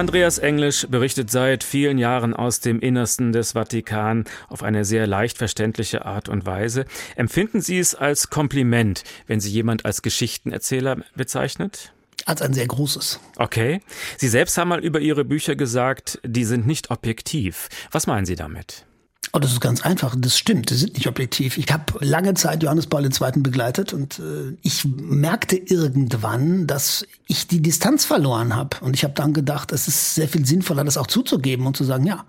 Andreas 0.00 0.38
Englisch 0.38 0.86
berichtet 0.88 1.30
seit 1.30 1.62
vielen 1.62 1.98
Jahren 1.98 2.32
aus 2.32 2.60
dem 2.60 2.80
Innersten 2.80 3.32
des 3.32 3.52
Vatikan 3.52 4.24
auf 4.48 4.62
eine 4.62 4.86
sehr 4.86 5.06
leicht 5.06 5.36
verständliche 5.36 6.06
Art 6.06 6.30
und 6.30 6.46
Weise. 6.46 6.86
Empfinden 7.16 7.60
Sie 7.60 7.78
es 7.78 7.94
als 7.94 8.30
Kompliment, 8.30 9.04
wenn 9.26 9.40
Sie 9.40 9.50
jemand 9.50 9.84
als 9.84 10.00
Geschichtenerzähler 10.00 11.02
bezeichnet? 11.16 11.92
Als 12.24 12.40
ein 12.40 12.54
sehr 12.54 12.66
großes. 12.66 13.20
Okay. 13.36 13.82
Sie 14.16 14.28
selbst 14.28 14.56
haben 14.56 14.70
mal 14.70 14.82
über 14.82 15.00
Ihre 15.00 15.26
Bücher 15.26 15.54
gesagt, 15.54 16.18
die 16.24 16.46
sind 16.46 16.66
nicht 16.66 16.90
objektiv. 16.90 17.68
Was 17.90 18.06
meinen 18.06 18.24
Sie 18.24 18.36
damit? 18.36 18.86
Oh, 19.32 19.38
das 19.38 19.52
ist 19.52 19.60
ganz 19.60 19.82
einfach. 19.82 20.16
Das 20.18 20.36
stimmt. 20.36 20.72
Das 20.72 20.80
sind 20.80 20.94
nicht 20.94 21.06
objektiv. 21.06 21.56
Ich 21.56 21.72
habe 21.72 22.04
lange 22.04 22.34
Zeit 22.34 22.64
Johannes 22.64 22.88
Paul 22.88 23.04
II. 23.04 23.10
begleitet 23.36 23.92
und 23.92 24.18
äh, 24.18 24.56
ich 24.62 24.84
merkte 24.84 25.56
irgendwann, 25.56 26.66
dass 26.66 27.06
ich 27.28 27.46
die 27.46 27.62
Distanz 27.62 28.04
verloren 28.04 28.56
habe. 28.56 28.78
Und 28.80 28.96
ich 28.96 29.04
habe 29.04 29.14
dann 29.14 29.32
gedacht, 29.32 29.70
es 29.70 29.86
ist 29.86 30.16
sehr 30.16 30.28
viel 30.28 30.44
sinnvoller, 30.44 30.82
das 30.82 30.96
auch 30.96 31.06
zuzugeben 31.06 31.64
und 31.66 31.76
zu 31.76 31.84
sagen, 31.84 32.06
ja, 32.06 32.24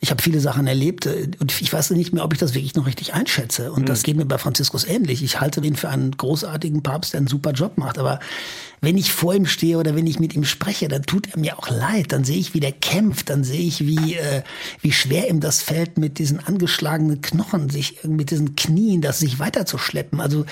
ich 0.00 0.10
habe 0.10 0.22
viele 0.22 0.40
Sachen 0.40 0.66
erlebt 0.66 1.06
äh, 1.06 1.30
und 1.38 1.58
ich 1.58 1.72
weiß 1.72 1.92
nicht 1.92 2.12
mehr, 2.12 2.22
ob 2.22 2.34
ich 2.34 2.38
das 2.38 2.52
wirklich 2.52 2.74
noch 2.74 2.86
richtig 2.86 3.14
einschätze. 3.14 3.72
Und 3.72 3.82
mhm. 3.82 3.86
das 3.86 4.02
geht 4.02 4.18
mir 4.18 4.26
bei 4.26 4.36
Franziskus 4.36 4.84
ähnlich. 4.84 5.22
Ich 5.22 5.40
halte 5.40 5.60
ihn 5.60 5.76
für 5.76 5.88
einen 5.88 6.10
großartigen 6.18 6.82
Papst, 6.82 7.14
der 7.14 7.18
einen 7.18 7.28
super 7.28 7.52
Job 7.52 7.78
macht. 7.78 7.98
Aber 7.98 8.20
wenn 8.80 8.98
ich 8.98 9.12
vor 9.12 9.34
ihm 9.34 9.46
stehe 9.46 9.78
oder 9.78 9.94
wenn 9.94 10.06
ich 10.06 10.20
mit 10.20 10.34
ihm 10.34 10.44
spreche, 10.44 10.88
dann 10.88 11.02
tut 11.02 11.28
er 11.32 11.38
mir 11.38 11.58
auch 11.58 11.68
leid. 11.68 12.12
Dann 12.12 12.24
sehe 12.24 12.38
ich, 12.38 12.54
wie 12.54 12.60
der 12.60 12.72
kämpft. 12.72 13.30
Dann 13.30 13.44
sehe 13.44 13.60
ich, 13.60 13.86
wie, 13.86 14.14
äh, 14.14 14.42
wie 14.80 14.92
schwer 14.92 15.28
ihm 15.28 15.40
das 15.40 15.62
fällt, 15.62 15.98
mit 15.98 16.18
diesen 16.18 16.40
angeschlagenen 16.40 17.20
Knochen, 17.22 17.70
sich 17.70 18.04
mit 18.04 18.30
diesen 18.30 18.56
Knien, 18.56 19.00
das 19.00 19.18
sich 19.18 19.38
weiterzuschleppen. 19.38 20.20
Also 20.20 20.44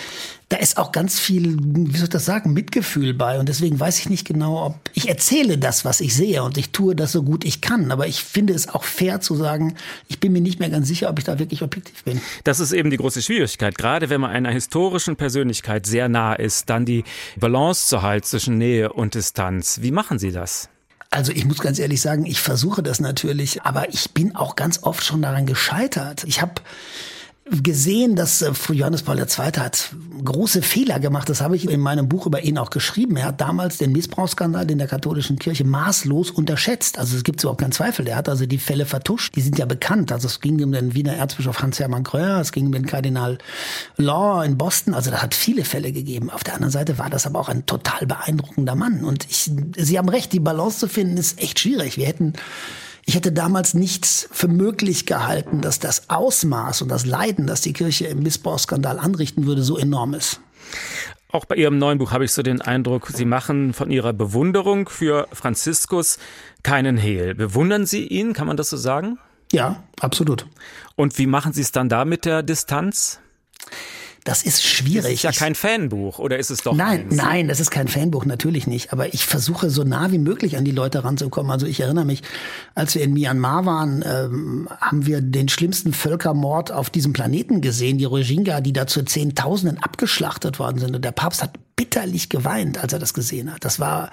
da 0.55 0.61
ist 0.61 0.77
auch 0.77 0.93
ganz 0.93 1.19
viel, 1.19 1.57
wie 1.61 1.97
soll 1.97 2.05
ich 2.05 2.11
das 2.11 2.27
sagen, 2.27 2.53
Mitgefühl 2.53 3.13
bei. 3.13 3.41
Und 3.41 3.49
deswegen 3.49 3.81
weiß 3.81 3.99
ich 3.99 4.09
nicht 4.09 4.25
genau, 4.25 4.65
ob 4.65 4.77
ich 4.93 5.09
erzähle 5.09 5.59
das, 5.59 5.85
was 5.85 6.01
ich 6.01 6.15
sehe 6.15 6.45
und 6.45 6.57
ich 6.57 6.71
tue 6.71 6.95
das 6.95 7.11
so 7.11 7.25
gut 7.25 7.45
ich 7.45 7.61
kann. 7.61 7.91
Aber 7.91 8.07
ich 8.07 8.23
finde 8.23 8.55
es 8.55 8.69
auch 8.69 8.85
fair 8.85 9.21
zu 9.21 9.35
sagen, 9.35 9.75
ich 10.07 10.21
bin 10.21 10.33
mir 10.33 10.41
nicht 10.41 10.61
mehr 10.61 10.71
ganz 10.71 10.87
sicher, 10.87 11.11
ob 11.11 11.19
ich 11.19 11.25
da 11.25 11.41
wirklich 11.41 11.63
objektiv 11.63 12.05
bin. 12.05 12.21
Das 12.45 12.61
ist 12.61 12.71
eben 12.71 12.91
die 12.91 12.99
große 12.99 13.21
Schwierigkeit. 13.21 13.77
Gerade 13.77 14.11
wenn 14.11 14.21
man 14.21 14.31
einer 14.31 14.53
historischen 14.53 15.17
Persönlichkeit 15.17 15.87
sehr 15.87 16.09
nah 16.09 16.35
ist, 16.35 16.71
dann 16.71 16.85
die 16.85 17.03
Balance 17.35 17.89
zu 17.89 18.03
halten 18.03 18.25
zwischen 18.25 18.57
Nähe 18.57 18.93
und 18.93 19.17
Distanz. 19.17 19.81
Wie 19.83 19.91
machen 19.91 20.21
Sie 20.21 20.31
das? 20.31 20.69
Also 21.11 21.33
ich 21.33 21.47
muss 21.47 21.59
ganz 21.59 21.81
ehrlich 21.81 22.01
sagen, 22.01 22.27
ich 22.27 22.41
versuche 22.41 22.85
das 22.85 23.01
natürlich, 23.01 23.63
aber 23.63 23.89
ich 23.93 24.13
bin 24.13 24.37
auch 24.37 24.55
ganz 24.55 24.85
oft 24.85 25.05
schon 25.05 25.21
daran 25.21 25.47
gescheitert. 25.47 26.23
Ich 26.29 26.41
habe 26.41 26.55
gesehen, 27.63 28.17
dass 28.17 28.41
äh, 28.41 28.53
Johannes 28.73 29.03
Paul 29.03 29.19
II. 29.19 29.27
hat 29.27 29.95
große 30.25 30.63
Fehler 30.63 30.99
gemacht. 30.99 31.29
Das 31.29 31.43
habe 31.43 31.57
ich 31.57 31.69
in 31.69 31.81
meinem 31.81 32.09
Buch 32.09 32.27
über 32.27 32.43
ihn 32.43 32.57
auch 32.57 32.71
geschrieben. 32.71 33.17
Er 33.17 33.27
hat 33.27 33.41
damals 33.41 33.77
den 33.77 33.93
Missbrauchsskandal 33.93 34.71
in 34.71 34.79
der 34.79 34.87
katholischen 34.87 35.39
Kirche 35.39 35.65
maßlos 35.65 36.31
unterschätzt. 36.31 36.99
Also 36.99 37.17
es 37.17 37.25
gibt 37.25 37.43
überhaupt 37.43 37.61
keinen 37.61 37.73
Zweifel. 37.73 38.09
Er 38.09 38.17
hat 38.17 38.31
also 38.31 38.47
die 38.47 38.59
Fälle 38.59 38.87
vertuscht. 38.87 39.37
Die 39.37 39.43
sind 39.43 39.59
ja 39.59 39.67
bekannt. 39.67 40.11
Also 40.11 40.27
es 40.27 40.41
ging 40.41 40.63
um 40.65 40.73
den 40.73 40.95
Wiener 40.95 41.15
Erzbischof 41.15 41.61
Hans-Hermann 41.61 42.05
Kröer, 42.05 42.41
es 42.41 42.53
ging 42.53 42.67
um 42.67 42.73
den 42.73 42.87
Kardinal 42.87 43.39
Law 43.97 44.43
in 44.43 44.57
Boston. 44.57 44.95
Also 44.95 45.11
da 45.11 45.21
hat 45.21 45.35
viele 45.35 45.65
Fälle 45.65 45.93
gegeben. 45.93 46.31
Auf 46.31 46.45
der 46.45 46.55
anderen 46.55 46.73
Seite 46.73 46.99
war 46.99 47.11
das 47.11 47.27
aber 47.27 47.41
auch 47.41 47.51
ein 47.51 47.67
total 47.67 48.07
beeindruckender 48.07 48.75
Mann. 48.75 49.05
Und 49.05 49.27
ich, 49.29 49.51
Sie 49.77 49.99
haben 49.99 50.09
recht, 50.09 50.33
die 50.33 50.41
Balance 50.41 50.79
zu 50.79 50.89
finden 50.89 51.19
ist 51.19 51.39
echt 51.43 51.61
schwierig. 51.61 51.99
Wir 51.99 52.07
hätten 52.07 52.33
ich 53.07 53.15
hätte 53.15 53.33
damals 53.33 53.75
nichts 53.75 54.29
für 54.33 54.49
möglich 54.49 55.07
gehalten, 55.07 55.61
dass 55.61 55.79
das 55.79 56.09
Ausmaß 56.09 56.83
und 56.83 56.89
das 56.89 57.05
Leiden, 57.05 57.47
das 57.47 57.61
die 57.61 57.73
Kirche 57.73 58.07
im 58.07 58.23
Missbrauchsskandal 58.23 58.99
anrichten 58.99 59.47
würde, 59.47 59.63
so 59.63 59.77
enorm 59.77 60.15
ist. 60.15 60.41
Auch 61.29 61.45
bei 61.45 61.57
Ihrem 61.57 61.79
neuen 61.79 61.99
Buch 61.99 62.13
habe 62.13 62.25
ich 62.25 62.33
so 62.33 62.43
den 62.43 62.61
Eindruck, 62.63 63.09
Sie 63.13 63.25
machen 63.25 63.73
von 63.73 63.91
Ihrer 63.91 64.13
Bewunderung 64.13 64.89
für 64.89 65.27
Franziskus 65.33 66.19
keinen 66.63 66.97
Hehl. 66.97 67.35
Bewundern 67.35 67.87
Sie 67.87 68.07
ihn, 68.07 68.33
kann 68.33 68.47
man 68.47 68.57
das 68.57 68.71
so 68.71 68.77
sagen? 68.77 69.19
Ja, 69.53 69.83
absolut. 70.01 70.47
Und 70.97 71.19
wie 71.19 71.27
machen 71.27 71.53
Sie 71.53 71.61
es 71.61 71.73
dann 71.73 71.89
da 71.89 72.05
mit 72.05 72.25
der 72.25 72.43
Distanz? 72.43 73.21
Das 74.25 74.43
ist 74.43 74.65
schwierig. 74.65 75.03
Das 75.03 75.13
ist 75.13 75.23
ja 75.23 75.33
kein 75.33 75.55
Fanbuch, 75.55 76.19
oder 76.19 76.39
ist 76.39 76.51
es 76.51 76.63
doch? 76.63 76.75
Nein, 76.75 77.03
eins? 77.03 77.15
nein, 77.15 77.49
das 77.49 77.61
ist 77.61 77.71
kein 77.71 77.89
Fanbuch, 77.89 78.25
natürlich 78.25 78.67
nicht. 78.67 78.91
Aber 78.91 79.13
ich 79.13 79.27
versuche 79.27 79.69
so 79.69 79.85
nah 79.85 80.11
wie 80.13 80.19
möglich 80.19 80.57
an 80.57 80.65
die 80.65 80.71
Leute 80.71 81.05
ranzukommen. 81.05 81.53
Also 81.53 81.67
ich 81.67 81.81
erinnere 81.81 82.07
mich, 82.07 82.23
als 82.75 82.95
wir 82.95 83.03
in 83.03 83.13
Myanmar 83.13 83.67
waren, 83.67 84.03
ähm, 84.07 84.69
haben 84.81 85.05
wir 85.05 85.21
den 85.21 85.51
schlimmsten 85.51 85.93
Völkermord 85.93 86.73
auf 86.73 86.89
diesem 86.89 87.13
Planeten 87.13 87.61
gesehen, 87.61 87.99
die 87.99 88.07
Rohingya, 88.07 88.63
die 88.63 88.73
da 88.73 88.87
zu 88.87 89.05
Zehntausenden 89.05 89.83
abgeschlachtet 89.83 90.59
worden 90.59 90.79
sind. 90.79 90.97
Und 90.97 91.05
der 91.05 91.13
Papst 91.13 91.43
hat 91.43 91.59
bitterlich 91.77 92.29
geweint, 92.29 92.79
als 92.79 92.93
er 92.93 92.99
das 92.99 93.15
gesehen 93.15 93.53
hat. 93.53 93.65
Das 93.65 93.81
war, 93.81 94.11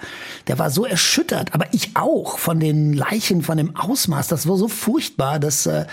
der 0.48 0.58
war 0.58 0.70
so 0.70 0.84
erschüttert, 0.84 1.54
aber 1.54 1.66
ich 1.72 1.90
auch 1.94 2.38
von 2.38 2.58
den 2.58 2.92
Leichen, 2.92 3.42
von 3.42 3.56
dem 3.56 3.76
Ausmaß. 3.76 4.28
Das 4.28 4.48
war 4.48 4.56
so 4.56 4.68
furchtbar, 4.68 5.38
dass 5.38 5.66
äh, 5.66 5.86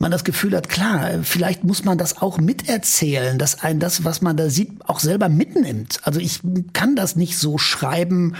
man 0.00 0.10
das 0.10 0.24
Gefühl 0.24 0.56
hat, 0.56 0.70
klar, 0.70 1.10
vielleicht 1.22 1.62
muss 1.62 1.84
man 1.84 1.98
das 1.98 2.22
auch 2.22 2.38
miterzählen, 2.38 3.38
dass 3.38 3.62
ein 3.62 3.80
das, 3.80 4.02
was 4.02 4.22
man 4.22 4.34
da 4.34 4.48
sieht, 4.48 4.70
auch 4.86 4.98
selber 4.98 5.28
mitnimmt. 5.28 6.00
Also 6.04 6.20
ich 6.20 6.40
kann 6.72 6.96
das 6.96 7.16
nicht 7.16 7.36
so 7.36 7.58
schreiben, 7.58 8.34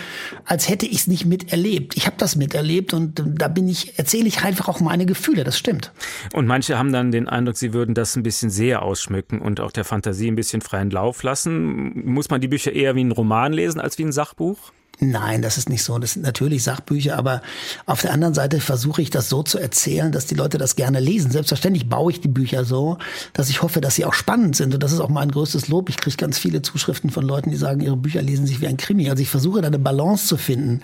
als 0.46 0.70
hätte 0.70 0.86
ich 0.86 1.00
es 1.00 1.06
nicht 1.06 1.26
miterlebt. 1.26 1.98
Ich 1.98 2.06
habe 2.06 2.16
das 2.18 2.34
miterlebt 2.34 2.94
und 2.94 3.22
da 3.26 3.48
bin 3.48 3.68
ich, 3.68 3.98
erzähle 3.98 4.26
ich 4.26 4.42
einfach 4.42 4.68
auch 4.68 4.80
meine 4.80 5.04
Gefühle, 5.04 5.44
das 5.44 5.58
stimmt. 5.58 5.92
Und 6.32 6.46
manche 6.46 6.78
haben 6.78 6.92
dann 6.92 7.12
den 7.12 7.28
Eindruck, 7.28 7.58
sie 7.58 7.74
würden 7.74 7.94
das 7.94 8.16
ein 8.16 8.22
bisschen 8.22 8.48
sehr 8.48 8.80
ausschmücken 8.80 9.42
und 9.42 9.60
auch 9.60 9.70
der 9.70 9.84
Fantasie 9.84 10.28
ein 10.28 10.36
bisschen 10.36 10.62
freien 10.62 10.90
Lauf 10.90 11.22
lassen. 11.22 12.10
Muss 12.10 12.30
man 12.30 12.40
die 12.40 12.48
Bücher 12.50 12.72
eher 12.72 12.94
wie 12.94 13.04
ein 13.04 13.12
Roman 13.12 13.52
lesen 13.52 13.80
als 13.80 13.96
wie 13.98 14.04
ein 14.04 14.12
Sachbuch? 14.12 14.72
Nein, 15.02 15.40
das 15.40 15.56
ist 15.56 15.70
nicht 15.70 15.82
so. 15.82 15.98
Das 15.98 16.12
sind 16.12 16.22
natürlich 16.22 16.62
Sachbücher, 16.62 17.16
aber 17.16 17.40
auf 17.86 18.02
der 18.02 18.12
anderen 18.12 18.34
Seite 18.34 18.60
versuche 18.60 19.00
ich 19.00 19.08
das 19.08 19.30
so 19.30 19.42
zu 19.42 19.58
erzählen, 19.58 20.12
dass 20.12 20.26
die 20.26 20.34
Leute 20.34 20.58
das 20.58 20.76
gerne 20.76 21.00
lesen. 21.00 21.30
Selbstverständlich 21.30 21.88
baue 21.88 22.12
ich 22.12 22.20
die 22.20 22.28
Bücher 22.28 22.66
so, 22.66 22.98
dass 23.32 23.48
ich 23.48 23.62
hoffe, 23.62 23.80
dass 23.80 23.94
sie 23.94 24.04
auch 24.04 24.12
spannend 24.12 24.56
sind. 24.56 24.74
Und 24.74 24.82
das 24.82 24.92
ist 24.92 25.00
auch 25.00 25.08
mein 25.08 25.30
größtes 25.30 25.68
Lob. 25.68 25.88
Ich 25.88 25.96
kriege 25.96 26.16
ganz 26.16 26.38
viele 26.38 26.60
Zuschriften 26.60 27.08
von 27.08 27.24
Leuten, 27.24 27.50
die 27.50 27.56
sagen, 27.56 27.80
ihre 27.80 27.96
Bücher 27.96 28.20
lesen 28.20 28.46
sich 28.46 28.60
wie 28.60 28.66
ein 28.66 28.76
Krimi. 28.76 29.08
Also 29.08 29.22
ich 29.22 29.30
versuche 29.30 29.62
da 29.62 29.68
eine 29.68 29.78
Balance 29.78 30.26
zu 30.26 30.36
finden. 30.36 30.82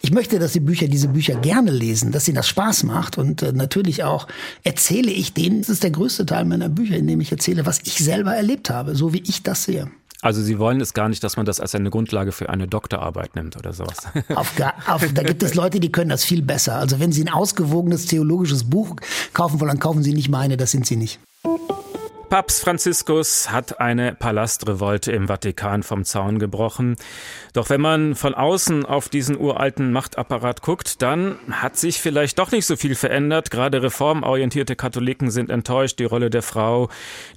Ich 0.00 0.10
möchte, 0.10 0.40
dass 0.40 0.52
die 0.52 0.60
Bücher 0.60 0.88
diese 0.88 1.08
Bücher 1.08 1.36
gerne 1.36 1.70
lesen, 1.70 2.10
dass 2.10 2.26
ihnen 2.26 2.36
das 2.36 2.48
Spaß 2.48 2.82
macht. 2.82 3.16
Und 3.16 3.42
äh, 3.42 3.52
natürlich 3.52 4.02
auch 4.02 4.26
erzähle 4.64 5.12
ich 5.12 5.34
denen, 5.34 5.60
das 5.60 5.68
ist 5.68 5.84
der 5.84 5.92
größte 5.92 6.26
Teil 6.26 6.46
meiner 6.46 6.68
Bücher, 6.68 6.96
in 6.96 7.06
dem 7.06 7.20
ich 7.20 7.30
erzähle, 7.30 7.64
was 7.64 7.78
ich 7.84 7.98
selber 7.98 8.34
erlebt 8.34 8.70
habe, 8.70 8.96
so 8.96 9.12
wie 9.12 9.22
ich 9.24 9.44
das 9.44 9.62
sehe. 9.62 9.88
Also 10.22 10.40
Sie 10.40 10.58
wollen 10.60 10.80
es 10.80 10.94
gar 10.94 11.08
nicht, 11.08 11.22
dass 11.24 11.36
man 11.36 11.46
das 11.46 11.60
als 11.60 11.74
eine 11.74 11.90
Grundlage 11.90 12.30
für 12.30 12.48
eine 12.48 12.68
Doktorarbeit 12.68 13.34
nimmt 13.34 13.56
oder 13.56 13.72
sowas. 13.72 13.96
Auf, 14.34 14.52
auf, 14.86 15.12
da 15.12 15.22
gibt 15.24 15.42
es 15.42 15.54
Leute, 15.54 15.80
die 15.80 15.90
können 15.90 16.10
das 16.10 16.24
viel 16.24 16.42
besser. 16.42 16.76
Also 16.76 17.00
wenn 17.00 17.10
Sie 17.10 17.24
ein 17.24 17.28
ausgewogenes 17.28 18.06
theologisches 18.06 18.70
Buch 18.70 18.96
kaufen 19.34 19.60
wollen, 19.60 19.68
dann 19.68 19.80
kaufen 19.80 20.02
Sie 20.02 20.12
nicht 20.12 20.28
meine, 20.28 20.56
das 20.56 20.70
sind 20.70 20.86
Sie 20.86 20.96
nicht. 20.96 21.18
Papst 22.32 22.62
Franziskus 22.62 23.50
hat 23.50 23.78
eine 23.78 24.14
Palastrevolte 24.14 25.12
im 25.12 25.28
Vatikan 25.28 25.82
vom 25.82 26.02
Zaun 26.06 26.38
gebrochen. 26.38 26.96
Doch 27.52 27.68
wenn 27.68 27.82
man 27.82 28.14
von 28.14 28.32
außen 28.32 28.86
auf 28.86 29.10
diesen 29.10 29.38
uralten 29.38 29.92
Machtapparat 29.92 30.62
guckt, 30.62 31.02
dann 31.02 31.38
hat 31.50 31.76
sich 31.76 32.00
vielleicht 32.00 32.38
doch 32.38 32.50
nicht 32.50 32.64
so 32.64 32.76
viel 32.76 32.94
verändert. 32.94 33.50
Gerade 33.50 33.82
reformorientierte 33.82 34.76
Katholiken 34.76 35.30
sind 35.30 35.50
enttäuscht. 35.50 35.98
Die 35.98 36.04
Rolle 36.04 36.30
der 36.30 36.40
Frau, 36.40 36.88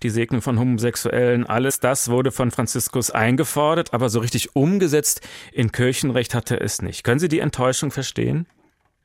die 0.01 0.09
Segnung 0.09 0.41
von 0.41 0.57
Homosexuellen, 0.57 1.45
alles 1.45 1.81
das 1.81 2.07
wurde 2.07 2.31
von 2.31 2.51
Franziskus 2.51 3.11
eingefordert, 3.11 3.93
aber 3.93 4.07
so 4.07 4.21
richtig 4.21 4.55
umgesetzt 4.55 5.19
in 5.51 5.73
Kirchenrecht 5.73 6.33
hatte 6.33 6.61
es 6.61 6.81
nicht. 6.81 7.03
Können 7.03 7.19
Sie 7.19 7.27
die 7.27 7.39
Enttäuschung 7.39 7.91
verstehen? 7.91 8.47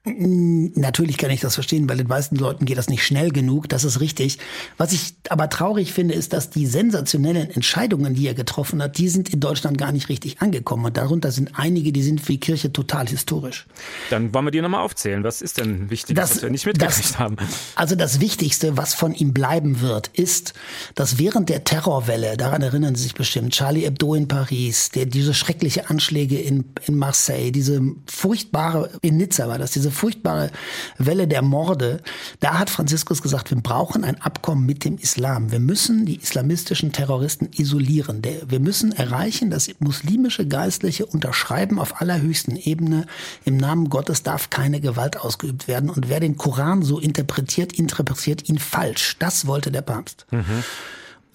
Natürlich 0.03 1.19
kann 1.19 1.31
ich 1.31 1.41
das 1.41 1.57
verstehen, 1.57 1.87
weil 1.87 1.99
den 1.99 2.07
meisten 2.07 2.35
Leuten 2.37 2.65
geht 2.65 2.79
das 2.79 2.89
nicht 2.89 3.05
schnell 3.05 3.31
genug, 3.31 3.69
das 3.69 3.85
ist 3.85 4.01
richtig. 4.01 4.39
Was 4.79 4.93
ich 4.95 5.13
aber 5.29 5.51
traurig 5.51 5.93
finde, 5.93 6.15
ist, 6.15 6.33
dass 6.33 6.49
die 6.49 6.65
sensationellen 6.65 7.51
Entscheidungen, 7.51 8.15
die 8.15 8.27
er 8.27 8.33
getroffen 8.33 8.83
hat, 8.83 8.97
die 8.97 9.11
sind 9.11 9.29
in 9.29 9.41
Deutschland 9.41 9.77
gar 9.77 9.93
nicht 9.93 10.09
richtig 10.09 10.41
angekommen. 10.41 10.87
Und 10.87 10.97
darunter 10.97 11.31
sind 11.31 11.51
einige, 11.59 11.93
die 11.93 12.03
sind 12.03 12.23
für 12.23 12.33
die 12.33 12.41
Kirche 12.41 12.73
total 12.73 13.09
historisch. 13.09 13.67
Dann 14.09 14.33
wollen 14.33 14.47
wir 14.47 14.51
die 14.51 14.63
nochmal 14.63 14.81
aufzählen. 14.81 15.23
Was 15.23 15.43
ist 15.43 15.59
denn 15.59 15.91
wichtig, 15.91 16.17
das, 16.17 16.37
was 16.37 16.43
wir 16.43 16.49
nicht 16.49 16.65
mitgekriegt 16.65 17.19
haben? 17.19 17.37
Also 17.75 17.95
das 17.95 18.21
Wichtigste, 18.21 18.79
was 18.79 18.95
von 18.95 19.13
ihm 19.15 19.35
bleiben 19.35 19.83
wird, 19.83 20.09
ist, 20.09 20.55
dass 20.95 21.19
während 21.19 21.51
der 21.51 21.65
Terrorwelle, 21.65 22.39
daran 22.39 22.63
erinnern 22.63 22.95
Sie 22.95 23.03
sich 23.03 23.15
bestimmt, 23.15 23.53
Charlie 23.53 23.83
Hebdo 23.83 24.15
in 24.15 24.29
Paris, 24.29 24.89
der, 24.89 25.05
diese 25.05 25.35
schreckliche 25.35 25.91
Anschläge 25.91 26.39
in, 26.39 26.65
in 26.87 26.97
Marseille, 26.97 27.51
diese 27.51 27.83
furchtbare, 28.07 28.89
in 29.03 29.19
Nizza 29.19 29.47
war 29.47 29.59
das, 29.59 29.73
diese 29.73 29.90
diese 29.91 29.99
furchtbare 29.99 30.51
Welle 30.99 31.27
der 31.27 31.43
Morde, 31.43 32.01
da 32.41 32.59
hat 32.59 32.71
Franziskus 32.71 33.23
gesagt, 33.23 33.51
wir 33.51 33.59
brauchen 33.59 34.05
ein 34.05 34.21
Abkommen 34.21 34.65
mit 34.67 34.85
dem 34.85 34.99
Islam. 34.99 35.51
Wir 35.51 35.61
müssen 35.61 36.07
die 36.07 36.17
islamistischen 36.17 36.93
Terroristen 36.93 37.51
isolieren. 37.57 38.23
Wir 38.47 38.61
müssen 38.61 38.93
erreichen, 38.93 39.51
dass 39.51 39.71
muslimische 39.81 40.47
Geistliche 40.47 41.07
unterschreiben 41.07 41.79
auf 41.79 42.01
allerhöchsten 42.01 42.57
Ebene, 42.57 43.07
im 43.45 43.57
Namen 43.57 43.89
Gottes 43.89 44.23
darf 44.23 44.51
keine 44.51 44.81
Gewalt 44.81 45.19
ausgeübt 45.19 45.69
werden. 45.69 45.91
Und 45.91 46.09
wer 46.09 46.21
den 46.21 46.37
Koran 46.37 46.83
so 46.83 46.99
interpretiert, 46.99 47.73
interpretiert 47.73 48.49
ihn 48.49 48.59
falsch. 48.59 49.17
Das 49.19 49.47
wollte 49.47 49.71
der 49.71 49.83
Papst. 49.83 50.27
Mhm. 50.31 50.65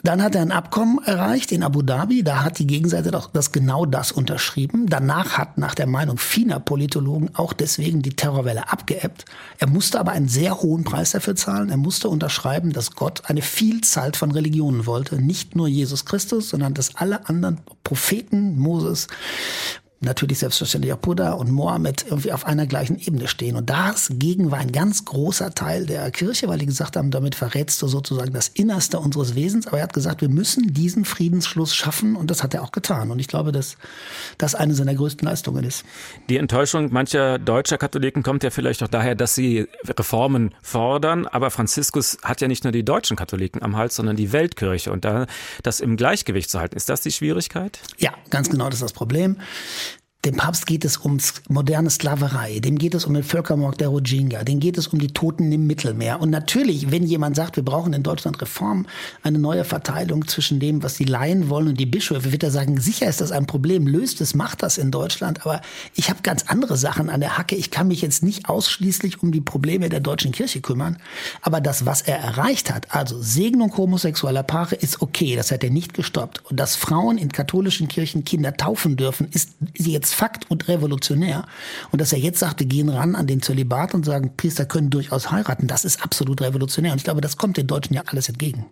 Dann 0.05 0.21
hat 0.21 0.35
er 0.35 0.43
ein 0.43 0.51
Abkommen 0.51 0.99
erreicht 1.03 1.51
in 1.51 1.63
Abu 1.63 1.81
Dhabi. 1.81 2.23
Da 2.23 2.43
hat 2.43 2.59
die 2.59 2.67
Gegenseite 2.67 3.09
doch 3.09 3.31
das 3.33 3.51
genau 3.51 3.87
das 3.87 4.11
unterschrieben. 4.11 4.85
Danach 4.85 5.39
hat 5.39 5.57
nach 5.57 5.73
der 5.73 5.87
Meinung 5.87 6.19
vieler 6.19 6.59
Politologen 6.59 7.31
auch 7.33 7.53
deswegen 7.53 8.03
die 8.03 8.15
Terrorwelle 8.15 8.71
abgeebbt. 8.71 9.25
Er 9.57 9.67
musste 9.67 9.99
aber 9.99 10.11
einen 10.11 10.27
sehr 10.27 10.61
hohen 10.61 10.83
Preis 10.83 11.09
dafür 11.09 11.35
zahlen. 11.35 11.71
Er 11.71 11.77
musste 11.77 12.07
unterschreiben, 12.07 12.71
dass 12.71 12.91
Gott 12.91 13.23
eine 13.31 13.41
Vielzahl 13.41 14.13
von 14.13 14.29
Religionen 14.29 14.85
wollte. 14.85 15.19
Nicht 15.19 15.55
nur 15.55 15.67
Jesus 15.67 16.05
Christus, 16.05 16.49
sondern 16.49 16.75
dass 16.75 16.95
alle 16.97 17.27
anderen 17.27 17.61
Propheten, 17.83 18.59
Moses, 18.59 19.07
natürlich 20.05 20.39
selbstverständlich 20.39 20.93
auch 20.93 20.97
Buddha 20.97 21.33
und 21.33 21.51
Mohammed 21.51 22.05
irgendwie 22.07 22.31
auf 22.31 22.45
einer 22.45 22.65
gleichen 22.65 22.97
Ebene 22.97 23.27
stehen. 23.27 23.55
Und 23.55 23.69
das 23.69 24.09
gegen 24.13 24.51
war 24.51 24.59
ein 24.59 24.71
ganz 24.71 25.05
großer 25.05 25.53
Teil 25.53 25.85
der 25.85 26.09
Kirche, 26.11 26.47
weil 26.47 26.59
die 26.59 26.65
gesagt 26.65 26.95
haben, 26.95 27.11
damit 27.11 27.35
verrätst 27.35 27.81
du 27.81 27.87
sozusagen 27.87 28.33
das 28.33 28.47
Innerste 28.49 28.99
unseres 28.99 29.35
Wesens. 29.35 29.67
Aber 29.67 29.77
er 29.77 29.83
hat 29.83 29.93
gesagt, 29.93 30.21
wir 30.21 30.29
müssen 30.29 30.73
diesen 30.73 31.05
Friedensschluss 31.05 31.75
schaffen 31.75 32.15
und 32.15 32.31
das 32.31 32.43
hat 32.43 32.53
er 32.53 32.63
auch 32.63 32.71
getan. 32.71 33.11
Und 33.11 33.19
ich 33.19 33.27
glaube, 33.27 33.51
dass 33.51 33.77
das 34.37 34.55
eine 34.55 34.73
seiner 34.73 34.95
größten 34.95 35.27
Leistungen 35.27 35.63
ist. 35.63 35.83
Die 36.29 36.37
Enttäuschung 36.37 36.93
mancher 36.93 37.39
deutscher 37.39 37.77
Katholiken 37.77 38.23
kommt 38.23 38.43
ja 38.43 38.49
vielleicht 38.49 38.83
auch 38.83 38.87
daher, 38.87 39.15
dass 39.15 39.35
sie 39.35 39.67
Reformen 39.87 40.53
fordern. 40.61 41.27
Aber 41.27 41.51
Franziskus 41.51 42.17
hat 42.23 42.41
ja 42.41 42.47
nicht 42.47 42.63
nur 42.63 42.71
die 42.71 42.85
deutschen 42.85 43.17
Katholiken 43.17 43.61
am 43.61 43.75
Hals, 43.75 43.95
sondern 43.95 44.15
die 44.15 44.31
Weltkirche. 44.31 44.91
Und 44.91 45.05
da 45.05 45.25
das 45.63 45.79
im 45.79 45.97
Gleichgewicht 45.97 46.49
zu 46.49 46.59
halten, 46.59 46.75
ist 46.75 46.89
das 46.89 47.01
die 47.01 47.11
Schwierigkeit? 47.11 47.79
Ja, 47.97 48.13
ganz 48.29 48.49
genau, 48.49 48.65
das 48.65 48.75
ist 48.75 48.83
das 48.83 48.93
Problem. 48.93 49.37
Dem 50.25 50.37
Papst 50.37 50.65
geht 50.65 50.83
es 50.85 50.97
um 50.97 51.19
moderne 51.49 51.91
Sklaverei, 51.91 52.59
dem 52.59 52.79
geht 52.79 52.95
es 52.95 53.05
um 53.05 53.13
den 53.13 53.21
Völkermord 53.21 53.79
der 53.79 53.89
Rohingya, 53.89 54.43
dem 54.43 54.59
geht 54.59 54.75
es 54.75 54.87
um 54.87 54.97
die 54.97 55.09
Toten 55.09 55.51
im 55.51 55.67
Mittelmeer. 55.67 56.19
Und 56.19 56.31
natürlich, 56.31 56.89
wenn 56.89 57.03
jemand 57.03 57.35
sagt, 57.35 57.57
wir 57.57 57.63
brauchen 57.63 57.93
in 57.93 58.01
Deutschland 58.01 58.41
Reform, 58.41 58.87
eine 59.21 59.37
neue 59.37 59.63
Verteilung 59.63 60.27
zwischen 60.27 60.59
dem, 60.59 60.81
was 60.81 60.95
die 60.95 61.03
Laien 61.03 61.49
wollen 61.49 61.67
und 61.67 61.79
die 61.79 61.85
Bischöfe, 61.85 62.31
wird 62.31 62.41
er 62.41 62.49
sagen, 62.49 62.81
sicher 62.81 63.07
ist 63.07 63.21
das 63.21 63.31
ein 63.31 63.45
Problem, 63.45 63.85
löst 63.85 64.19
es, 64.19 64.33
macht 64.33 64.63
das 64.63 64.79
in 64.79 64.89
Deutschland. 64.89 65.45
Aber 65.45 65.61
ich 65.93 66.09
habe 66.09 66.23
ganz 66.23 66.45
andere 66.47 66.75
Sachen 66.75 67.11
an 67.11 67.19
der 67.19 67.37
Hacke. 67.37 67.55
Ich 67.55 67.69
kann 67.69 67.87
mich 67.87 68.01
jetzt 68.01 68.23
nicht 68.23 68.49
ausschließlich 68.49 69.21
um 69.21 69.31
die 69.31 69.41
Probleme 69.41 69.89
der 69.89 69.99
deutschen 69.99 70.31
Kirche 70.31 70.59
kümmern. 70.59 70.97
Aber 71.43 71.61
das, 71.61 71.85
was 71.85 72.01
er 72.01 72.17
erreicht 72.17 72.73
hat, 72.73 72.95
also 72.95 73.21
Segnung 73.21 73.77
homosexueller 73.77 74.41
Paare, 74.41 74.73
ist 74.73 75.03
okay. 75.03 75.35
Das 75.35 75.51
hat 75.51 75.63
er 75.63 75.69
nicht 75.69 75.93
gestoppt. 75.93 76.43
Und 76.45 76.59
dass 76.59 76.75
Frauen 76.75 77.19
in 77.19 77.31
katholischen 77.31 77.89
Kirchen 77.89 78.23
Kinder 78.23 78.57
taufen 78.57 78.95
dürfen, 78.95 79.27
ist 79.31 79.51
jetzt 79.75 80.14
Fakt 80.15 80.49
und 80.49 80.69
revolutionär. 80.69 81.45
Und 81.91 81.99
dass 81.99 82.13
er 82.13 82.19
jetzt 82.19 82.39
sagt, 82.39 82.61
wir 82.61 82.67
gehen 82.67 82.87
ran 82.87 83.15
an 83.15 83.27
den 83.27 83.41
Zölibat 83.41 83.93
und 83.93 84.05
sagen, 84.05 84.37
Priester 84.37 84.65
können 84.65 84.89
durchaus 84.89 85.29
heiraten, 85.29 85.67
das 85.67 85.83
ist 85.83 86.01
absolut 86.03 86.41
revolutionär. 86.41 86.93
Und 86.93 86.99
ich 86.99 87.03
glaube, 87.03 87.19
das 87.19 87.35
kommt 87.35 87.57
den 87.57 87.67
Deutschen 87.67 87.93
ja 87.93 88.03
alles 88.05 88.29
entgegen. 88.29 88.65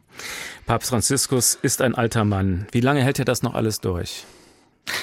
Papst 0.65 0.89
Franziskus 0.89 1.57
ist 1.61 1.81
ein 1.81 1.95
alter 1.95 2.23
Mann. 2.23 2.65
Wie 2.71 2.79
lange 2.79 3.03
hält 3.03 3.19
er 3.19 3.25
das 3.25 3.43
noch 3.43 3.55
alles 3.55 3.81
durch? 3.81 4.25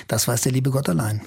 Das 0.08 0.28
weiß 0.28 0.42
der 0.42 0.52
liebe 0.52 0.70
Gott 0.70 0.88
allein. 0.88 1.20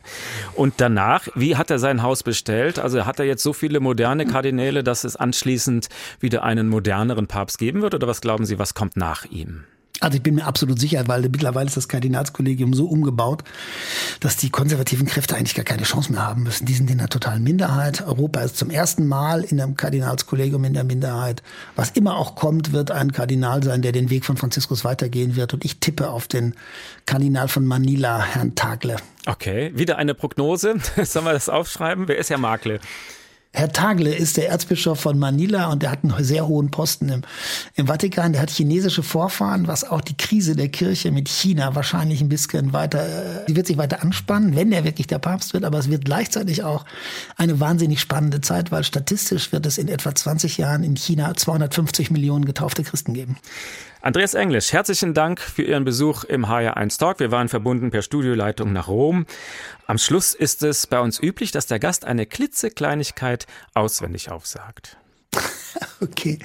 Und 0.54 0.74
danach, 0.78 1.28
wie 1.34 1.56
hat 1.56 1.70
er 1.70 1.78
sein 1.78 2.02
Haus 2.02 2.22
bestellt? 2.22 2.78
Also 2.78 3.04
hat 3.06 3.18
er 3.18 3.26
jetzt 3.26 3.42
so 3.42 3.52
viele 3.52 3.80
moderne 3.80 4.26
Kardinäle, 4.26 4.82
dass 4.82 5.04
es 5.04 5.16
anschließend 5.16 5.88
wieder 6.20 6.42
einen 6.42 6.68
moderneren 6.68 7.26
Papst 7.26 7.58
geben 7.58 7.82
wird? 7.82 7.94
Oder 7.94 8.06
was 8.06 8.20
glauben 8.20 8.46
Sie, 8.46 8.58
was 8.58 8.74
kommt 8.74 8.96
nach 8.96 9.24
ihm? 9.26 9.64
Also 10.04 10.16
ich 10.16 10.22
bin 10.22 10.34
mir 10.34 10.44
absolut 10.44 10.78
sicher, 10.78 11.02
weil 11.08 11.22
mittlerweile 11.22 11.66
ist 11.66 11.78
das 11.78 11.88
Kardinalskollegium 11.88 12.74
so 12.74 12.84
umgebaut, 12.84 13.42
dass 14.20 14.36
die 14.36 14.50
konservativen 14.50 15.06
Kräfte 15.06 15.34
eigentlich 15.34 15.54
gar 15.54 15.64
keine 15.64 15.84
Chance 15.84 16.12
mehr 16.12 16.20
haben 16.20 16.42
müssen. 16.42 16.66
Die 16.66 16.74
sind 16.74 16.90
in 16.90 16.98
der 16.98 17.08
totalen 17.08 17.42
Minderheit. 17.42 18.06
Europa 18.06 18.40
ist 18.40 18.58
zum 18.58 18.68
ersten 18.68 19.06
Mal 19.06 19.44
in 19.44 19.58
einem 19.58 19.76
Kardinalskollegium 19.76 20.62
in 20.64 20.74
der 20.74 20.84
Minderheit. 20.84 21.42
Was 21.74 21.88
immer 21.92 22.18
auch 22.18 22.34
kommt, 22.34 22.72
wird 22.72 22.90
ein 22.90 23.12
Kardinal 23.12 23.62
sein, 23.62 23.80
der 23.80 23.92
den 23.92 24.10
Weg 24.10 24.26
von 24.26 24.36
Franziskus 24.36 24.84
weitergehen 24.84 25.36
wird. 25.36 25.54
Und 25.54 25.64
ich 25.64 25.80
tippe 25.80 26.10
auf 26.10 26.28
den 26.28 26.54
Kardinal 27.06 27.48
von 27.48 27.64
Manila, 27.64 28.20
Herrn 28.20 28.54
Tagle. 28.54 28.96
Okay, 29.24 29.72
wieder 29.74 29.96
eine 29.96 30.12
Prognose. 30.12 30.74
Sollen 31.02 31.24
wir 31.24 31.32
das 31.32 31.48
aufschreiben? 31.48 32.08
Wer 32.08 32.18
ist 32.18 32.28
Herr 32.28 32.36
Makle? 32.36 32.78
Herr 33.56 33.70
Tagle 33.72 34.12
ist 34.12 34.36
der 34.36 34.48
Erzbischof 34.48 34.98
von 34.98 35.16
Manila 35.16 35.70
und 35.70 35.84
der 35.84 35.92
hat 35.92 36.00
einen 36.02 36.24
sehr 36.24 36.48
hohen 36.48 36.72
Posten 36.72 37.08
im, 37.08 37.22
im 37.76 37.86
Vatikan. 37.86 38.32
Der 38.32 38.42
hat 38.42 38.50
chinesische 38.50 39.04
Vorfahren, 39.04 39.68
was 39.68 39.84
auch 39.84 40.00
die 40.00 40.16
Krise 40.16 40.56
der 40.56 40.68
Kirche 40.68 41.12
mit 41.12 41.28
China 41.28 41.76
wahrscheinlich 41.76 42.20
ein 42.20 42.28
bisschen 42.28 42.72
weiter, 42.72 43.06
die 43.46 43.52
äh, 43.52 43.56
wird 43.56 43.68
sich 43.68 43.76
weiter 43.76 44.02
anspannen, 44.02 44.56
wenn 44.56 44.72
er 44.72 44.82
wirklich 44.82 45.06
der 45.06 45.20
Papst 45.20 45.54
wird. 45.54 45.64
Aber 45.64 45.78
es 45.78 45.88
wird 45.88 46.04
gleichzeitig 46.04 46.64
auch 46.64 46.84
eine 47.36 47.60
wahnsinnig 47.60 48.00
spannende 48.00 48.40
Zeit, 48.40 48.72
weil 48.72 48.82
statistisch 48.82 49.52
wird 49.52 49.66
es 49.66 49.78
in 49.78 49.86
etwa 49.86 50.12
20 50.12 50.58
Jahren 50.58 50.82
in 50.82 50.96
China 50.96 51.32
250 51.34 52.10
Millionen 52.10 52.46
getaufte 52.46 52.82
Christen 52.82 53.14
geben. 53.14 53.36
Andreas 54.04 54.34
Englisch, 54.34 54.74
herzlichen 54.74 55.14
Dank 55.14 55.40
für 55.40 55.62
Ihren 55.62 55.86
Besuch 55.86 56.24
im 56.24 56.44
HR1 56.44 56.98
Talk. 56.98 57.20
Wir 57.20 57.30
waren 57.30 57.48
verbunden 57.48 57.90
per 57.90 58.02
Studioleitung 58.02 58.70
nach 58.70 58.86
Rom. 58.86 59.24
Am 59.86 59.96
Schluss 59.96 60.34
ist 60.34 60.62
es 60.62 60.86
bei 60.86 61.00
uns 61.00 61.18
üblich, 61.22 61.52
dass 61.52 61.64
der 61.64 61.78
Gast 61.78 62.04
eine 62.04 62.26
klitzekleinigkeit 62.26 63.46
auswendig 63.72 64.30
aufsagt. 64.30 64.98
Okay. 66.00 66.38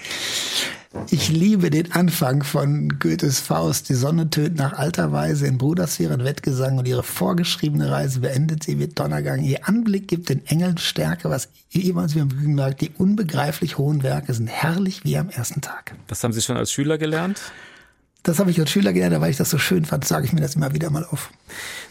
Ich 1.11 1.29
liebe 1.29 1.69
den 1.69 1.91
Anfang 1.91 2.43
von 2.43 2.97
Goethes 2.97 3.39
Faust. 3.39 3.89
Die 3.89 3.93
Sonne 3.93 4.29
tönt 4.31 4.57
nach 4.57 4.73
alter 4.73 5.11
Weise 5.11 5.45
in 5.45 5.59
Brudersphären 5.59 6.23
Wettgesang 6.23 6.79
und 6.79 6.87
ihre 6.87 7.03
vorgeschriebene 7.03 7.91
Reise 7.91 8.21
beendet 8.21 8.63
sie 8.63 8.75
mit 8.75 8.97
Donnergang. 8.97 9.43
Ihr 9.43 9.67
Anblick 9.67 10.07
gibt 10.07 10.29
den 10.29 10.43
Engeln 10.47 10.79
Stärke, 10.79 11.29
was 11.29 11.49
jemals 11.69 12.15
wie 12.15 12.21
am 12.21 12.29
Bügen 12.29 12.57
lag. 12.57 12.73
Die 12.73 12.89
unbegreiflich 12.97 13.77
hohen 13.77 14.01
Werke 14.01 14.33
sind 14.33 14.47
herrlich 14.47 15.03
wie 15.03 15.15
am 15.17 15.29
ersten 15.29 15.61
Tag. 15.61 15.95
Das 16.07 16.23
haben 16.23 16.33
Sie 16.33 16.41
schon 16.41 16.57
als 16.57 16.71
Schüler 16.71 16.97
gelernt? 16.97 17.39
Das 18.23 18.39
habe 18.39 18.51
ich 18.51 18.59
als 18.59 18.69
Schüler 18.69 18.91
gelernt, 18.91 19.19
weil 19.21 19.31
ich 19.31 19.37
das 19.37 19.49
so 19.49 19.57
schön 19.57 19.85
fand, 19.85 20.05
sage 20.05 20.25
ich 20.25 20.33
mir 20.33 20.41
das 20.41 20.55
immer 20.55 20.73
wieder 20.73 20.89
mal 20.89 21.05
auf. 21.05 21.29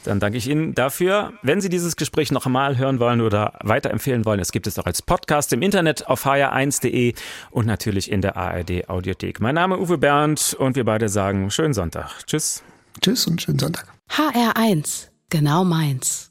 Dann 0.05 0.20
danke 0.20 0.37
ich 0.37 0.47
Ihnen 0.49 0.74
dafür. 0.74 1.33
Wenn 1.43 1.61
Sie 1.61 1.70
dieses 1.70 1.97
Gespräch 1.97 2.31
noch 2.31 2.45
einmal 2.45 2.76
hören 2.76 3.01
wollen 3.01 3.20
oder 3.22 3.55
weiterempfehlen 3.62 4.24
wollen, 4.26 4.39
es 4.39 4.53
gibt 4.53 4.66
es 4.66 4.79
auch 4.79 4.85
als 4.85 5.01
Podcast 5.01 5.53
im 5.53 5.62
Internet 5.62 6.07
auf 6.07 6.26
hr1.de 6.26 7.14
und 7.51 7.66
natürlich 7.66 8.11
in 8.11 8.20
der 8.20 8.37
ARD 8.37 8.89
Audiothek. 8.89 9.41
Mein 9.41 9.55
Name 9.55 9.76
ist 9.76 9.81
Uwe 9.81 9.99
Bernd 9.99 10.55
und 10.59 10.76
wir 10.76 10.85
beide 10.85 11.09
sagen 11.09 11.51
schönen 11.51 11.72
Sonntag. 11.74 12.11
Tschüss. 12.26 12.62
Tschüss 13.01 13.26
und 13.26 13.41
schönen 13.41 13.59
Sonntag. 13.59 13.87
HR1, 14.11 15.09
genau 15.31 15.64
meins. 15.64 16.28